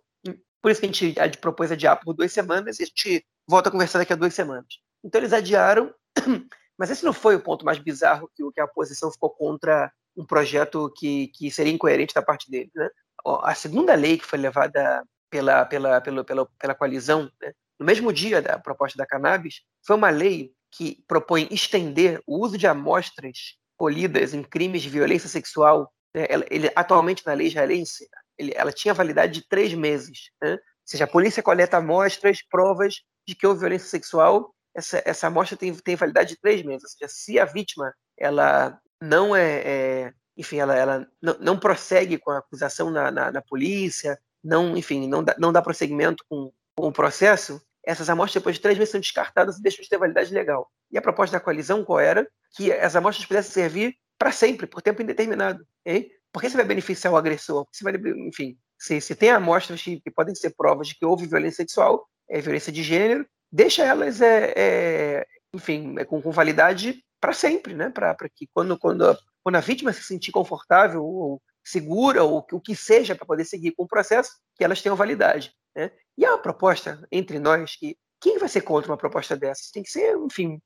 por 0.60 0.70
isso 0.70 0.80
que 0.80 0.86
a 0.86 0.92
gente 0.92 1.20
a, 1.20 1.28
propôs 1.40 1.72
adiar 1.72 1.98
por 2.00 2.12
duas 2.12 2.32
semanas 2.32 2.78
e 2.78 2.82
a 2.82 2.86
gente 2.86 3.24
volta 3.48 3.68
a 3.68 3.72
conversar 3.72 3.98
daqui 3.98 4.12
a 4.12 4.16
duas 4.16 4.34
semanas. 4.34 4.66
Então 5.02 5.20
eles 5.20 5.32
adiaram, 5.32 5.92
mas 6.78 6.90
esse 6.90 7.04
não 7.04 7.12
foi 7.12 7.36
o 7.36 7.40
ponto 7.40 7.64
mais 7.64 7.78
bizarro 7.78 8.30
que, 8.34 8.42
que 8.52 8.60
a 8.60 8.64
oposição 8.64 9.10
ficou 9.10 9.30
contra 9.30 9.92
um 10.18 10.26
projeto 10.26 10.92
que, 10.96 11.28
que 11.28 11.50
seria 11.50 11.72
incoerente 11.72 12.12
da 12.12 12.20
parte 12.20 12.50
dele. 12.50 12.70
Né? 12.74 12.88
A 13.24 13.54
segunda 13.54 13.94
lei 13.94 14.18
que 14.18 14.26
foi 14.26 14.38
levada 14.38 15.04
pela, 15.30 15.64
pela, 15.64 16.00
pela, 16.00 16.24
pela, 16.24 16.46
pela 16.58 16.74
coalizão, 16.74 17.30
né? 17.40 17.52
no 17.78 17.86
mesmo 17.86 18.12
dia 18.12 18.42
da 18.42 18.58
proposta 18.58 18.98
da 18.98 19.06
cannabis, 19.06 19.60
foi 19.86 19.94
uma 19.94 20.10
lei 20.10 20.52
que 20.72 21.02
propõe 21.06 21.46
estender 21.52 22.20
o 22.26 22.44
uso 22.44 22.58
de 22.58 22.66
amostras 22.66 23.56
colhidas 23.76 24.34
em 24.34 24.42
crimes 24.42 24.82
de 24.82 24.90
violência 24.90 25.28
sexual. 25.28 25.92
Né? 26.12 26.26
Ele, 26.50 26.70
atualmente, 26.74 27.24
na 27.24 27.32
lei 27.32 27.46
israelense, 27.46 28.08
ele, 28.36 28.52
ela 28.56 28.72
tinha 28.72 28.92
validade 28.92 29.34
de 29.34 29.48
três 29.48 29.72
meses. 29.72 30.30
Né? 30.42 30.52
Ou 30.52 30.58
seja, 30.84 31.04
a 31.04 31.08
polícia 31.08 31.42
coleta 31.42 31.76
amostras, 31.76 32.42
provas 32.50 32.96
de 33.26 33.36
que 33.36 33.46
houve 33.46 33.60
violência 33.60 33.88
sexual. 33.88 34.52
Essa, 34.74 35.00
essa 35.04 35.28
amostra 35.28 35.56
tem, 35.56 35.72
tem 35.74 35.94
validade 35.94 36.30
de 36.30 36.40
três 36.40 36.62
meses. 36.64 36.82
Ou 36.82 36.90
seja, 36.90 37.08
se 37.08 37.38
a 37.38 37.44
vítima 37.44 37.92
ela 38.18 38.78
não 39.02 39.34
é, 39.34 39.62
é 39.64 40.12
enfim, 40.36 40.58
ela, 40.58 40.76
ela 40.76 41.08
não, 41.20 41.36
não, 41.40 41.58
prossegue 41.58 42.18
com 42.18 42.30
a 42.30 42.38
acusação 42.38 42.90
na, 42.90 43.10
na, 43.10 43.32
na, 43.32 43.42
polícia, 43.42 44.18
não, 44.42 44.76
enfim, 44.76 45.08
não 45.08 45.22
dá, 45.22 45.34
não 45.38 45.52
dá 45.52 45.60
prosseguimento 45.60 46.24
com, 46.28 46.52
com 46.76 46.88
o 46.88 46.92
processo, 46.92 47.60
essas 47.84 48.08
amostras, 48.10 48.40
depois 48.40 48.56
de 48.56 48.62
três 48.62 48.78
meses, 48.78 48.92
são 48.92 49.00
descartadas 49.00 49.58
e 49.58 49.62
deixam 49.62 49.82
de 49.82 49.88
ter 49.88 49.98
validade 49.98 50.32
legal. 50.32 50.70
E 50.92 50.98
a 50.98 51.02
proposta 51.02 51.36
da 51.36 51.42
coalizão 51.42 51.84
qual 51.84 51.98
era? 51.98 52.28
Que 52.54 52.70
as 52.72 52.94
amostras 52.94 53.26
pudessem 53.26 53.50
servir 53.50 53.96
para 54.18 54.30
sempre, 54.30 54.66
por 54.66 54.82
tempo 54.82 55.02
indeterminado. 55.02 55.66
Okay? 55.80 56.10
Por 56.32 56.42
que 56.42 56.50
você 56.50 56.56
vai 56.56 56.66
beneficiar 56.66 57.12
o 57.12 57.16
agressor? 57.16 57.66
Você 57.72 57.82
vai, 57.82 57.94
enfim, 58.28 58.58
se, 58.78 59.00
se 59.00 59.14
tem 59.14 59.30
amostras 59.30 59.82
que, 59.82 60.00
que, 60.00 60.10
podem 60.10 60.34
ser 60.34 60.50
provas 60.50 60.88
de 60.88 60.96
que 60.96 61.06
houve 61.06 61.26
violência 61.26 61.64
sexual, 61.64 62.06
é, 62.28 62.40
violência 62.40 62.70
de 62.70 62.82
gênero, 62.82 63.26
deixa 63.50 63.84
elas, 63.84 64.20
é, 64.20 64.52
é 64.56 65.26
enfim, 65.54 65.94
é, 65.98 66.04
com, 66.04 66.20
com 66.20 66.30
validade 66.30 67.02
para 67.20 67.32
sempre, 67.32 67.74
né? 67.74 67.90
Para 67.90 68.16
que 68.34 68.48
quando, 68.52 68.78
quando, 68.78 69.08
a, 69.08 69.18
quando 69.42 69.56
a 69.56 69.60
vítima 69.60 69.92
se 69.92 70.02
sentir 70.02 70.32
confortável 70.32 71.04
ou 71.04 71.42
segura 71.64 72.24
ou 72.24 72.46
o 72.50 72.60
que 72.60 72.74
seja 72.74 73.14
para 73.14 73.26
poder 73.26 73.44
seguir 73.44 73.72
com 73.72 73.84
o 73.84 73.88
processo, 73.88 74.30
que 74.54 74.64
elas 74.64 74.80
tenham 74.80 74.96
validade. 74.96 75.52
Né? 75.76 75.90
E 76.16 76.24
é 76.24 76.30
uma 76.30 76.40
proposta 76.40 77.06
entre 77.12 77.38
nós 77.38 77.76
que 77.76 77.96
quem 78.20 78.38
vai 78.38 78.48
ser 78.48 78.62
contra 78.62 78.90
uma 78.90 78.96
proposta 78.96 79.36
dessa? 79.36 79.70
Tem 79.72 79.82
que 79.82 79.90
ser, 79.90 80.16
enfim, 80.16 80.60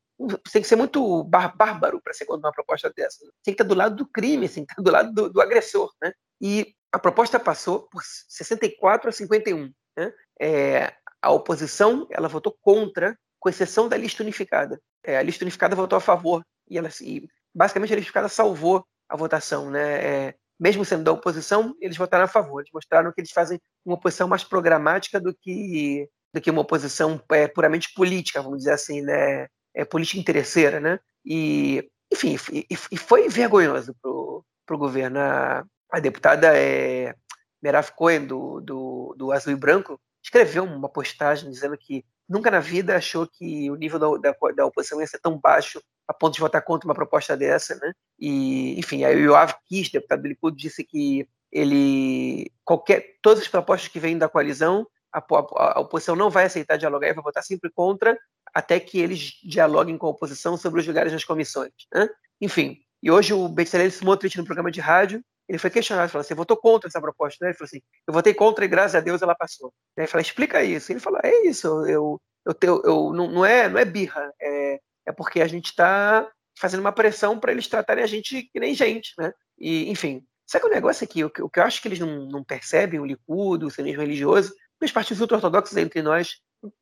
tem 0.50 0.62
que 0.62 0.68
ser 0.68 0.76
muito 0.76 1.24
bárbaro 1.24 2.00
para 2.00 2.14
ser 2.14 2.24
contra 2.24 2.48
uma 2.48 2.52
proposta 2.52 2.90
dessa. 2.96 3.18
Tem 3.42 3.52
que 3.54 3.62
estar 3.62 3.64
do 3.64 3.74
lado 3.74 3.96
do 3.96 4.06
crime, 4.06 4.48
tem 4.48 4.64
que 4.64 4.72
estar 4.72 4.82
do 4.82 4.90
lado 4.90 5.12
do, 5.12 5.28
do 5.28 5.40
agressor. 5.40 5.92
Né? 6.00 6.12
E 6.40 6.74
a 6.90 6.98
proposta 6.98 7.38
passou 7.38 7.88
por 7.88 8.02
64 8.02 9.08
a 9.08 9.12
51. 9.12 9.70
Né? 9.96 10.12
É, 10.40 10.94
a 11.20 11.30
oposição 11.30 12.06
ela 12.10 12.28
votou 12.28 12.56
contra, 12.62 13.18
com 13.38 13.48
exceção 13.48 13.88
da 13.88 13.96
lista 13.96 14.22
unificada. 14.22 14.80
É, 15.04 15.16
a 15.16 15.22
lista 15.22 15.44
unificada 15.44 15.76
votou 15.76 15.96
a 15.96 16.00
favor 16.00 16.44
e, 16.68 16.78
ela, 16.78 16.88
e 17.00 17.26
basicamente 17.54 17.92
a 17.92 17.96
lista 17.96 18.08
unificada 18.08 18.28
salvou 18.28 18.84
a 19.08 19.16
votação, 19.16 19.70
né? 19.70 20.04
É, 20.04 20.34
mesmo 20.58 20.84
sendo 20.84 21.04
da 21.04 21.12
oposição, 21.12 21.74
eles 21.80 21.96
votaram 21.96 22.24
a 22.24 22.28
favor. 22.28 22.60
Eles 22.60 22.72
mostraram 22.72 23.12
que 23.12 23.20
eles 23.20 23.32
fazem 23.32 23.60
uma 23.84 23.96
oposição 23.96 24.28
mais 24.28 24.44
programática 24.44 25.20
do 25.20 25.34
que 25.34 26.08
do 26.32 26.40
que 26.40 26.50
uma 26.50 26.62
oposição 26.62 27.22
é, 27.30 27.46
puramente 27.46 27.92
política, 27.92 28.40
vamos 28.40 28.58
dizer 28.58 28.72
assim, 28.72 29.02
né? 29.02 29.48
É, 29.74 29.84
política 29.84 30.20
interesseira, 30.20 30.80
né? 30.80 30.98
E, 31.24 31.88
enfim, 32.12 32.36
e, 32.50 32.66
e 32.70 32.96
foi 32.96 33.28
vergonhoso 33.28 33.94
pro, 34.00 34.44
pro 34.66 34.78
governo. 34.78 35.18
A, 35.18 35.64
a 35.90 36.00
deputada 36.00 36.56
é, 36.56 37.14
Meraf 37.62 37.92
Cohen, 37.92 38.26
do, 38.26 38.60
do, 38.60 39.14
do 39.16 39.32
Azul 39.32 39.52
e 39.52 39.56
Branco, 39.56 40.00
escreveu 40.22 40.64
uma 40.64 40.88
postagem 40.88 41.50
dizendo 41.50 41.76
que 41.76 42.04
nunca 42.28 42.50
na 42.50 42.60
vida 42.60 42.96
achou 42.96 43.26
que 43.26 43.70
o 43.70 43.76
nível 43.76 43.98
da, 43.98 44.30
da, 44.30 44.36
da, 44.54 44.66
oposição 44.66 45.00
ia 45.00 45.06
ser 45.06 45.18
tão 45.18 45.38
baixo 45.38 45.82
a 46.06 46.14
ponto 46.14 46.34
de 46.34 46.40
votar 46.40 46.62
contra 46.62 46.88
uma 46.88 46.94
proposta 46.94 47.36
dessa, 47.36 47.74
né? 47.76 47.92
E, 48.18 48.78
enfim, 48.78 49.04
aí 49.04 49.16
o 49.16 49.32
Yoav 49.32 49.54
Kish, 49.66 49.90
deputado 49.90 50.22
do 50.22 50.28
Likud, 50.28 50.56
disse 50.56 50.84
que 50.84 51.28
ele 51.50 52.50
qualquer 52.64 53.18
todas 53.22 53.42
as 53.42 53.48
propostas 53.48 53.88
que 53.88 54.00
vêm 54.00 54.16
da 54.16 54.28
coalizão 54.28 54.86
a, 55.12 55.18
a, 55.18 55.78
a, 55.78 55.80
oposição 55.80 56.16
não 56.16 56.30
vai 56.30 56.46
aceitar 56.46 56.78
dialogar 56.78 57.08
e 57.08 57.12
vai 57.12 57.22
votar 57.22 57.44
sempre 57.44 57.70
contra 57.70 58.18
até 58.54 58.80
que 58.80 58.98
eles 58.98 59.34
dialoguem 59.44 59.98
com 59.98 60.06
a 60.06 60.10
oposição 60.10 60.56
sobre 60.56 60.80
os 60.80 60.86
lugares 60.86 61.12
nas 61.12 61.24
comissões. 61.24 61.72
Né? 61.92 62.08
Enfim, 62.40 62.78
e 63.02 63.10
hoje 63.10 63.34
o 63.34 63.48
Bezalel 63.48 63.88
Smotrich 63.88 64.38
no 64.38 64.44
programa 64.44 64.70
de 64.70 64.80
rádio 64.80 65.22
ele 65.48 65.58
foi 65.58 65.70
questionado, 65.70 66.10
falou 66.10 66.22
assim, 66.22 66.34
votou 66.34 66.56
contra 66.56 66.88
essa 66.88 67.00
proposta, 67.00 67.44
né? 67.44 67.50
Ele 67.50 67.58
falou 67.58 67.66
assim, 67.66 67.82
eu 68.06 68.14
votei 68.14 68.34
contra 68.34 68.64
e 68.64 68.68
graças 68.68 68.94
a 68.94 69.00
Deus 69.00 69.22
ela 69.22 69.34
passou. 69.34 69.72
Ele 69.96 70.06
falou, 70.06 70.22
explica 70.22 70.62
isso. 70.62 70.92
Ele 70.92 71.00
falou, 71.00 71.20
é 71.22 71.46
isso, 71.46 71.66
eu, 71.86 72.20
eu, 72.46 72.56
eu, 72.62 72.82
eu 72.84 73.12
não, 73.12 73.30
não, 73.30 73.44
é, 73.44 73.68
não 73.68 73.78
é 73.78 73.84
birra, 73.84 74.32
é, 74.40 74.80
é 75.06 75.12
porque 75.12 75.40
a 75.40 75.46
gente 75.46 75.66
está 75.66 76.30
fazendo 76.58 76.80
uma 76.80 76.92
pressão 76.92 77.38
para 77.38 77.52
eles 77.52 77.66
tratarem 77.66 78.04
a 78.04 78.06
gente 78.06 78.42
que 78.52 78.60
nem 78.60 78.74
gente, 78.74 79.12
né? 79.18 79.32
E, 79.58 79.90
enfim, 79.90 80.24
sabe 80.46 80.66
o 80.66 80.70
negócio 80.70 81.04
aqui? 81.04 81.24
O 81.24 81.30
que, 81.30 81.42
o 81.42 81.48
que 81.48 81.58
eu 81.58 81.64
acho 81.64 81.80
que 81.80 81.88
eles 81.88 81.98
não, 81.98 82.26
não 82.26 82.44
percebem, 82.44 83.00
o 83.00 83.06
Likud, 83.06 83.64
o 83.64 83.70
sionismo 83.70 84.00
religioso, 84.00 84.54
os 84.80 84.92
partidos 84.92 85.20
ultra-ortodoxos 85.20 85.76
entre 85.76 86.02
nós 86.02 86.40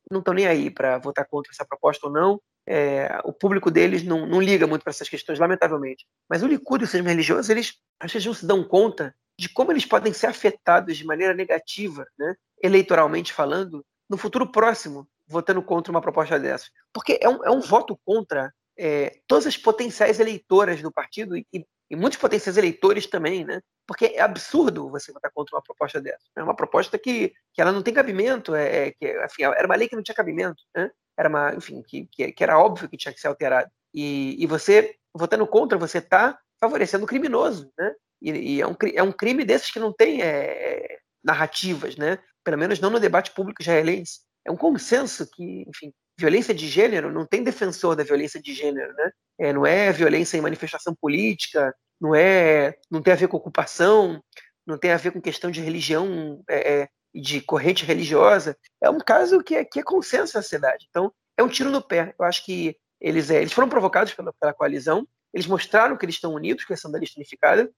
não 0.09 0.19
estão 0.19 0.33
nem 0.33 0.47
aí 0.47 0.69
para 0.69 0.97
votar 0.97 1.25
contra 1.27 1.51
essa 1.51 1.65
proposta 1.65 2.07
ou 2.07 2.13
não. 2.13 2.41
É, 2.67 3.19
o 3.23 3.33
público 3.33 3.71
deles 3.71 4.03
não, 4.03 4.25
não 4.25 4.39
liga 4.39 4.67
muito 4.67 4.83
para 4.83 4.91
essas 4.91 5.09
questões, 5.09 5.39
lamentavelmente. 5.39 6.05
Mas 6.29 6.43
o 6.43 6.47
Likud 6.47 6.83
e 6.83 6.85
o 6.85 6.87
sionismo 6.87 7.09
religioso, 7.09 7.51
eles 7.51 7.75
às 7.99 8.11
vezes 8.11 8.25
não 8.25 8.33
se 8.33 8.45
dão 8.45 8.63
conta 8.63 9.15
de 9.37 9.49
como 9.49 9.71
eles 9.71 9.85
podem 9.85 10.13
ser 10.13 10.27
afetados 10.27 10.97
de 10.97 11.05
maneira 11.05 11.33
negativa, 11.33 12.05
né, 12.17 12.35
eleitoralmente 12.61 13.33
falando, 13.33 13.83
no 14.09 14.17
futuro 14.17 14.51
próximo, 14.51 15.07
votando 15.27 15.63
contra 15.63 15.91
uma 15.91 16.01
proposta 16.01 16.39
dessas. 16.39 16.69
Porque 16.93 17.17
é 17.21 17.27
um, 17.27 17.43
é 17.43 17.49
um 17.49 17.61
voto 17.61 17.97
contra 18.05 18.53
é, 18.77 19.19
todas 19.27 19.47
as 19.47 19.57
potenciais 19.57 20.19
eleitoras 20.19 20.81
do 20.81 20.91
partido 20.91 21.35
e, 21.37 21.45
e, 21.53 21.95
muitos 21.95 22.19
potenciais 22.19 22.57
eleitores 22.57 23.07
também, 23.07 23.43
né? 23.43 23.61
Porque 23.87 24.05
é 24.05 24.21
absurdo 24.21 24.89
você 24.89 25.11
votar 25.11 25.31
contra 25.33 25.55
uma 25.55 25.61
proposta 25.63 25.99
dessa. 25.99 26.23
É 26.35 26.43
uma 26.43 26.55
proposta 26.55 26.97
que, 26.97 27.33
que 27.53 27.61
ela 27.61 27.71
não 27.71 27.81
tem 27.81 27.93
cabimento, 27.93 28.55
é, 28.55 28.87
é 28.87 28.91
que, 28.91 29.25
enfim, 29.25 29.43
era 29.43 29.65
uma 29.65 29.75
lei 29.75 29.89
que 29.89 29.95
não 29.95 30.03
tinha 30.03 30.15
cabimento, 30.15 30.63
né? 30.75 30.89
Era 31.21 31.29
uma, 31.29 31.53
enfim, 31.53 31.83
que, 31.83 32.07
que, 32.07 32.43
era 32.43 32.57
óbvio 32.57 32.89
que 32.89 32.97
tinha 32.97 33.13
que 33.13 33.21
ser 33.21 33.27
alterada. 33.27 33.71
E, 33.93 34.35
e 34.41 34.47
você, 34.47 34.95
votando 35.13 35.45
contra, 35.45 35.77
você 35.77 35.99
está 35.99 36.39
favorecendo 36.59 37.03
o 37.03 37.07
criminoso, 37.07 37.71
né? 37.77 37.93
E, 38.19 38.31
e, 38.31 38.61
é, 38.61 38.65
um, 38.65 38.75
é 38.95 39.03
um 39.03 39.11
crime 39.11 39.45
desses 39.45 39.69
que 39.69 39.79
não 39.79 39.93
tem 39.93 40.23
é, 40.23 40.97
narrativas, 41.23 41.95
né? 41.95 42.17
Pelo 42.43 42.57
menos 42.57 42.79
não 42.79 42.89
no 42.89 42.99
debate 42.99 43.29
público 43.35 43.61
israelense. 43.61 44.21
É 44.43 44.51
um 44.51 44.57
consenso 44.57 45.29
que, 45.29 45.63
enfim, 45.67 45.93
violência 46.17 46.55
de 46.55 46.67
gênero 46.67 47.11
não 47.11 47.23
tem 47.23 47.43
defensor 47.43 47.95
da 47.95 48.03
violência 48.03 48.41
de 48.41 48.55
gênero, 48.55 48.91
né? 48.95 49.11
É, 49.39 49.53
não 49.53 49.63
é 49.63 49.91
violência 49.91 50.37
em 50.37 50.41
manifestação 50.41 50.95
política, 50.99 51.71
não 51.99 52.15
é, 52.15 52.79
não 52.89 52.99
tem 52.99 53.13
a 53.13 53.15
ver 53.17 53.27
com 53.27 53.37
ocupação, 53.37 54.19
não 54.65 54.75
tem 54.75 54.91
a 54.91 54.97
ver 54.97 55.11
com 55.11 55.21
questão 55.21 55.51
de 55.51 55.61
religião 55.61 56.41
é, 56.49 56.81
é 56.81 56.89
de 57.13 57.41
corrente 57.41 57.85
religiosa. 57.85 58.57
É 58.81 58.89
um 58.89 58.99
caso 58.99 59.43
que 59.43 59.55
é, 59.55 59.65
que 59.65 59.79
é 59.79 59.83
consenso 59.83 60.35
na 60.35 60.41
sociedade. 60.41 60.87
Então, 60.89 61.11
é 61.37 61.43
um 61.43 61.47
tiro 61.47 61.69
no 61.69 61.81
pé. 61.81 62.13
Eu 62.17 62.25
acho 62.25 62.45
que 62.45 62.75
eles, 62.99 63.29
é, 63.29 63.41
eles 63.41 63.53
foram 63.53 63.69
provocados 63.69 64.13
pela, 64.13 64.31
pela 64.33 64.53
coalizão, 64.53 65.07
eles 65.33 65.47
mostraram 65.47 65.97
que 65.97 66.05
eles 66.05 66.15
estão 66.15 66.33
unidos, 66.33 66.63
com 66.63 66.73
a 66.73 66.75
questão 66.75 66.91
da 66.91 66.99
lista 66.99 67.19
unificada, 67.19 67.69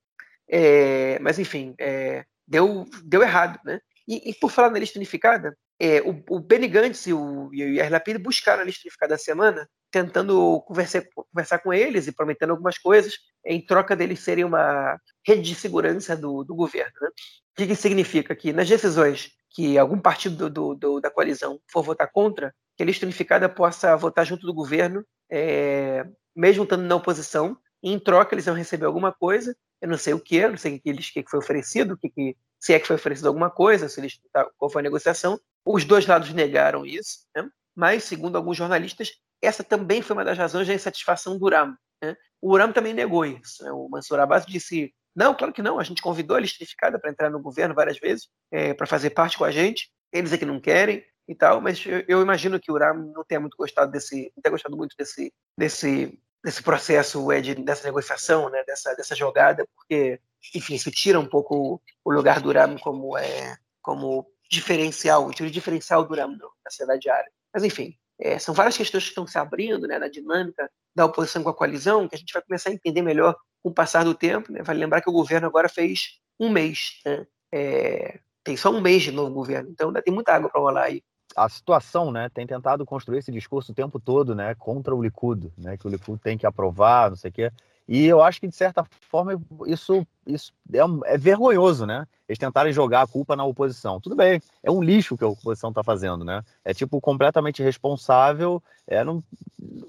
é, 0.50 1.18
mas, 1.20 1.40
enfim, 1.40 1.74
é, 1.80 2.26
deu, 2.48 2.86
deu 3.04 3.22
errado. 3.22 3.60
Né? 3.64 3.80
E, 4.08 4.32
e, 4.32 4.34
por 4.34 4.52
falar 4.52 4.70
na 4.70 4.80
lista 4.80 5.00
unificada, 5.00 5.58
é, 5.80 6.02
o, 6.02 6.24
o 6.30 6.40
Benny 6.40 6.68
Gantz 6.68 7.08
e 7.08 7.14
o, 7.14 7.50
e 7.54 7.64
o 7.64 7.74
Yair 7.76 7.92
Lapid 7.92 8.18
buscaram 8.18 8.62
a 8.62 8.66
lista 8.66 8.82
unificada 8.86 9.14
da 9.14 9.18
semana, 9.18 9.70
tentando 9.94 10.60
conversar, 10.62 11.04
conversar 11.14 11.60
com 11.60 11.72
eles 11.72 12.08
e 12.08 12.12
prometendo 12.12 12.50
algumas 12.50 12.80
coisas, 12.80 13.14
em 13.46 13.64
troca 13.64 13.96
deles 13.96 14.22
serem 14.22 14.44
uma 14.44 15.00
rede 15.26 15.44
de 15.44 15.54
segurança 15.54 16.18
do, 16.18 16.44
do 16.44 16.56
governo. 16.56 16.92
Né? 17.00 17.10
O 17.10 17.68
que, 17.68 17.76
significa? 17.76 18.36
Que 18.36 18.52
nas 18.52 18.68
decisões 18.68 19.30
que 19.52 19.78
algum 19.78 20.00
partido 20.00 20.50
do, 20.50 20.74
do, 20.74 21.00
da 21.00 21.12
coalizão 21.12 21.60
for 21.72 21.84
votar 21.84 22.12
contra, 22.12 22.52
que 22.76 22.82
a 22.82 22.86
lista 22.88 23.06
unificada 23.06 23.48
possa 23.48 23.96
votar 23.96 24.26
junto 24.26 24.48
do 24.48 24.54
governo, 24.54 25.06
é, 25.32 26.04
mesmo 26.36 26.64
estando 26.64 26.82
na 26.82 26.96
oposição, 26.96 27.56
e 27.84 27.92
em 27.92 28.00
troca 28.00 28.34
eles 28.34 28.46
vão 28.46 28.56
receber 28.56 28.88
alguma 28.88 29.14
coisa, 29.14 29.56
eu 29.80 29.88
não 29.88 29.98
sei 29.98 30.16
o 30.16 30.20
que, 30.20 30.48
não 30.48 30.58
sei 30.58 30.78
o 30.78 30.82
que, 30.82 30.90
eles, 30.90 31.12
que 31.12 31.24
foi 31.30 31.38
oferecido, 31.38 31.96
que, 31.96 32.10
que, 32.10 32.36
se 32.60 32.74
é 32.74 32.80
que 32.80 32.88
foi 32.88 32.96
oferecido 32.96 33.28
alguma 33.28 33.52
coisa, 33.52 33.88
se 33.88 34.00
eles, 34.00 34.20
tá, 34.32 34.50
qual 34.58 34.72
foi 34.72 34.82
a 34.82 34.84
negociação. 34.84 35.40
Os 35.64 35.86
dois 35.86 36.08
lados 36.08 36.34
negaram 36.34 36.84
isso, 36.84 37.20
né? 37.36 37.48
mas, 37.76 38.06
segundo 38.06 38.38
alguns 38.38 38.58
jornalistas, 38.58 39.12
essa 39.46 39.64
também 39.64 40.02
foi 40.02 40.16
uma 40.16 40.26
das 40.26 40.38
razões 40.38 40.68
da 40.68 40.74
insatisfação 40.74 41.38
do 41.38 41.46
Uram. 41.46 41.76
Né? 42.02 42.16
O 42.42 42.54
Uram 42.54 42.72
também 42.72 42.94
negou 42.94 43.26
isso. 43.26 43.64
Né? 43.64 43.72
O 43.72 43.88
Mansur 43.90 44.20
Abbas 44.20 44.46
disse 44.46 44.94
não, 45.16 45.36
claro 45.36 45.54
que 45.54 45.62
não. 45.62 45.80
A 45.80 45.84
gente 45.84 46.02
convidou 46.02 46.38
a 46.38 46.40
listificada 46.40 47.00
para 47.00 47.12
entrar 47.12 47.30
no 47.30 47.40
governo 47.40 47.76
várias 47.76 48.00
vezes, 48.00 48.28
é, 48.52 48.74
para 48.74 48.88
fazer 48.88 49.12
parte 49.12 49.38
com 49.38 49.44
a 49.44 49.52
gente. 49.52 49.92
Eles 50.12 50.34
é 50.34 50.38
que 50.38 50.46
não 50.46 50.60
querem. 50.60 51.04
e 51.28 51.36
tal, 51.36 51.62
mas 51.62 51.86
eu, 51.86 52.04
eu 52.08 52.22
imagino 52.22 52.60
que 52.60 52.72
o 52.72 52.76
Uram 52.76 53.12
não 53.14 53.24
tenha 53.24 53.40
muito 53.40 53.56
gostado 53.56 53.92
desse, 53.92 54.32
não 54.36 54.42
tenha 54.42 54.52
gostado 54.52 54.76
muito 54.76 54.96
desse, 54.98 55.34
desse, 55.58 56.20
desse 56.44 56.62
processo, 56.62 57.32
Ed, 57.32 57.56
dessa 57.64 57.86
negociação, 57.86 58.50
né, 58.50 58.62
dessa, 58.66 58.94
dessa 58.94 59.16
jogada, 59.16 59.66
porque, 59.76 60.20
enfim, 60.54 60.76
isso 60.76 60.92
tira 60.92 61.20
um 61.20 61.26
pouco 61.26 61.82
o 62.04 62.12
lugar 62.12 62.42
do 62.42 62.50
Uram 62.50 62.78
como 62.78 63.18
é, 63.18 63.56
como 63.82 64.28
diferencial, 64.50 65.28
o 65.28 65.32
diferencial 65.32 66.04
do 66.04 66.12
Uram 66.12 66.32
na 66.32 66.70
sociedade 66.70 67.10
árabe. 67.10 67.32
Mas, 67.54 67.64
enfim, 67.64 67.98
é, 68.24 68.40
são 68.40 68.56
várias 68.56 68.78
questões 68.78 69.04
que 69.04 69.10
estão 69.10 69.28
se 69.28 69.38
abrindo 69.38 69.86
né, 69.86 70.00
na 70.00 70.08
dinâmica 70.08 70.72
da 70.96 71.06
oposição 71.06 71.44
com 71.44 71.50
a 71.50 71.54
coalizão, 71.54 72.08
que 72.08 72.16
a 72.16 72.18
gente 72.18 72.32
vai 72.32 72.42
começar 72.42 72.70
a 72.70 72.74
entender 72.74 73.02
melhor 73.02 73.36
com 73.62 73.70
o 73.70 73.74
passar 73.74 74.06
do 74.06 74.16
tempo. 74.16 74.50
Né? 74.50 74.64
Vale 74.64 74.80
lembrar 74.80 75.02
que 75.02 75.10
o 75.10 75.14
governo 75.14 75.46
agora 75.46 75.68
fez 75.68 76.20
um 76.40 76.50
mês. 76.50 77.02
Né? 77.06 77.28
É, 77.54 78.20
tem 78.42 78.56
só 78.56 78.72
um 78.72 78.80
mês 78.80 79.04
de 79.04 79.12
novo 79.12 79.34
governo, 79.34 79.70
então 79.70 79.90
ainda 79.90 80.02
tem 80.02 80.14
muita 80.14 80.34
água 80.34 80.50
para 80.50 80.62
rolar 80.62 80.84
aí. 80.84 81.04
A 81.36 81.50
situação, 81.50 82.12
né, 82.12 82.30
tem 82.30 82.48
tentado 82.48 82.86
construir 82.86 83.18
esse 83.18 83.32
discurso 83.32 83.74
o 83.74 83.76
tempo 83.76 84.00
todo, 84.00 84.34
né, 84.34 84.56
contra 84.56 84.96
o 84.96 85.02
Likud, 85.02 85.52
né, 85.58 85.76
que 85.78 85.86
o 85.86 85.90
Likud 85.90 86.22
tem 86.22 86.38
que 86.38 86.46
aprovar, 86.46 87.10
não 87.10 87.18
sei 87.18 87.30
o 87.30 87.34
quê. 87.34 87.52
E 87.88 88.06
eu 88.06 88.22
acho 88.22 88.40
que, 88.40 88.48
de 88.48 88.56
certa 88.56 88.86
forma, 89.10 89.42
isso, 89.66 90.06
isso 90.26 90.54
é, 90.72 91.14
é, 91.14 91.18
vergonhoso, 91.18 91.86
né? 91.86 92.08
Eles 92.28 92.40
tentarem 92.40 92.72
jogar 92.72 93.02
a 93.02 93.08
culpa 93.08 93.36
na 93.36 93.44
oposição. 93.44 94.00
Tudo 94.00 94.16
bem, 94.16 94.42
é 94.64 94.72
um 94.72 94.82
lixo 94.82 95.18
que 95.18 95.24
a 95.24 95.28
oposição 95.28 95.70
está 95.70 95.84
fazendo, 95.84 96.24
né? 96.24 96.44
É 96.64 96.74
tipo 96.74 97.02
completamente 97.02 97.62
responsável. 97.62 98.64
É, 98.88 99.04
não, 99.04 99.22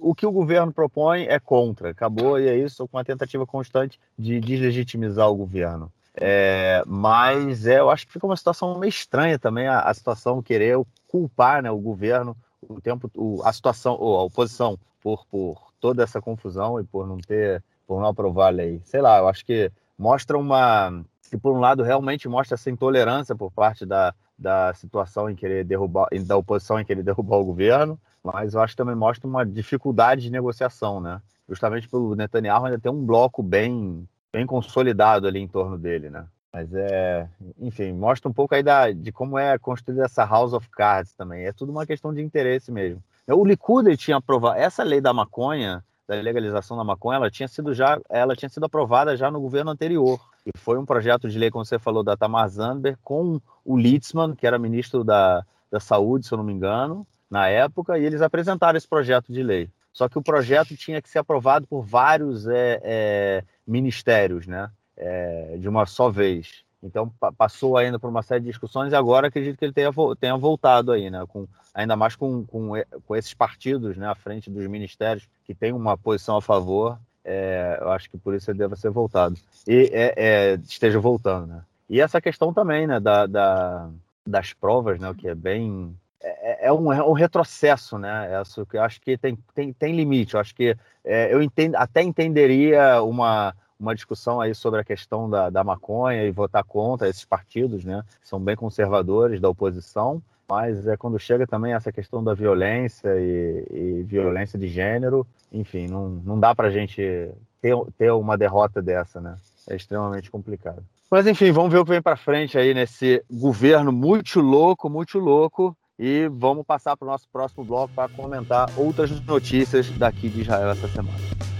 o 0.00 0.14
que 0.14 0.26
o 0.26 0.32
governo 0.32 0.72
propõe 0.72 1.24
é 1.24 1.38
contra. 1.38 1.90
Acabou, 1.90 2.38
e 2.38 2.48
é 2.48 2.56
isso, 2.56 2.86
com 2.88 2.96
uma 2.96 3.04
tentativa 3.04 3.46
constante 3.46 4.00
de 4.18 4.40
deslegitimizar 4.40 5.28
o 5.30 5.36
governo. 5.36 5.90
É, 6.16 6.82
mas 6.86 7.66
é, 7.66 7.80
eu 7.80 7.90
acho 7.90 8.06
que 8.06 8.12
fica 8.12 8.26
uma 8.26 8.36
situação 8.36 8.78
meio 8.78 8.88
estranha 8.88 9.38
também 9.38 9.66
a, 9.66 9.80
a 9.80 9.94
situação 9.94 10.42
querer 10.42 10.78
culpar 11.08 11.62
né, 11.62 11.70
o 11.70 11.78
governo, 11.78 12.36
o 12.68 12.80
tempo, 12.80 13.10
o, 13.16 13.42
a 13.44 13.52
situação, 13.52 13.94
a 13.94 14.22
oposição, 14.22 14.78
por, 15.02 15.26
por 15.26 15.72
toda 15.80 16.02
essa 16.02 16.20
confusão 16.20 16.80
e 16.80 16.84
por 16.84 17.06
não 17.06 17.18
ter 17.18 17.62
por 17.86 18.00
não 18.00 18.08
aprovar 18.08 18.48
a 18.48 18.50
lei. 18.50 18.80
Sei 18.84 19.00
lá, 19.00 19.18
eu 19.18 19.28
acho 19.28 19.44
que 19.44 19.70
mostra 19.98 20.36
uma. 20.36 21.04
Que 21.30 21.36
por 21.36 21.52
um 21.52 21.60
lado 21.60 21.82
realmente 21.82 22.28
mostra 22.28 22.54
essa 22.54 22.70
intolerância 22.70 23.34
por 23.34 23.50
parte 23.50 23.84
da, 23.84 24.14
da 24.38 24.72
situação 24.74 25.28
em 25.28 25.34
querer 25.34 25.64
derrubar, 25.64 26.08
da 26.26 26.36
oposição 26.36 26.78
em 26.78 26.84
querer 26.84 27.02
derrubar 27.04 27.38
o 27.38 27.44
governo, 27.44 27.98
mas 28.22 28.54
eu 28.54 28.60
acho 28.60 28.74
que 28.74 28.78
também 28.78 28.94
mostra 28.94 29.26
uma 29.26 29.44
dificuldade 29.44 30.22
de 30.22 30.30
negociação, 30.30 31.00
né? 31.00 31.20
Justamente 31.48 31.88
pelo 31.88 32.14
Netanyahu 32.14 32.66
ainda 32.66 32.78
tem 32.78 32.90
um 32.90 33.04
bloco 33.04 33.42
bem, 33.42 34.08
bem 34.32 34.46
consolidado 34.46 35.26
ali 35.26 35.40
em 35.40 35.48
torno 35.48 35.78
dele, 35.78 36.08
né? 36.08 36.26
Mas 36.52 36.72
é, 36.72 37.28
enfim, 37.58 37.92
mostra 37.92 38.28
um 38.28 38.32
pouco 38.32 38.54
aí 38.54 38.62
da, 38.62 38.92
de 38.92 39.10
como 39.10 39.36
é 39.36 39.58
construída 39.58 40.04
essa 40.04 40.24
House 40.24 40.52
of 40.52 40.70
Cards 40.70 41.12
também. 41.14 41.44
É 41.44 41.52
tudo 41.52 41.72
uma 41.72 41.84
questão 41.84 42.14
de 42.14 42.22
interesse 42.22 42.70
mesmo. 42.70 43.02
O 43.26 43.44
Likud 43.44 43.96
tinha 43.96 44.18
aprovado 44.18 44.58
essa 44.58 44.84
lei 44.84 45.00
da 45.00 45.12
maconha, 45.12 45.84
da 46.06 46.14
legalização 46.16 46.76
da 46.76 46.84
maconha, 46.84 47.16
ela 47.16 47.30
tinha 47.30 47.48
sido 47.48 47.72
já, 47.72 47.98
ela 48.10 48.36
tinha 48.36 48.48
sido 48.48 48.64
aprovada 48.64 49.16
já 49.16 49.30
no 49.30 49.40
governo 49.40 49.70
anterior. 49.70 50.20
E 50.44 50.50
foi 50.58 50.78
um 50.78 50.84
projeto 50.84 51.28
de 51.28 51.38
lei, 51.38 51.50
como 51.50 51.64
você 51.64 51.78
falou, 51.78 52.02
da 52.02 52.16
Tamar 52.16 52.48
Zandberg, 52.48 52.98
com 53.02 53.40
o 53.64 53.76
Litzman, 53.76 54.34
que 54.34 54.46
era 54.46 54.58
ministro 54.58 55.02
da, 55.02 55.44
da 55.70 55.80
Saúde, 55.80 56.26
se 56.26 56.32
eu 56.32 56.38
não 56.38 56.44
me 56.44 56.52
engano, 56.52 57.06
na 57.30 57.48
época, 57.48 57.98
e 57.98 58.04
eles 58.04 58.20
apresentaram 58.20 58.76
esse 58.76 58.86
projeto 58.86 59.32
de 59.32 59.42
lei. 59.42 59.70
Só 59.92 60.08
que 60.08 60.18
o 60.18 60.22
projeto 60.22 60.76
tinha 60.76 61.00
que 61.00 61.08
ser 61.08 61.20
aprovado 61.20 61.66
por 61.66 61.82
vários 61.82 62.46
é, 62.46 62.80
é, 62.82 63.44
ministérios, 63.66 64.46
né? 64.46 64.70
É, 64.96 65.56
de 65.58 65.68
uma 65.68 65.86
só 65.86 66.10
vez. 66.10 66.64
Então 66.84 67.10
passou 67.38 67.76
ainda 67.78 67.98
por 67.98 68.10
uma 68.10 68.22
série 68.22 68.42
de 68.42 68.48
discussões 68.48 68.92
e 68.92 68.96
agora 68.96 69.28
acredito 69.28 69.58
que 69.58 69.64
ele 69.64 69.72
tenha, 69.72 69.90
tenha 70.20 70.36
voltado 70.36 70.92
aí, 70.92 71.10
né? 71.10 71.24
Com, 71.26 71.48
ainda 71.72 71.96
mais 71.96 72.14
com, 72.14 72.44
com, 72.44 72.72
com 73.06 73.16
esses 73.16 73.32
partidos 73.32 73.96
né, 73.96 74.06
à 74.06 74.14
frente 74.14 74.50
dos 74.50 74.66
ministérios 74.66 75.26
que 75.44 75.54
tem 75.54 75.72
uma 75.72 75.96
posição 75.96 76.36
a 76.36 76.42
favor, 76.42 76.98
é, 77.24 77.78
eu 77.80 77.90
acho 77.90 78.10
que 78.10 78.18
por 78.18 78.34
isso 78.34 78.50
ele 78.50 78.58
deve 78.58 78.76
ser 78.76 78.90
voltado. 78.90 79.36
E 79.66 79.90
é, 79.92 80.14
é, 80.16 80.54
esteja 80.56 81.00
voltando, 81.00 81.46
né? 81.46 81.62
E 81.88 82.00
essa 82.00 82.20
questão 82.20 82.52
também, 82.52 82.86
né, 82.86 83.00
da, 83.00 83.26
da 83.26 83.90
das 84.26 84.54
provas, 84.54 84.98
né, 84.98 85.08
o 85.10 85.14
que 85.14 85.28
é 85.28 85.34
bem 85.34 85.94
é, 86.22 86.68
é, 86.68 86.72
um, 86.72 86.90
é 86.90 87.02
um 87.04 87.12
retrocesso, 87.12 87.98
né? 87.98 88.40
Isso 88.40 88.66
eu 88.72 88.82
acho 88.82 89.00
que 89.00 89.18
tem, 89.18 89.38
tem, 89.54 89.72
tem 89.72 89.94
limite. 89.94 90.34
Eu 90.34 90.40
acho 90.40 90.54
que 90.54 90.74
é, 91.04 91.32
eu 91.32 91.42
entendo, 91.42 91.74
até 91.76 92.02
entenderia 92.02 93.02
uma 93.02 93.54
uma 93.84 93.94
discussão 93.94 94.40
aí 94.40 94.54
sobre 94.54 94.80
a 94.80 94.84
questão 94.84 95.28
da, 95.28 95.50
da 95.50 95.62
maconha 95.62 96.24
e 96.24 96.30
votar 96.30 96.64
contra 96.64 97.08
esses 97.08 97.24
partidos, 97.24 97.84
né? 97.84 98.02
São 98.22 98.40
bem 98.40 98.56
conservadores 98.56 99.40
da 99.40 99.48
oposição, 99.48 100.22
mas 100.48 100.86
é 100.86 100.96
quando 100.96 101.18
chega 101.18 101.46
também 101.46 101.72
essa 101.72 101.92
questão 101.92 102.22
da 102.22 102.34
violência 102.34 103.08
e, 103.16 103.66
e 103.70 104.02
violência 104.02 104.58
de 104.58 104.68
gênero, 104.68 105.26
enfim, 105.52 105.86
não, 105.86 106.08
não 106.08 106.40
dá 106.40 106.54
para 106.54 106.68
a 106.68 106.70
gente 106.70 107.30
ter, 107.60 107.76
ter 107.96 108.10
uma 108.10 108.36
derrota 108.36 108.82
dessa, 108.82 109.20
né? 109.20 109.36
É 109.68 109.76
extremamente 109.76 110.30
complicado. 110.30 110.82
Mas 111.10 111.26
enfim, 111.26 111.52
vamos 111.52 111.72
ver 111.72 111.78
o 111.78 111.84
que 111.84 111.92
vem 111.92 112.02
para 112.02 112.16
frente 112.16 112.58
aí 112.58 112.74
nesse 112.74 113.22
governo 113.30 113.92
muito 113.92 114.40
louco, 114.40 114.90
muito 114.90 115.18
louco. 115.18 115.76
E 115.96 116.28
vamos 116.28 116.66
passar 116.66 116.96
para 116.96 117.06
o 117.06 117.10
nosso 117.10 117.28
próximo 117.32 117.64
bloco 117.64 117.94
para 117.94 118.08
comentar 118.08 118.68
outras 118.76 119.10
notícias 119.24 119.88
daqui 119.90 120.28
de 120.28 120.40
Israel 120.40 120.70
essa 120.70 120.88
semana. 120.88 121.53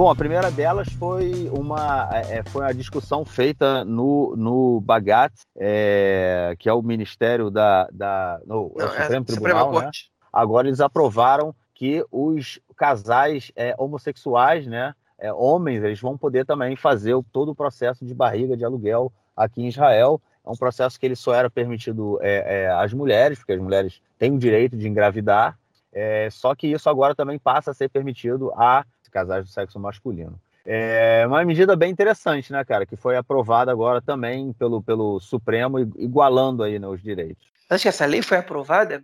Bom, 0.00 0.08
a 0.08 0.16
primeira 0.16 0.50
delas 0.50 0.88
foi 0.94 1.50
uma, 1.52 2.08
é, 2.10 2.38
é, 2.38 2.42
foi 2.42 2.64
a 2.64 2.72
discussão 2.72 3.22
feita 3.22 3.84
no, 3.84 4.34
no 4.34 4.80
Bagat, 4.80 5.30
é, 5.54 6.56
que 6.58 6.70
é 6.70 6.72
o 6.72 6.80
Ministério 6.80 7.50
da, 7.50 7.86
da 7.92 8.40
no, 8.46 8.72
Não, 8.74 8.86
é 8.86 9.02
Supremo 9.02 9.24
Tribunal, 9.26 9.72
né? 9.78 9.90
Agora 10.32 10.68
eles 10.68 10.80
aprovaram 10.80 11.54
que 11.74 12.02
os 12.10 12.58
casais 12.74 13.52
é, 13.54 13.74
homossexuais, 13.76 14.66
né, 14.66 14.94
é, 15.18 15.30
homens, 15.34 15.84
eles 15.84 16.00
vão 16.00 16.16
poder 16.16 16.46
também 16.46 16.76
fazer 16.76 17.12
o, 17.12 17.22
todo 17.22 17.50
o 17.50 17.54
processo 17.54 18.02
de 18.02 18.14
barriga 18.14 18.56
de 18.56 18.64
aluguel 18.64 19.12
aqui 19.36 19.60
em 19.60 19.68
Israel. 19.68 20.18
É 20.46 20.48
um 20.50 20.56
processo 20.56 20.98
que 20.98 21.04
ele 21.04 21.14
só 21.14 21.34
era 21.34 21.50
permitido 21.50 22.18
é, 22.22 22.62
é, 22.62 22.70
às 22.70 22.94
mulheres, 22.94 23.38
porque 23.38 23.52
as 23.52 23.60
mulheres 23.60 24.00
têm 24.18 24.32
o 24.32 24.38
direito 24.38 24.78
de 24.78 24.88
engravidar, 24.88 25.58
é, 25.92 26.28
só 26.30 26.54
que 26.54 26.68
isso 26.68 26.88
agora 26.88 27.14
também 27.14 27.38
passa 27.38 27.72
a 27.72 27.74
ser 27.74 27.90
permitido 27.90 28.50
a 28.56 28.84
casais 29.10 29.44
do 29.44 29.50
sexo 29.50 29.78
masculino. 29.78 30.40
É 30.64 31.26
uma 31.26 31.44
medida 31.44 31.74
bem 31.74 31.90
interessante, 31.90 32.52
né, 32.52 32.64
cara, 32.64 32.84
que 32.84 32.96
foi 32.96 33.16
aprovada 33.16 33.72
agora 33.72 34.00
também 34.00 34.52
pelo, 34.52 34.82
pelo 34.82 35.18
Supremo, 35.18 35.78
igualando 35.78 36.62
aí 36.62 36.78
né, 36.78 36.86
os 36.86 37.02
direitos. 37.02 37.48
Acho 37.68 37.82
que 37.82 37.88
essa 37.88 38.04
lei 38.04 38.20
foi 38.20 38.36
aprovada 38.36 39.02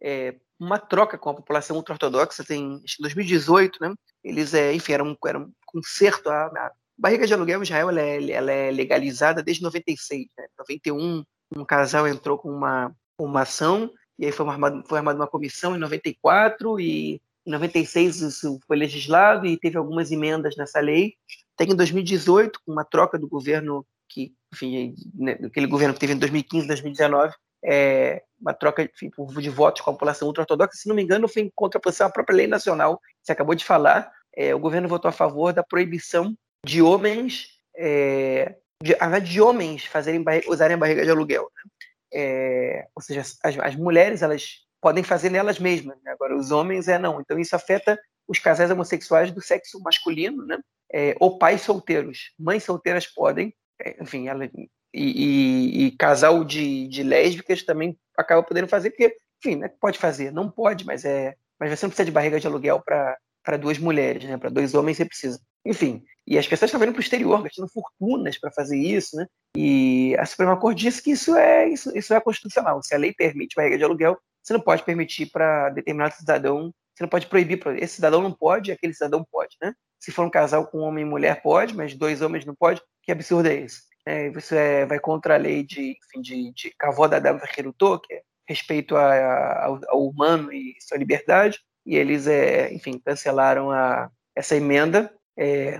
é, 0.00 0.34
uma 0.58 0.78
troca 0.78 1.18
com 1.18 1.30
a 1.30 1.34
população 1.34 1.76
ultra-ortodoxa 1.76 2.44
em 2.50 2.80
2018, 3.00 3.78
né? 3.80 3.94
Eles, 4.22 4.54
é, 4.54 4.72
enfim, 4.72 4.92
era 4.92 5.04
um, 5.04 5.16
era 5.26 5.38
um 5.38 5.52
conserto. 5.66 6.30
A, 6.30 6.46
a 6.46 6.72
barriga 6.96 7.26
de 7.26 7.34
aluguel 7.34 7.60
em 7.60 7.64
Israel 7.64 7.90
ela 7.90 8.00
é, 8.00 8.30
ela 8.30 8.52
é 8.52 8.70
legalizada 8.70 9.42
desde 9.42 9.62
96. 9.62 10.26
Né? 10.38 10.46
91, 10.58 11.24
um 11.56 11.64
casal 11.64 12.08
entrou 12.08 12.38
com 12.38 12.50
uma, 12.50 12.94
uma 13.18 13.42
ação 13.42 13.90
e 14.18 14.26
aí 14.26 14.32
foi 14.32 14.46
armada, 14.46 14.82
foi 14.86 15.00
uma 15.00 15.26
comissão 15.26 15.74
em 15.74 15.78
94 15.78 16.80
e 16.80 17.20
em 17.46 17.50
96 17.50 18.20
isso 18.20 18.58
foi 18.66 18.76
legislado 18.76 19.46
e 19.46 19.58
teve 19.58 19.76
algumas 19.76 20.10
emendas 20.10 20.56
nessa 20.56 20.80
lei. 20.80 21.14
Que 21.56 21.64
em 21.64 21.76
2018, 21.76 22.60
com 22.64 22.72
uma 22.72 22.84
troca 22.84 23.18
do 23.18 23.28
governo 23.28 23.86
que, 24.08 24.32
enfim, 24.52 24.94
né, 25.14 25.38
aquele 25.44 25.66
governo 25.66 25.94
que 25.94 26.00
teve 26.00 26.12
em 26.12 26.18
2015, 26.18 26.66
2019, 26.66 27.34
é, 27.64 28.22
uma 28.40 28.52
troca 28.52 28.82
enfim, 28.82 29.10
de 29.40 29.50
votos 29.50 29.80
com 29.82 29.90
a 29.90 29.92
população 29.94 30.28
ultra-ortodoxa, 30.28 30.76
se 30.76 30.88
não 30.88 30.94
me 30.94 31.02
engano, 31.02 31.28
foi 31.28 31.42
em 31.42 31.52
contraposição 31.54 32.06
à 32.06 32.10
própria 32.10 32.36
lei 32.36 32.46
nacional. 32.46 33.00
Você 33.22 33.32
acabou 33.32 33.54
de 33.54 33.64
falar, 33.64 34.10
é, 34.36 34.54
o 34.54 34.58
governo 34.58 34.88
votou 34.88 35.08
a 35.08 35.12
favor 35.12 35.52
da 35.52 35.62
proibição 35.62 36.36
de 36.64 36.82
homens, 36.82 37.48
é, 37.76 38.56
de, 38.82 38.94
de 39.22 39.40
homens 39.40 39.84
fazerem 39.84 40.24
usarem 40.48 40.74
a 40.74 40.78
barriga 40.78 41.04
de 41.04 41.10
aluguel. 41.10 41.50
Né? 41.54 41.70
É, 42.16 42.86
ou 42.94 43.02
seja, 43.02 43.20
as, 43.20 43.58
as 43.58 43.76
mulheres 43.76 44.22
elas 44.22 44.64
podem 44.84 45.02
fazer 45.02 45.30
nelas 45.30 45.58
mesmas. 45.58 45.96
Né? 46.02 46.12
Agora, 46.12 46.36
os 46.36 46.50
homens 46.50 46.88
é 46.88 46.98
não. 46.98 47.18
Então, 47.18 47.38
isso 47.38 47.56
afeta 47.56 47.98
os 48.28 48.38
casais 48.38 48.70
homossexuais 48.70 49.30
do 49.30 49.40
sexo 49.40 49.80
masculino, 49.82 50.44
né? 50.44 50.58
É, 50.92 51.16
ou 51.18 51.38
pais 51.38 51.62
solteiros. 51.62 52.32
Mães 52.38 52.64
solteiras 52.64 53.06
podem, 53.06 53.54
é, 53.80 54.02
enfim, 54.02 54.28
ela, 54.28 54.44
e, 54.44 54.68
e, 54.92 55.86
e, 55.86 55.96
casal 55.96 56.44
de, 56.44 56.86
de 56.88 57.02
lésbicas 57.02 57.62
também 57.62 57.98
acaba 58.16 58.42
podendo 58.42 58.68
fazer, 58.68 58.90
porque, 58.90 59.16
enfim, 59.42 59.56
né, 59.56 59.70
pode 59.80 59.98
fazer, 59.98 60.30
não 60.30 60.50
pode, 60.50 60.84
mas 60.84 61.06
é, 61.06 61.34
mas 61.58 61.70
você 61.70 61.86
não 61.86 61.90
precisa 61.90 62.04
de 62.04 62.12
barriga 62.12 62.38
de 62.38 62.46
aluguel 62.46 62.82
para 62.84 63.56
duas 63.56 63.78
mulheres, 63.78 64.22
né? 64.24 64.36
Para 64.36 64.50
dois 64.50 64.74
homens 64.74 64.98
você 64.98 65.06
precisa. 65.06 65.40
Enfim, 65.64 66.04
e 66.26 66.36
as 66.36 66.46
pessoas 66.46 66.68
estão 66.68 66.82
indo 66.82 66.92
para 66.92 67.00
o 67.00 67.02
exterior, 67.02 67.42
gastando 67.42 67.68
fortunas 67.70 68.38
para 68.38 68.52
fazer 68.52 68.76
isso, 68.76 69.16
né? 69.16 69.26
E 69.56 70.14
a 70.18 70.26
Suprema 70.26 70.58
Corte 70.58 70.80
disse 70.80 71.02
que 71.02 71.12
isso 71.12 71.34
é 71.34 71.68
isso, 71.70 71.96
isso 71.96 72.12
é 72.12 72.20
constitucional. 72.20 72.82
Se 72.82 72.94
a 72.94 72.98
lei 72.98 73.14
permite 73.14 73.56
barriga 73.56 73.78
de 73.78 73.84
aluguel, 73.84 74.18
você 74.44 74.52
não 74.52 74.60
pode 74.60 74.84
permitir 74.84 75.26
para 75.26 75.70
determinado 75.70 76.14
cidadão, 76.14 76.72
você 76.94 77.02
não 77.02 77.08
pode 77.08 77.26
proibir, 77.26 77.60
esse 77.78 77.96
cidadão 77.96 78.22
não 78.22 78.32
pode, 78.32 78.70
aquele 78.70 78.94
cidadão 78.94 79.26
pode, 79.30 79.56
né? 79.60 79.74
Se 79.98 80.12
for 80.12 80.24
um 80.26 80.30
casal 80.30 80.66
com 80.66 80.78
homem 80.78 81.04
e 81.04 81.08
mulher, 81.08 81.42
pode, 81.42 81.74
mas 81.74 81.94
dois 81.94 82.20
homens 82.20 82.44
não 82.44 82.54
pode. 82.54 82.80
Que 83.02 83.10
absurdo 83.10 83.48
é 83.48 83.54
esse? 83.54 83.82
né, 84.06 84.28
isso 84.28 84.54
é, 84.54 84.84
vai 84.86 84.98
contra 84.98 85.34
a 85.34 85.38
lei 85.38 85.62
de, 85.64 85.96
enfim, 86.06 86.20
de, 86.20 86.52
de 86.52 86.70
Kavod 86.78 87.14
Adam 87.14 87.38
Vechirutô, 87.38 87.98
que 87.98 88.14
é 88.14 88.22
respeito 88.46 88.96
a, 88.96 89.14
a, 89.14 89.66
ao, 89.88 90.06
humano 90.06 90.52
e 90.52 90.74
sua 90.80 90.98
liberdade, 90.98 91.58
e 91.86 91.96
eles, 91.96 92.26
é, 92.26 92.72
enfim, 92.72 92.98
cancelaram 92.98 93.70
a, 93.70 94.10
essa 94.34 94.56
emenda. 94.56 95.12
É, 95.36 95.78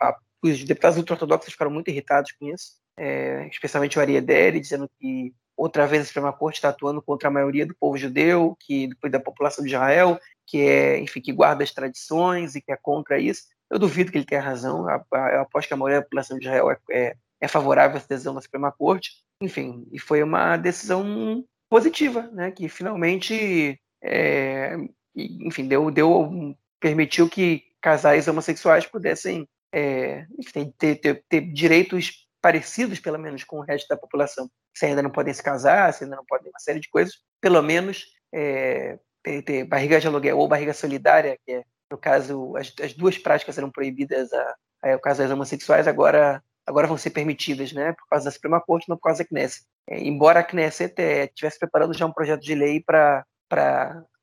a, 0.00 0.16
os 0.42 0.64
deputados 0.64 0.98
ultra-ortodoxos 0.98 1.52
ficaram 1.52 1.70
muito 1.70 1.88
irritados 1.88 2.32
com 2.32 2.52
isso, 2.52 2.72
é, 2.96 3.46
especialmente 3.48 3.98
o 3.98 4.00
Ariederi, 4.00 4.60
dizendo 4.60 4.90
que 4.98 5.32
outra 5.62 5.86
vez 5.86 6.02
a 6.02 6.06
Suprema 6.06 6.32
Corte 6.32 6.56
está 6.56 6.70
atuando 6.70 7.00
contra 7.00 7.28
a 7.28 7.30
maioria 7.30 7.64
do 7.64 7.74
povo 7.74 7.96
judeu, 7.96 8.56
que 8.58 8.88
depois 8.88 9.12
da 9.12 9.20
população 9.20 9.64
de 9.64 9.70
Israel, 9.70 10.18
que 10.46 10.60
é, 10.60 10.98
enfim, 10.98 11.20
que 11.20 11.32
guarda 11.32 11.62
as 11.62 11.72
tradições 11.72 12.56
e 12.56 12.60
que 12.60 12.72
é 12.72 12.76
contra 12.76 13.18
isso. 13.18 13.44
Eu 13.70 13.78
duvido 13.78 14.10
que 14.10 14.18
ele 14.18 14.24
tenha 14.24 14.40
razão. 14.40 14.86
Eu 14.90 15.40
aposto 15.40 15.68
que 15.68 15.74
a 15.74 15.76
maioria 15.76 16.00
da 16.00 16.04
população 16.04 16.36
de 16.36 16.44
Israel 16.44 16.70
é, 16.70 16.78
é, 16.90 17.16
é 17.40 17.48
favorável 17.48 17.96
essa 17.96 18.08
decisão 18.08 18.34
da 18.34 18.40
Suprema 18.40 18.72
Corte. 18.72 19.12
Enfim, 19.40 19.86
e 19.92 19.98
foi 19.98 20.22
uma 20.22 20.56
decisão 20.56 21.44
positiva, 21.70 22.28
né? 22.32 22.50
Que 22.50 22.68
finalmente, 22.68 23.80
é, 24.02 24.76
enfim, 25.14 25.68
deu, 25.68 25.90
deu, 25.90 26.56
permitiu 26.80 27.28
que 27.28 27.62
casais 27.80 28.26
homossexuais 28.26 28.84
pudessem 28.84 29.48
é, 29.72 30.26
enfim, 30.38 30.72
ter, 30.76 30.96
ter, 30.96 31.24
ter 31.28 31.40
direitos 31.52 32.26
parecidos, 32.42 32.98
pelo 32.98 33.18
menos, 33.18 33.44
com 33.44 33.58
o 33.58 33.62
resto 33.62 33.86
da 33.88 33.96
população. 33.96 34.50
Se 34.76 34.84
ainda 34.84 35.00
não 35.00 35.10
podem 35.10 35.32
se 35.32 35.42
casar, 35.42 35.94
se 35.94 36.04
ainda 36.04 36.16
não 36.16 36.24
podem 36.26 36.50
uma 36.50 36.58
série 36.58 36.80
de 36.80 36.90
coisas, 36.90 37.14
pelo 37.40 37.62
menos 37.62 38.06
é, 38.34 38.98
ter, 39.22 39.64
barriga 39.64 40.00
de 40.00 40.08
aluguel 40.08 40.38
ou 40.38 40.48
barriga 40.48 40.74
solidária, 40.74 41.38
que 41.46 41.52
é, 41.52 41.64
no 41.90 41.96
caso, 41.96 42.56
as, 42.56 42.74
as 42.82 42.92
duas 42.92 43.16
práticas 43.16 43.56
eram 43.56 43.70
proibidas 43.70 44.32
a, 44.32 44.54
a, 44.82 44.94
a 44.94 44.98
casais 44.98 45.30
homossexuais, 45.30 45.86
agora, 45.86 46.42
agora 46.66 46.88
vão 46.88 46.98
ser 46.98 47.10
permitidas, 47.10 47.72
né, 47.72 47.92
por 47.92 48.08
causa 48.08 48.24
da 48.24 48.30
Suprema 48.30 48.60
Corte, 48.60 48.88
não 48.88 48.96
por 48.96 49.04
causa 49.04 49.22
da 49.22 49.28
Knesset. 49.28 49.64
É, 49.88 50.00
embora 50.00 50.40
a 50.40 50.44
Knesset 50.44 51.00
estivesse 51.00 51.58
preparando 51.58 51.96
já 51.96 52.06
um 52.06 52.12
projeto 52.12 52.42
de 52.42 52.54
lei 52.54 52.82
para 52.82 53.24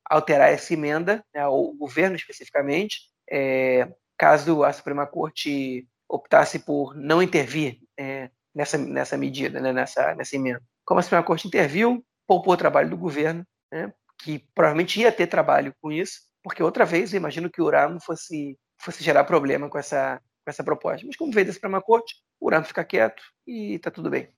alterar 0.09 0.51
essa 0.51 0.73
emenda, 0.73 1.23
né, 1.33 1.47
o 1.47 1.73
governo 1.73 2.17
especificamente, 2.17 3.01
é, 3.31 3.87
caso 4.17 4.63
a 4.63 4.73
Suprema 4.73 5.07
Corte 5.07 5.87
optasse 6.09 6.59
por 6.59 6.95
não 6.95 7.21
intervir 7.21 7.79
é, 7.97 8.29
nessa, 8.53 8.77
nessa 8.77 9.17
medida, 9.17 9.59
né, 9.61 9.71
nessa, 9.71 10.15
nessa 10.15 10.35
emenda. 10.35 10.61
Como 10.83 10.99
a 10.99 11.03
Suprema 11.03 11.23
Corte 11.23 11.47
interviu, 11.47 12.03
poupou 12.27 12.53
o 12.53 12.57
trabalho 12.57 12.89
do 12.89 12.97
governo, 12.97 13.45
né, 13.71 13.93
que 14.21 14.39
provavelmente 14.55 14.99
ia 14.99 15.11
ter 15.11 15.27
trabalho 15.27 15.73
com 15.81 15.91
isso, 15.91 16.19
porque 16.43 16.63
outra 16.63 16.85
vez 16.85 17.13
eu 17.13 17.17
imagino 17.17 17.49
que 17.49 17.61
o 17.61 17.65
Urano 17.65 17.99
fosse, 18.01 18.57
fosse 18.81 19.03
gerar 19.03 19.23
problema 19.23 19.69
com 19.69 19.77
essa, 19.77 20.19
com 20.43 20.49
essa 20.49 20.63
proposta. 20.63 21.05
Mas 21.05 21.15
como 21.15 21.31
veio 21.31 21.45
da 21.45 21.53
Suprema 21.53 21.81
Corte, 21.81 22.15
o 22.39 22.47
Urano 22.47 22.65
fica 22.65 22.83
quieto 22.83 23.21
e 23.45 23.75
está 23.75 23.91
tudo 23.91 24.09
bem. 24.09 24.29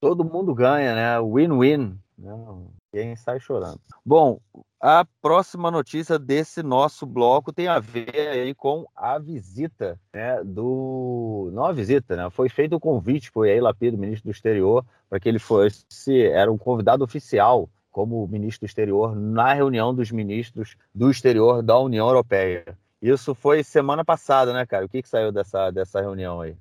Todo 0.00 0.24
mundo 0.24 0.54
ganha, 0.54 0.94
né? 0.94 1.20
Win-win. 1.20 1.98
Né? 2.22 2.32
Ninguém 2.92 3.16
sai 3.16 3.40
chorando. 3.40 3.80
Bom, 4.06 4.40
a 4.80 5.04
próxima 5.20 5.70
notícia 5.70 6.18
desse 6.18 6.62
nosso 6.62 7.04
bloco 7.04 7.52
tem 7.52 7.66
a 7.66 7.80
ver 7.80 8.14
aí 8.14 8.54
com 8.54 8.86
a 8.94 9.18
visita 9.18 9.98
né, 10.14 10.42
do. 10.44 11.50
Não 11.52 11.64
a 11.64 11.72
visita, 11.72 12.14
né? 12.16 12.30
Foi 12.30 12.48
feito 12.48 12.74
o 12.74 12.76
um 12.76 12.80
convite 12.80 13.32
por 13.32 13.46
Yair 13.46 13.62
Lapid, 13.62 13.96
ministro 13.96 14.30
do 14.30 14.34
Exterior, 14.34 14.84
para 15.10 15.18
que 15.18 15.28
ele 15.28 15.40
fosse. 15.40 16.22
Era 16.22 16.50
um 16.50 16.58
convidado 16.58 17.02
oficial 17.02 17.68
como 17.90 18.26
ministro 18.28 18.66
do 18.66 18.68
Exterior 18.68 19.16
na 19.16 19.52
reunião 19.52 19.92
dos 19.92 20.10
ministros 20.12 20.76
do 20.94 21.10
exterior 21.10 21.62
da 21.62 21.78
União 21.78 22.06
Europeia. 22.06 22.78
Isso 23.02 23.34
foi 23.34 23.64
semana 23.64 24.04
passada, 24.04 24.52
né, 24.52 24.64
cara? 24.64 24.86
O 24.86 24.88
que, 24.88 25.02
que 25.02 25.08
saiu 25.08 25.32
dessa, 25.32 25.70
dessa 25.72 26.00
reunião 26.00 26.40
aí? 26.40 26.56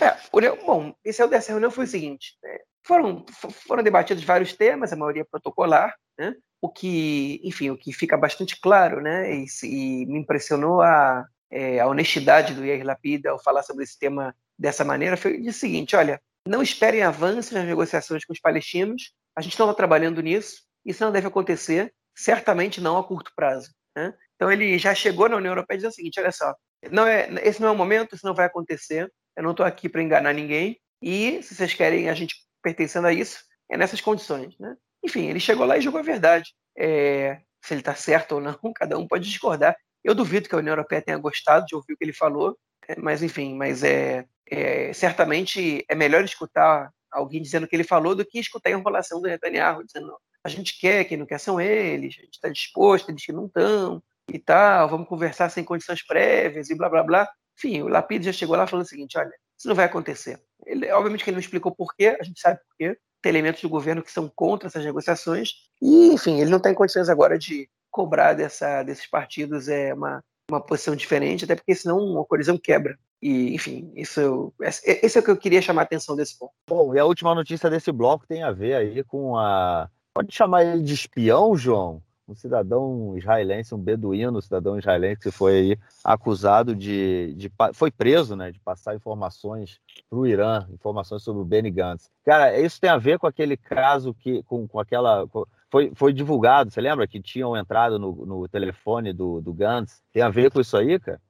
É, 0.00 0.15
bom, 0.64 0.94
esse 1.04 1.26
dessa 1.28 1.52
reunião 1.52 1.70
foi 1.70 1.84
o 1.84 1.88
seguinte: 1.88 2.36
né? 2.42 2.58
foram, 2.84 3.24
foram 3.66 3.82
debatidos 3.82 4.24
vários 4.24 4.52
temas, 4.52 4.92
a 4.92 4.96
maioria 4.96 5.24
protocolar, 5.24 5.94
né? 6.18 6.34
O 6.60 6.68
que, 6.68 7.40
enfim, 7.44 7.70
o 7.70 7.76
que 7.76 7.92
fica 7.92 8.16
bastante 8.16 8.60
claro, 8.60 9.00
né? 9.00 9.34
E, 9.34 9.46
e 9.64 10.06
me 10.06 10.18
impressionou 10.18 10.82
a, 10.82 11.26
é, 11.50 11.80
a 11.80 11.86
honestidade 11.86 12.54
do 12.54 12.64
Yair 12.64 12.84
Lapid 12.84 13.26
ao 13.26 13.42
falar 13.42 13.62
sobre 13.62 13.84
esse 13.84 13.98
tema 13.98 14.34
dessa 14.58 14.84
maneira 14.84 15.16
foi 15.16 15.40
o 15.40 15.52
seguinte: 15.52 15.96
olha, 15.96 16.20
não 16.46 16.62
esperem 16.62 17.02
avanços 17.02 17.52
nas 17.52 17.64
negociações 17.64 18.24
com 18.24 18.32
os 18.32 18.40
palestinos. 18.40 19.12
A 19.34 19.42
gente 19.42 19.58
não 19.58 19.66
está 19.66 19.76
trabalhando 19.76 20.22
nisso. 20.22 20.62
Isso 20.84 21.04
não 21.04 21.12
deve 21.12 21.26
acontecer, 21.26 21.92
certamente 22.14 22.80
não 22.80 22.96
a 22.96 23.04
curto 23.04 23.32
prazo. 23.34 23.70
Né? 23.94 24.14
Então 24.36 24.50
ele 24.50 24.78
já 24.78 24.94
chegou 24.94 25.28
na 25.28 25.36
União 25.36 25.50
Europeia 25.50 25.78
dizendo 25.78 25.92
o 25.92 25.94
seguinte: 25.94 26.20
olha 26.20 26.32
só, 26.32 26.54
não 26.90 27.06
é, 27.06 27.28
esse 27.42 27.60
não 27.60 27.68
é 27.68 27.72
o 27.72 27.76
momento, 27.76 28.14
isso 28.14 28.26
não 28.26 28.34
vai 28.34 28.46
acontecer. 28.46 29.12
Eu 29.36 29.42
não 29.42 29.50
estou 29.50 29.66
aqui 29.66 29.88
para 29.88 30.02
enganar 30.02 30.32
ninguém. 30.32 30.80
E 31.02 31.42
se 31.42 31.54
vocês 31.54 31.74
querem 31.74 32.08
a 32.08 32.14
gente 32.14 32.36
pertencendo 32.62 33.06
a 33.06 33.12
isso, 33.12 33.44
é 33.70 33.76
nessas 33.76 34.00
condições. 34.00 34.58
Né? 34.58 34.76
Enfim, 35.04 35.26
ele 35.26 35.40
chegou 35.40 35.66
lá 35.66 35.76
e 35.76 35.82
jogou 35.82 36.00
a 36.00 36.04
verdade. 36.04 36.54
É, 36.76 37.40
se 37.62 37.74
ele 37.74 37.80
está 37.80 37.94
certo 37.94 38.36
ou 38.36 38.40
não, 38.40 38.58
cada 38.74 38.98
um 38.98 39.06
pode 39.06 39.28
discordar. 39.28 39.76
Eu 40.02 40.14
duvido 40.14 40.48
que 40.48 40.54
a 40.54 40.58
União 40.58 40.72
Europeia 40.72 41.02
tenha 41.02 41.18
gostado 41.18 41.66
de 41.66 41.74
ouvir 41.74 41.92
o 41.92 41.96
que 41.96 42.04
ele 42.04 42.12
falou, 42.12 42.56
é, 42.88 42.96
mas 42.98 43.22
enfim, 43.22 43.54
mas 43.54 43.82
é, 43.82 44.24
é, 44.48 44.92
certamente 44.92 45.84
é 45.88 45.94
melhor 45.94 46.24
escutar 46.24 46.90
alguém 47.10 47.42
dizendo 47.42 47.64
o 47.64 47.68
que 47.68 47.74
ele 47.74 47.84
falou 47.84 48.14
do 48.14 48.24
que 48.24 48.38
escutar 48.38 48.70
a 48.70 48.72
enrolação 48.72 49.20
do 49.20 49.28
Netanyahu, 49.28 49.84
dizendo 49.84 50.16
a 50.44 50.48
gente 50.48 50.78
quer, 50.78 51.04
quem 51.04 51.16
não 51.16 51.26
quer 51.26 51.40
são 51.40 51.60
eles, 51.60 52.14
a 52.18 52.22
gente 52.22 52.34
está 52.34 52.48
disposto, 52.48 53.10
eles 53.10 53.24
que 53.24 53.32
não 53.32 53.46
estão, 53.46 54.00
e 54.32 54.38
tal, 54.38 54.88
vamos 54.88 55.08
conversar 55.08 55.48
sem 55.50 55.64
condições 55.64 56.04
prévias, 56.06 56.70
e 56.70 56.74
blá 56.76 56.88
blá 56.88 57.02
blá. 57.02 57.28
Enfim, 57.56 57.82
o 57.82 57.88
Lapid 57.88 58.24
já 58.24 58.32
chegou 58.32 58.56
lá 58.56 58.66
falando 58.66 58.84
o 58.84 58.88
seguinte: 58.88 59.16
olha, 59.18 59.32
isso 59.58 59.68
não 59.68 59.74
vai 59.74 59.86
acontecer. 59.86 60.40
Ele, 60.64 60.90
obviamente 60.92 61.24
que 61.24 61.30
ele 61.30 61.36
não 61.36 61.40
explicou 61.40 61.74
por 61.74 61.94
quê, 61.94 62.16
a 62.20 62.22
gente 62.22 62.40
sabe 62.40 62.58
por 62.58 62.76
quê. 62.76 62.98
Tem 63.22 63.30
elementos 63.30 63.62
do 63.62 63.68
governo 63.68 64.02
que 64.02 64.12
são 64.12 64.30
contra 64.34 64.68
essas 64.68 64.84
negociações, 64.84 65.50
e, 65.80 66.12
enfim, 66.12 66.40
ele 66.40 66.50
não 66.50 66.58
está 66.58 66.70
em 66.70 66.74
condições 66.74 67.08
agora 67.08 67.38
de 67.38 67.68
cobrar 67.90 68.34
dessa, 68.34 68.82
desses 68.82 69.06
partidos 69.06 69.68
é 69.68 69.94
uma, 69.94 70.22
uma 70.50 70.60
posição 70.60 70.94
diferente, 70.94 71.44
até 71.44 71.56
porque 71.56 71.74
senão 71.74 71.98
uma 71.98 72.24
colisão 72.24 72.58
quebra. 72.58 72.98
E, 73.22 73.54
enfim, 73.54 73.90
isso, 73.96 74.52
esse 74.60 75.16
é 75.16 75.20
o 75.20 75.24
que 75.24 75.30
eu 75.30 75.36
queria 75.36 75.62
chamar 75.62 75.82
a 75.82 75.84
atenção 75.84 76.14
desse 76.14 76.38
ponto. 76.38 76.52
Bom, 76.68 76.94
e 76.94 76.98
a 76.98 77.04
última 77.04 77.34
notícia 77.34 77.70
desse 77.70 77.90
bloco 77.90 78.26
tem 78.26 78.42
a 78.42 78.52
ver 78.52 78.74
aí 78.74 79.02
com 79.04 79.36
a. 79.38 79.88
Pode 80.14 80.34
chamar 80.34 80.64
ele 80.64 80.82
de 80.82 80.94
espião, 80.94 81.56
João? 81.56 82.02
Um 82.28 82.34
cidadão 82.34 83.16
israelense, 83.16 83.74
um 83.74 83.78
beduíno, 83.78 84.38
um 84.38 84.42
cidadão 84.42 84.78
israelense 84.78 85.20
que 85.20 85.30
foi 85.30 85.52
aí 85.54 85.78
acusado 86.04 86.74
de, 86.74 87.34
de 87.34 87.50
foi 87.72 87.90
preso, 87.90 88.34
né, 88.34 88.50
de 88.50 88.58
passar 88.58 88.96
informações 88.96 89.80
para 90.10 90.18
o 90.18 90.26
Irã, 90.26 90.66
informações 90.72 91.22
sobre 91.22 91.42
o 91.42 91.44
Benny 91.44 91.70
Gantz. 91.70 92.10
Cara, 92.24 92.58
isso 92.58 92.80
tem 92.80 92.90
a 92.90 92.98
ver 92.98 93.18
com 93.18 93.26
aquele 93.26 93.56
caso 93.56 94.12
que, 94.12 94.42
com, 94.42 94.66
com 94.66 94.80
aquela, 94.80 95.26
com, 95.28 95.44
foi, 95.70 95.92
foi 95.94 96.12
divulgado, 96.12 96.70
você 96.70 96.80
lembra 96.80 97.06
que 97.06 97.22
tinham 97.22 97.56
entrado 97.56 97.98
no, 97.98 98.26
no 98.26 98.48
telefone 98.48 99.12
do, 99.12 99.40
do 99.40 99.52
Gantz? 99.52 100.02
Tem 100.12 100.22
a 100.22 100.28
ver 100.28 100.50
com 100.50 100.60
isso 100.60 100.76
aí, 100.76 100.98
cara? 100.98 101.20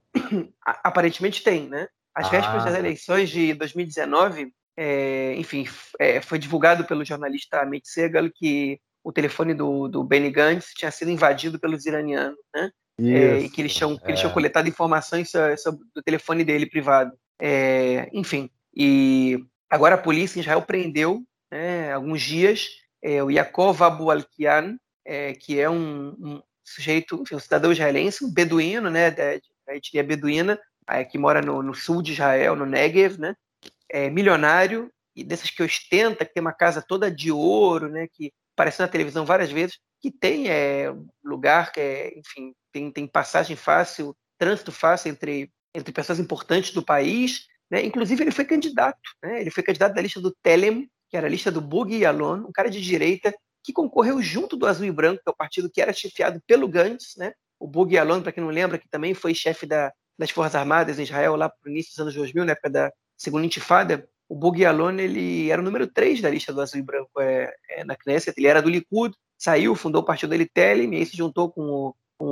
Aparentemente 0.65 1.43
tem, 1.43 1.69
né? 1.69 1.89
As 2.15 2.31
vésperas 2.31 2.65
das 2.65 2.75
ah. 2.75 2.79
eleições 2.79 3.29
de 3.29 3.53
2019, 3.53 4.51
é, 4.75 5.35
enfim, 5.37 5.67
é, 5.99 6.23
foi 6.23 6.39
divulgado 6.39 6.85
pelo 6.87 7.05
jornalista 7.05 7.61
Amit 7.61 7.87
Segal 7.87 8.31
que 8.35 8.81
o 9.07 9.13
telefone 9.13 9.55
do, 9.55 9.87
do 9.87 10.03
Benny 10.03 10.33
Gantz 10.33 10.73
tinha 10.75 10.91
sido 10.91 11.13
invadido 11.13 11.61
pelos 11.61 11.87
iranianos, 11.87 12.41
né? 12.53 12.73
É, 12.99 13.39
e 13.39 13.49
que 13.49 13.61
eles 13.61 13.73
tinham, 13.73 13.97
que 13.97 14.07
eles 14.09 14.19
tinham 14.19 14.33
é. 14.33 14.35
coletado 14.35 14.69
informações 14.69 15.31
sobre, 15.31 15.57
sobre 15.59 15.85
o 15.95 16.03
telefone 16.03 16.43
dele 16.43 16.67
privado. 16.67 17.13
É, 17.41 18.09
enfim, 18.13 18.51
e 18.75 19.39
agora 19.71 19.95
a 19.95 19.99
polícia 19.99 20.39
em 20.39 20.41
Israel 20.41 20.61
prendeu, 20.63 21.23
né, 21.53 21.93
alguns 21.93 22.21
dias, 22.21 22.67
o 23.25 23.31
Yaakov 23.31 23.81
Abu 23.85 24.11
Alkian, 24.11 24.77
que 25.41 25.61
é 25.61 25.71
um, 25.71 26.17
um 26.19 26.43
sujeito, 26.65 27.23
enfim, 27.23 27.37
um 27.37 27.39
cidadão 27.39 27.71
israelense, 27.71 28.25
um 28.25 28.33
beduíno, 28.33 28.91
né, 28.91 29.11
da, 29.13 29.39
da 29.67 29.77
etnia 29.77 30.03
beduína, 30.03 30.59
que 31.13 31.19
mora 31.19 31.41
no, 31.41 31.63
no, 31.63 31.75
sul 31.75 32.03
de 32.03 32.13
Israel, 32.13 32.57
no 32.57 32.67
Negev, 32.67 33.21
né, 33.21 33.37
é 33.89 34.11
milionário, 34.11 34.91
e 35.15 35.23
desses 35.23 35.51
que 35.51 35.63
ostenta, 35.63 36.25
que 36.25 36.35
tem 36.35 36.41
uma 36.41 36.53
casa 36.53 36.83
toda 36.83 37.09
de 37.09 37.31
ouro, 37.31 37.89
né, 37.89 38.09
que 38.13 38.33
apareceu 38.57 38.85
na 38.85 38.91
televisão 38.91 39.27
várias 39.27 39.53
vezes, 39.53 39.79
que 40.01 40.11
tem 40.11 40.49
é, 40.49 40.93
lugar, 41.23 41.73
que 41.73 41.81
é, 41.81 42.19
enfim, 42.19 42.55
tem, 42.73 42.91
tem 42.91 43.07
passagem 43.07 43.55
fácil, 43.55 44.17
trânsito 44.39 44.73
fácil 44.73 45.11
entre, 45.11 45.51
entre 45.75 45.93
pessoas 45.93 46.19
importantes 46.19 46.73
do 46.73 46.83
país. 46.83 47.47
Né? 47.71 47.85
Inclusive, 47.85 48.25
ele 48.25 48.31
foi 48.31 48.45
candidato. 48.45 48.99
Né? 49.23 49.43
Ele 49.43 49.51
foi 49.51 49.63
candidato 49.63 49.95
da 49.95 50.01
lista 50.01 50.21
do 50.21 50.35
Telem, 50.43 50.91
que 51.11 51.17
era 51.17 51.27
a 51.27 51.31
lista 51.31 51.51
do 51.51 51.61
Bugui 51.61 51.99
Yalon, 51.99 52.47
um 52.47 52.53
cara 52.53 52.71
de 52.71 52.81
direita 52.81 53.35
que 53.63 53.73
concorreu 53.73 54.23
junto 54.23 54.57
do 54.57 54.67
Azul 54.67 54.87
e 54.87 54.93
Branco, 54.93 55.23
que 55.23 55.29
é 55.29 55.33
o 55.33 55.37
partido 55.37 55.71
que 55.71 55.81
era 55.81 55.93
chefiado 55.93 56.41
pelo 56.47 56.69
Gantz. 56.69 57.15
Né? 57.17 57.33
O 57.59 57.67
Bugui 57.67 57.97
Yalon, 57.97 58.23
para 58.23 58.33
quem 58.33 58.43
não 58.43 58.51
lembra, 58.51 58.79
que 58.79 58.89
também 58.89 59.13
foi 59.13 59.35
chefe 59.35 59.67
da, 59.67 59.93
das 60.19 60.31
Forças 60.31 60.55
Armadas 60.55 60.99
em 60.99 61.03
Israel 61.03 61.37
lá 61.37 61.49
para 61.49 61.69
o 61.69 61.71
início 61.71 61.93
dos 61.93 62.01
anos 62.01 62.15
2000, 62.15 62.45
na 62.45 62.53
época 62.53 62.71
da 62.71 62.93
Segunda 63.17 63.47
Intifada, 63.47 64.09
o 64.29 64.35
Bugialone 64.35 65.03
ele 65.03 65.51
era 65.51 65.61
o 65.61 65.65
número 65.65 65.87
3 65.87 66.21
da 66.21 66.31
lista 66.31 66.53
do 66.53 66.61
Azul 66.61 66.81
e 66.81 66.83
Branco 66.83 67.21
é, 67.21 67.53
é, 67.71 67.85
na 67.85 67.97
Knesset, 67.97 68.35
ele 68.37 68.49
era 68.49 68.61
do 68.61 68.69
Likud, 68.69 69.15
saiu, 69.39 69.75
fundou 69.75 70.03
o 70.03 70.05
partido 70.05 70.31
dele 70.31 70.51
Telem, 70.53 70.93
e 70.93 70.97
aí 70.97 71.07
se 71.07 71.17
juntou 71.17 71.51
com 71.51 71.63
o, 71.63 71.95
com 72.19 72.27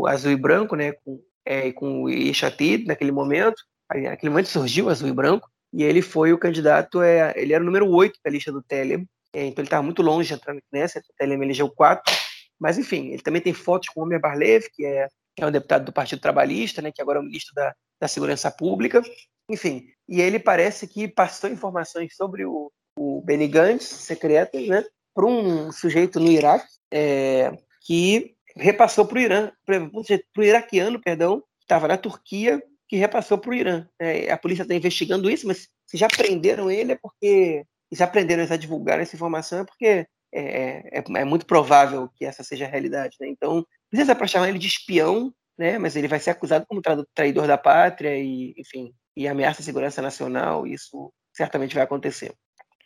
o 0.00 0.06
Azul 0.06 0.32
e 0.32 0.36
Branco, 0.36 0.74
né, 0.76 0.92
com, 0.92 1.20
é, 1.44 1.72
com 1.72 2.04
o 2.04 2.10
Ishatid 2.10 2.86
naquele 2.86 3.12
momento, 3.12 3.62
aí, 3.90 4.02
naquele 4.02 4.30
momento 4.30 4.48
surgiu 4.48 4.86
o 4.86 4.88
Azul 4.88 5.08
e 5.08 5.12
Branco, 5.12 5.48
e 5.72 5.82
ele 5.82 6.00
foi 6.00 6.32
o 6.32 6.38
candidato, 6.38 7.02
é, 7.02 7.34
ele 7.36 7.52
era 7.52 7.62
o 7.62 7.66
número 7.66 7.88
8 7.88 8.18
da 8.24 8.30
lista 8.30 8.50
do 8.50 8.62
Telem, 8.62 9.06
é, 9.34 9.44
então 9.44 9.62
ele 9.62 9.66
estava 9.66 9.82
muito 9.82 10.02
longe 10.02 10.28
de 10.28 10.34
entrar 10.34 10.54
na 10.54 10.60
Knesset, 10.70 11.06
o 11.06 11.14
Telem 11.18 11.42
elegeu 11.42 11.68
4, 11.68 12.14
mas 12.58 12.78
enfim, 12.78 13.08
ele 13.08 13.22
também 13.22 13.42
tem 13.42 13.52
fotos 13.52 13.88
com 13.90 14.00
o 14.00 14.04
Omer 14.04 14.20
Barlev, 14.20 14.64
que 14.72 14.86
é, 14.86 15.08
que 15.36 15.44
é 15.44 15.46
um 15.46 15.50
deputado 15.50 15.84
do 15.84 15.92
Partido 15.92 16.22
Trabalhista, 16.22 16.80
né, 16.80 16.90
que 16.90 17.02
agora 17.02 17.18
é 17.18 17.20
o 17.20 17.24
ministro 17.24 17.54
da, 17.54 17.74
da 18.00 18.08
Segurança 18.08 18.50
Pública, 18.50 19.02
enfim, 19.50 19.86
e 20.08 20.20
ele 20.20 20.38
parece 20.38 20.86
que 20.86 21.08
passou 21.08 21.50
informações 21.50 22.14
sobre 22.14 22.44
o, 22.44 22.70
o 22.98 23.20
Benny 23.22 23.48
Gantz, 23.48 23.84
secretas, 23.84 24.66
né, 24.66 24.84
para 25.14 25.26
um 25.26 25.72
sujeito 25.72 26.20
no 26.20 26.30
Iraque, 26.30 26.66
é, 26.92 27.52
que 27.82 28.36
repassou 28.56 29.06
para 29.06 29.18
o 29.18 29.20
Irã, 29.20 29.52
para 29.64 29.90
o 30.38 30.42
iraquiano, 30.42 31.00
perdão, 31.00 31.40
que 31.40 31.64
estava 31.64 31.88
na 31.88 31.96
Turquia, 31.96 32.62
que 32.88 32.96
repassou 32.96 33.38
para 33.38 33.50
o 33.50 33.54
Irã. 33.54 33.86
É, 33.98 34.30
a 34.30 34.38
polícia 34.38 34.62
está 34.62 34.74
investigando 34.74 35.30
isso, 35.30 35.46
mas 35.46 35.68
se 35.86 35.96
já 35.96 36.08
prenderam 36.08 36.70
ele 36.70 36.92
é 36.92 36.98
porque. 37.00 37.64
Se 37.88 38.00
já 38.00 38.06
prenderam 38.06 38.44
divulgar 38.56 38.98
essa 38.98 39.14
informação 39.14 39.60
é 39.60 39.64
porque 39.64 40.06
é, 40.32 40.98
é, 40.98 41.04
é, 41.16 41.24
muito 41.24 41.46
provável 41.46 42.10
que 42.16 42.24
essa 42.24 42.42
seja 42.42 42.64
a 42.64 42.68
realidade. 42.68 43.16
Né? 43.20 43.28
Então, 43.28 43.64
precisa 43.88 44.14
para 44.14 44.26
chamar 44.26 44.48
ele 44.48 44.58
de 44.58 44.66
espião, 44.66 45.32
né? 45.56 45.78
mas 45.78 45.94
ele 45.94 46.08
vai 46.08 46.18
ser 46.18 46.30
acusado 46.30 46.66
como 46.66 46.82
traidor 47.14 47.46
da 47.46 47.56
pátria 47.56 48.18
e, 48.18 48.54
enfim, 48.58 48.92
e 49.16 49.26
ameaça 49.26 49.62
à 49.62 49.64
segurança 49.64 50.02
nacional. 50.02 50.66
Isso 50.66 51.12
certamente 51.32 51.74
vai 51.74 51.84
acontecer. 51.84 52.34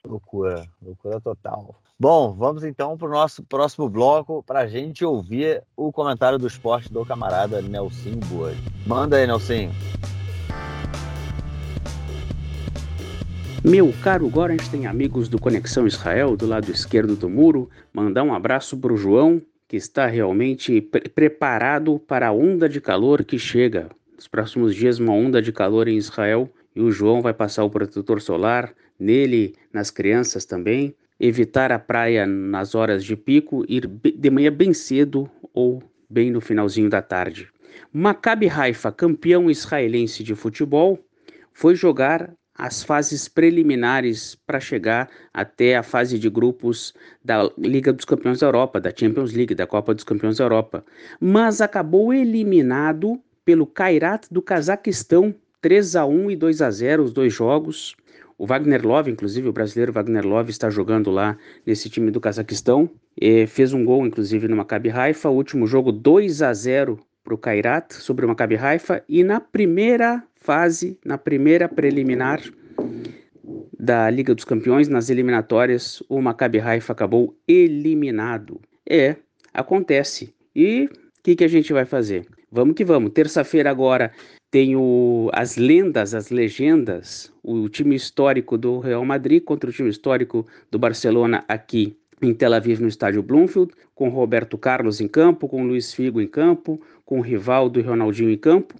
Loucura, 0.07 0.67
loucura 0.81 1.21
total. 1.21 1.75
Bom, 1.99 2.33
vamos 2.33 2.65
então 2.65 2.97
para 2.97 3.09
o 3.09 3.11
nosso 3.11 3.43
próximo 3.43 3.89
bloco 3.89 4.43
para 4.43 4.61
a 4.61 4.67
gente 4.67 5.05
ouvir 5.05 5.63
o 5.77 5.93
comentário 5.93 6.39
do 6.39 6.47
esporte 6.47 6.91
do 6.91 7.05
camarada 7.05 7.61
Nelson 7.61 8.17
Boas. 8.27 8.57
Manda 8.87 9.19
aí, 9.19 9.27
Nelson. 9.27 9.71
Meu 13.63 13.93
caro 14.03 14.27
Gorenstein, 14.31 14.87
amigos 14.87 15.29
do 15.29 15.39
Conexão 15.39 15.87
Israel, 15.87 16.35
do 16.35 16.47
lado 16.47 16.71
esquerdo 16.71 17.15
do 17.15 17.29
muro, 17.29 17.69
mandar 17.93 18.23
um 18.23 18.33
abraço 18.33 18.75
para 18.79 18.95
o 18.95 18.97
João, 18.97 19.43
que 19.69 19.77
está 19.77 20.07
realmente 20.07 20.81
pre 20.81 21.03
preparado 21.11 21.99
para 21.99 22.29
a 22.29 22.33
onda 22.33 22.67
de 22.67 22.81
calor 22.81 23.23
que 23.23 23.39
chega. 23.39 23.91
Nos 24.21 24.29
próximos 24.29 24.75
dias, 24.77 24.99
uma 24.99 25.15
onda 25.15 25.41
de 25.41 25.51
calor 25.51 25.89
em 25.89 25.97
Israel 25.97 26.47
e 26.77 26.83
o 26.83 26.93
João 26.93 27.23
vai 27.23 27.33
passar 27.33 27.65
o 27.65 27.71
protetor 27.71 28.21
solar 28.21 28.71
nele, 28.99 29.55
nas 29.73 29.91
crianças 29.91 30.45
também. 30.45 30.95
Evitar 31.19 31.73
a 31.73 31.79
praia 31.79 32.27
nas 32.27 32.75
horas 32.75 33.03
de 33.03 33.17
pico, 33.17 33.65
ir 33.67 33.87
de 33.87 34.29
manhã 34.29 34.53
bem 34.53 34.75
cedo 34.75 35.27
ou 35.55 35.83
bem 36.11 36.31
no 36.31 36.39
finalzinho 36.39 36.91
da 36.91 37.01
tarde. 37.01 37.49
Maccabi 37.91 38.47
Haifa, 38.47 38.93
campeão 38.93 39.51
israelense 39.51 40.23
de 40.23 40.35
futebol, 40.35 40.99
foi 41.55 41.75
jogar 41.75 42.31
as 42.55 42.83
fases 42.83 43.27
preliminares 43.27 44.35
para 44.35 44.61
chegar 44.61 45.09
até 45.33 45.79
a 45.79 45.83
fase 45.83 46.19
de 46.19 46.29
grupos 46.29 46.93
da 47.25 47.51
Liga 47.57 47.91
dos 47.91 48.05
Campeões 48.05 48.41
da 48.41 48.49
Europa, 48.49 48.79
da 48.83 48.93
Champions 48.95 49.33
League, 49.33 49.55
da 49.55 49.67
Copa 49.67 49.95
dos 49.95 50.05
Campeões 50.05 50.37
da 50.37 50.45
Europa, 50.45 50.85
mas 51.19 51.63
acabou 51.63 52.13
eliminado 52.13 53.19
pelo 53.51 53.67
Kairat 53.67 54.29
do 54.31 54.41
Cazaquistão 54.41 55.35
3 55.61 55.97
a 55.97 56.07
1 56.07 56.31
e 56.31 56.37
2 56.37 56.63
a 56.63 56.71
0 56.71 57.03
os 57.03 57.13
dois 57.13 57.35
jogos. 57.35 57.97
O 58.39 58.47
Wagner 58.47 58.87
Love, 58.87 59.11
inclusive, 59.11 59.49
o 59.49 59.53
brasileiro 59.53 59.93
Wagner 59.93 60.25
Love 60.25 60.53
está 60.53 60.71
jogando 60.71 61.11
lá 61.11 61.37
nesse 61.67 61.91
time 61.91 62.13
do 62.13 62.21
Cazaquistão. 62.21 62.89
E 63.21 63.49
fez 63.49 63.73
um 63.73 63.85
gol, 63.85 64.07
inclusive, 64.07 64.47
no 64.47 64.55
Maccabi 64.55 64.89
Haifa. 64.89 65.29
O 65.29 65.35
último 65.35 65.67
jogo 65.67 65.91
2 65.91 66.43
a 66.43 66.55
0 66.55 67.01
para 67.25 67.35
o 67.35 67.39
Kairat 67.39 67.93
sobre 67.93 68.25
o 68.25 68.29
Maccabi 68.29 68.55
Haifa. 68.55 69.03
E 69.09 69.25
na 69.25 69.41
primeira 69.41 70.23
fase, 70.37 70.97
na 71.05 71.19
primeira 71.19 71.69
preliminar 71.69 72.41
da 73.77 74.09
Liga 74.09 74.33
dos 74.33 74.45
Campeões, 74.45 74.87
nas 74.87 75.11
eliminatórias, 75.11 76.01
o 76.09 76.23
Maccabi 76.23 76.61
Haifa 76.61 76.93
acabou 76.93 77.35
eliminado. 77.49 78.61
É, 78.89 79.17
acontece. 79.53 80.33
E 80.55 80.85
o 80.85 81.23
que, 81.25 81.35
que 81.35 81.43
a 81.43 81.49
gente 81.49 81.73
vai 81.73 81.85
fazer? 81.85 82.25
Vamos 82.53 82.75
que 82.75 82.85
vamos. 82.85 83.13
Terça-feira 83.13 83.71
agora 83.71 84.11
tem 84.51 84.75
o, 84.75 85.31
as 85.33 85.57
lendas, 85.57 86.15
as 86.15 86.31
legendas, 86.31 87.33
o 87.45 87.69
time 87.69 87.95
histórico 87.95 88.59
do 88.59 88.81
Real 88.81 89.05
Madrid 89.05 89.45
contra 89.45 89.71
o 89.71 89.73
time 89.73 89.89
histórico 89.89 90.45
do 90.69 90.77
Barcelona 90.77 91.45
aqui 91.47 91.97
em 92.21 92.35
Tel 92.35 92.53
Aviv, 92.53 92.81
no 92.81 92.89
estádio 92.89 93.23
Bloomfield, 93.23 93.73
com 93.95 94.09
Roberto 94.09 94.59
Carlos 94.59 95.01
em 95.01 95.07
campo, 95.07 95.49
com 95.49 95.65
Luiz 95.65 95.95
Figo 95.95 96.21
em 96.21 96.27
campo, 96.27 96.81
com 97.05 97.21
Rivaldo 97.21 97.79
e 97.79 97.83
Ronaldinho 97.83 98.31
em 98.31 98.37
campo. 98.37 98.75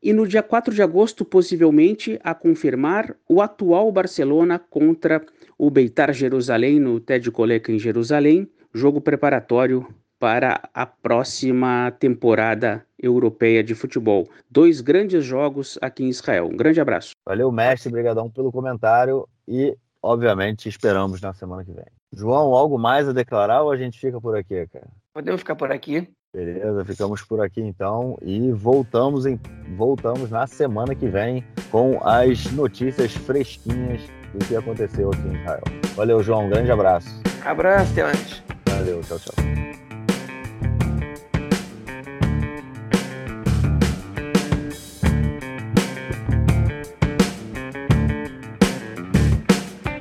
E 0.00 0.12
no 0.12 0.26
dia 0.26 0.42
4 0.42 0.72
de 0.72 0.80
agosto, 0.80 1.24
possivelmente, 1.24 2.20
a 2.22 2.32
confirmar 2.32 3.16
o 3.28 3.42
atual 3.42 3.90
Barcelona 3.90 4.60
contra 4.60 5.26
o 5.58 5.68
Beitar 5.70 6.14
Jerusalém 6.14 6.78
no 6.78 7.00
Ted 7.00 7.28
Kolek 7.32 7.72
em 7.72 7.80
Jerusalém, 7.80 8.48
jogo 8.72 9.00
preparatório 9.00 9.84
para 10.18 10.60
a 10.74 10.84
próxima 10.84 11.90
temporada 11.98 12.84
europeia 12.98 13.62
de 13.62 13.74
futebol. 13.74 14.28
Dois 14.50 14.80
grandes 14.80 15.24
jogos 15.24 15.78
aqui 15.80 16.04
em 16.04 16.08
Israel. 16.08 16.46
Um 16.46 16.56
grande 16.56 16.80
abraço. 16.80 17.12
Valeu, 17.26 17.50
mestre. 17.52 17.88
Obrigadão 17.88 18.28
pelo 18.30 18.50
comentário 18.50 19.28
e, 19.46 19.76
obviamente, 20.02 20.68
esperamos 20.68 21.20
na 21.20 21.32
semana 21.32 21.64
que 21.64 21.72
vem. 21.72 21.86
João, 22.12 22.54
algo 22.54 22.78
mais 22.78 23.08
a 23.08 23.12
declarar 23.12 23.62
ou 23.62 23.70
a 23.70 23.76
gente 23.76 23.98
fica 23.98 24.20
por 24.20 24.36
aqui, 24.36 24.66
cara? 24.66 24.88
Podemos 25.12 25.40
ficar 25.40 25.56
por 25.56 25.70
aqui. 25.70 26.08
Beleza, 26.34 26.84
ficamos 26.84 27.22
por 27.22 27.40
aqui 27.40 27.60
então 27.62 28.18
e 28.20 28.52
voltamos 28.52 29.24
em 29.24 29.40
voltamos 29.76 30.30
na 30.30 30.46
semana 30.46 30.94
que 30.94 31.08
vem 31.08 31.42
com 31.70 31.98
as 32.06 32.52
notícias 32.52 33.14
fresquinhas 33.14 34.02
do 34.34 34.44
que 34.44 34.54
aconteceu 34.54 35.10
aqui 35.10 35.26
em 35.26 35.40
Israel. 35.40 35.62
Valeu, 35.96 36.22
João, 36.22 36.46
um 36.46 36.50
grande 36.50 36.70
abraço. 36.70 37.08
Abraço, 37.44 37.92
até 37.92 38.02
antes. 38.02 38.42
Valeu, 38.68 39.00
tchau, 39.02 39.18
tchau. 39.18 39.77